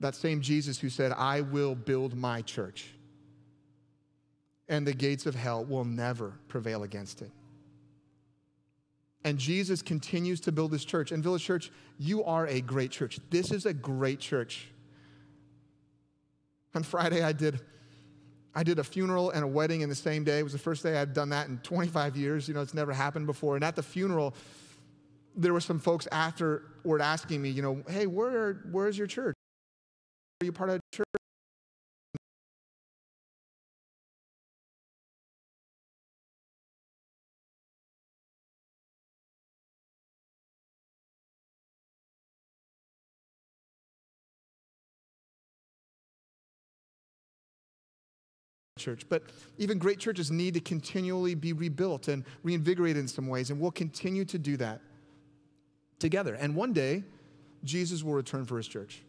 That 0.00 0.14
same 0.14 0.42
Jesus 0.42 0.78
who 0.78 0.90
said, 0.90 1.12
I 1.12 1.40
will 1.40 1.74
build 1.74 2.14
my 2.14 2.42
church, 2.42 2.86
and 4.68 4.86
the 4.86 4.92
gates 4.92 5.24
of 5.26 5.34
hell 5.34 5.64
will 5.64 5.84
never 5.84 6.34
prevail 6.48 6.82
against 6.82 7.22
it. 7.22 7.30
And 9.24 9.38
Jesus 9.38 9.80
continues 9.80 10.40
to 10.40 10.52
build 10.52 10.70
this 10.70 10.84
church. 10.84 11.10
And 11.10 11.22
Village 11.22 11.42
Church, 11.42 11.70
you 11.98 12.24
are 12.24 12.46
a 12.46 12.60
great 12.60 12.90
church. 12.90 13.18
This 13.30 13.50
is 13.50 13.64
a 13.64 13.72
great 13.72 14.20
church. 14.20 14.68
On 16.74 16.82
Friday, 16.82 17.22
I 17.22 17.32
did, 17.32 17.60
I 18.54 18.62
did 18.62 18.78
a 18.78 18.84
funeral 18.84 19.30
and 19.30 19.42
a 19.42 19.46
wedding 19.46 19.80
in 19.80 19.88
the 19.88 19.94
same 19.94 20.24
day. 20.24 20.40
It 20.40 20.42
was 20.42 20.52
the 20.52 20.58
first 20.58 20.82
day 20.82 20.98
I'd 20.98 21.14
done 21.14 21.30
that 21.30 21.48
in 21.48 21.58
25 21.58 22.16
years. 22.16 22.48
You 22.48 22.54
know, 22.54 22.60
it's 22.60 22.74
never 22.74 22.92
happened 22.92 23.26
before. 23.26 23.54
And 23.54 23.64
at 23.64 23.76
the 23.76 23.82
funeral, 23.82 24.34
there 25.34 25.54
were 25.54 25.60
some 25.60 25.78
folks 25.78 26.06
afterward 26.12 27.00
asking 27.00 27.40
me, 27.40 27.48
you 27.48 27.62
know, 27.62 27.82
hey, 27.88 28.06
where, 28.06 28.64
where's 28.70 28.98
your 28.98 29.06
church? 29.06 29.34
Are 30.42 30.44
you 30.44 30.52
part 30.52 30.68
of 30.70 30.76
a 30.76 30.96
church? 30.96 31.06
Church. 48.84 49.06
But 49.08 49.22
even 49.58 49.78
great 49.78 49.98
churches 49.98 50.30
need 50.30 50.54
to 50.54 50.60
continually 50.60 51.34
be 51.34 51.52
rebuilt 51.52 52.08
and 52.08 52.24
reinvigorated 52.42 53.00
in 53.00 53.08
some 53.08 53.26
ways, 53.26 53.50
and 53.50 53.60
we'll 53.60 53.70
continue 53.70 54.24
to 54.26 54.38
do 54.38 54.56
that 54.58 54.80
together. 55.98 56.34
And 56.34 56.54
one 56.54 56.72
day, 56.72 57.02
Jesus 57.64 58.02
will 58.04 58.14
return 58.14 58.44
for 58.44 58.56
his 58.58 58.68
church. 58.68 59.02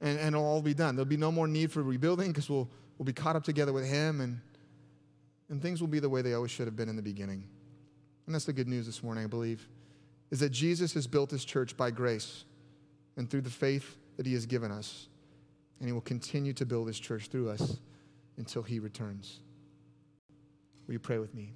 And, 0.00 0.18
and 0.18 0.34
it'll 0.34 0.46
all 0.46 0.62
be 0.62 0.74
done. 0.74 0.96
There'll 0.96 1.06
be 1.06 1.16
no 1.16 1.32
more 1.32 1.46
need 1.46 1.70
for 1.70 1.82
rebuilding 1.82 2.28
because 2.28 2.48
we'll, 2.48 2.68
we'll 2.98 3.04
be 3.04 3.12
caught 3.12 3.36
up 3.36 3.44
together 3.44 3.72
with 3.72 3.86
him, 3.86 4.20
and, 4.20 4.40
and 5.50 5.60
things 5.60 5.80
will 5.80 5.88
be 5.88 6.00
the 6.00 6.08
way 6.08 6.22
they 6.22 6.34
always 6.34 6.50
should 6.50 6.66
have 6.66 6.76
been 6.76 6.88
in 6.88 6.96
the 6.96 7.02
beginning. 7.02 7.44
And 8.26 8.34
that's 8.34 8.46
the 8.46 8.52
good 8.52 8.68
news 8.68 8.86
this 8.86 9.02
morning, 9.02 9.24
I 9.24 9.28
believe, 9.28 9.68
is 10.30 10.40
that 10.40 10.50
Jesus 10.50 10.94
has 10.94 11.06
built 11.06 11.30
his 11.30 11.44
church 11.44 11.76
by 11.76 11.90
grace 11.90 12.44
and 13.16 13.30
through 13.30 13.42
the 13.42 13.50
faith 13.50 13.96
that 14.16 14.26
he 14.26 14.32
has 14.32 14.46
given 14.46 14.72
us. 14.72 15.08
And 15.78 15.88
he 15.88 15.92
will 15.92 16.00
continue 16.00 16.52
to 16.54 16.66
build 16.66 16.88
his 16.88 16.98
church 16.98 17.28
through 17.28 17.50
us 17.50 17.78
until 18.36 18.62
he 18.62 18.78
returns. 18.78 19.40
Will 20.86 20.94
you 20.94 20.98
pray 20.98 21.18
with 21.18 21.34
me? 21.34 21.52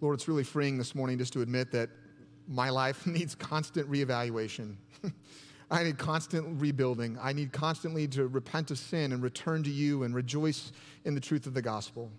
Lord, 0.00 0.14
it's 0.14 0.28
really 0.28 0.44
freeing 0.44 0.78
this 0.78 0.94
morning 0.94 1.18
just 1.18 1.32
to 1.32 1.42
admit 1.42 1.72
that 1.72 1.90
my 2.46 2.70
life 2.70 3.06
needs 3.06 3.34
constant 3.34 3.90
reevaluation. 3.90 4.76
I 5.70 5.84
need 5.84 5.98
constant 5.98 6.60
rebuilding. 6.60 7.18
I 7.20 7.32
need 7.32 7.52
constantly 7.52 8.08
to 8.08 8.26
repent 8.26 8.70
of 8.70 8.78
sin 8.78 9.12
and 9.12 9.22
return 9.22 9.62
to 9.64 9.70
you 9.70 10.04
and 10.04 10.14
rejoice 10.14 10.72
in 11.04 11.14
the 11.14 11.20
truth 11.20 11.46
of 11.46 11.52
the 11.52 11.60
gospel. 11.60 12.10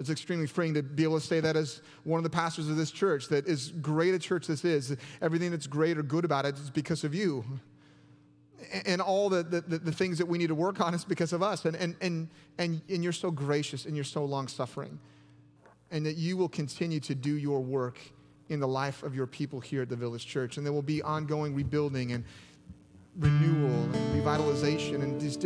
It's 0.00 0.08
extremely 0.08 0.46
freeing 0.46 0.72
to 0.74 0.82
be 0.82 1.02
able 1.02 1.20
to 1.20 1.26
say 1.26 1.40
that 1.40 1.56
as 1.56 1.82
one 2.04 2.16
of 2.16 2.24
the 2.24 2.30
pastors 2.30 2.70
of 2.70 2.76
this 2.76 2.90
church, 2.90 3.28
that 3.28 3.46
as 3.46 3.68
great 3.68 4.14
a 4.14 4.18
church 4.18 4.46
this 4.46 4.64
is, 4.64 4.96
everything 5.20 5.50
that's 5.50 5.66
great 5.66 5.98
or 5.98 6.02
good 6.02 6.24
about 6.24 6.46
it 6.46 6.58
is 6.58 6.70
because 6.70 7.04
of 7.04 7.14
you. 7.14 7.44
And 8.86 9.02
all 9.02 9.28
the, 9.28 9.42
the, 9.42 9.60
the 9.60 9.92
things 9.92 10.16
that 10.16 10.26
we 10.26 10.38
need 10.38 10.46
to 10.46 10.54
work 10.54 10.80
on 10.80 10.94
is 10.94 11.04
because 11.04 11.34
of 11.34 11.42
us. 11.42 11.66
And, 11.66 11.76
and, 11.76 11.96
and, 12.00 12.28
and, 12.56 12.80
and 12.88 13.04
you're 13.04 13.12
so 13.12 13.30
gracious 13.30 13.84
and 13.84 13.94
you're 13.94 14.02
so 14.02 14.24
long 14.24 14.48
suffering. 14.48 14.98
And 15.90 16.06
that 16.06 16.16
you 16.16 16.38
will 16.38 16.48
continue 16.48 17.00
to 17.00 17.14
do 17.14 17.34
your 17.34 17.60
work 17.60 17.98
in 18.48 18.58
the 18.58 18.68
life 18.68 19.02
of 19.02 19.14
your 19.14 19.26
people 19.26 19.60
here 19.60 19.82
at 19.82 19.90
the 19.90 19.96
Village 19.96 20.24
Church. 20.26 20.56
And 20.56 20.64
there 20.64 20.72
will 20.72 20.80
be 20.80 21.02
ongoing 21.02 21.54
rebuilding 21.54 22.12
and 22.12 22.24
renewal 23.18 23.82
and 23.82 23.94
revitalization 24.24 25.02
and 25.02 25.20
these 25.20 25.36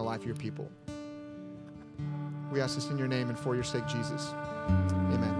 the 0.00 0.06
life 0.06 0.20
of 0.20 0.26
your 0.26 0.36
people. 0.36 0.70
We 2.50 2.60
ask 2.60 2.74
this 2.74 2.88
in 2.88 2.96
your 2.96 3.06
name 3.06 3.28
and 3.28 3.38
for 3.38 3.54
your 3.54 3.64
sake, 3.64 3.86
Jesus. 3.86 4.32
Amen. 5.12 5.39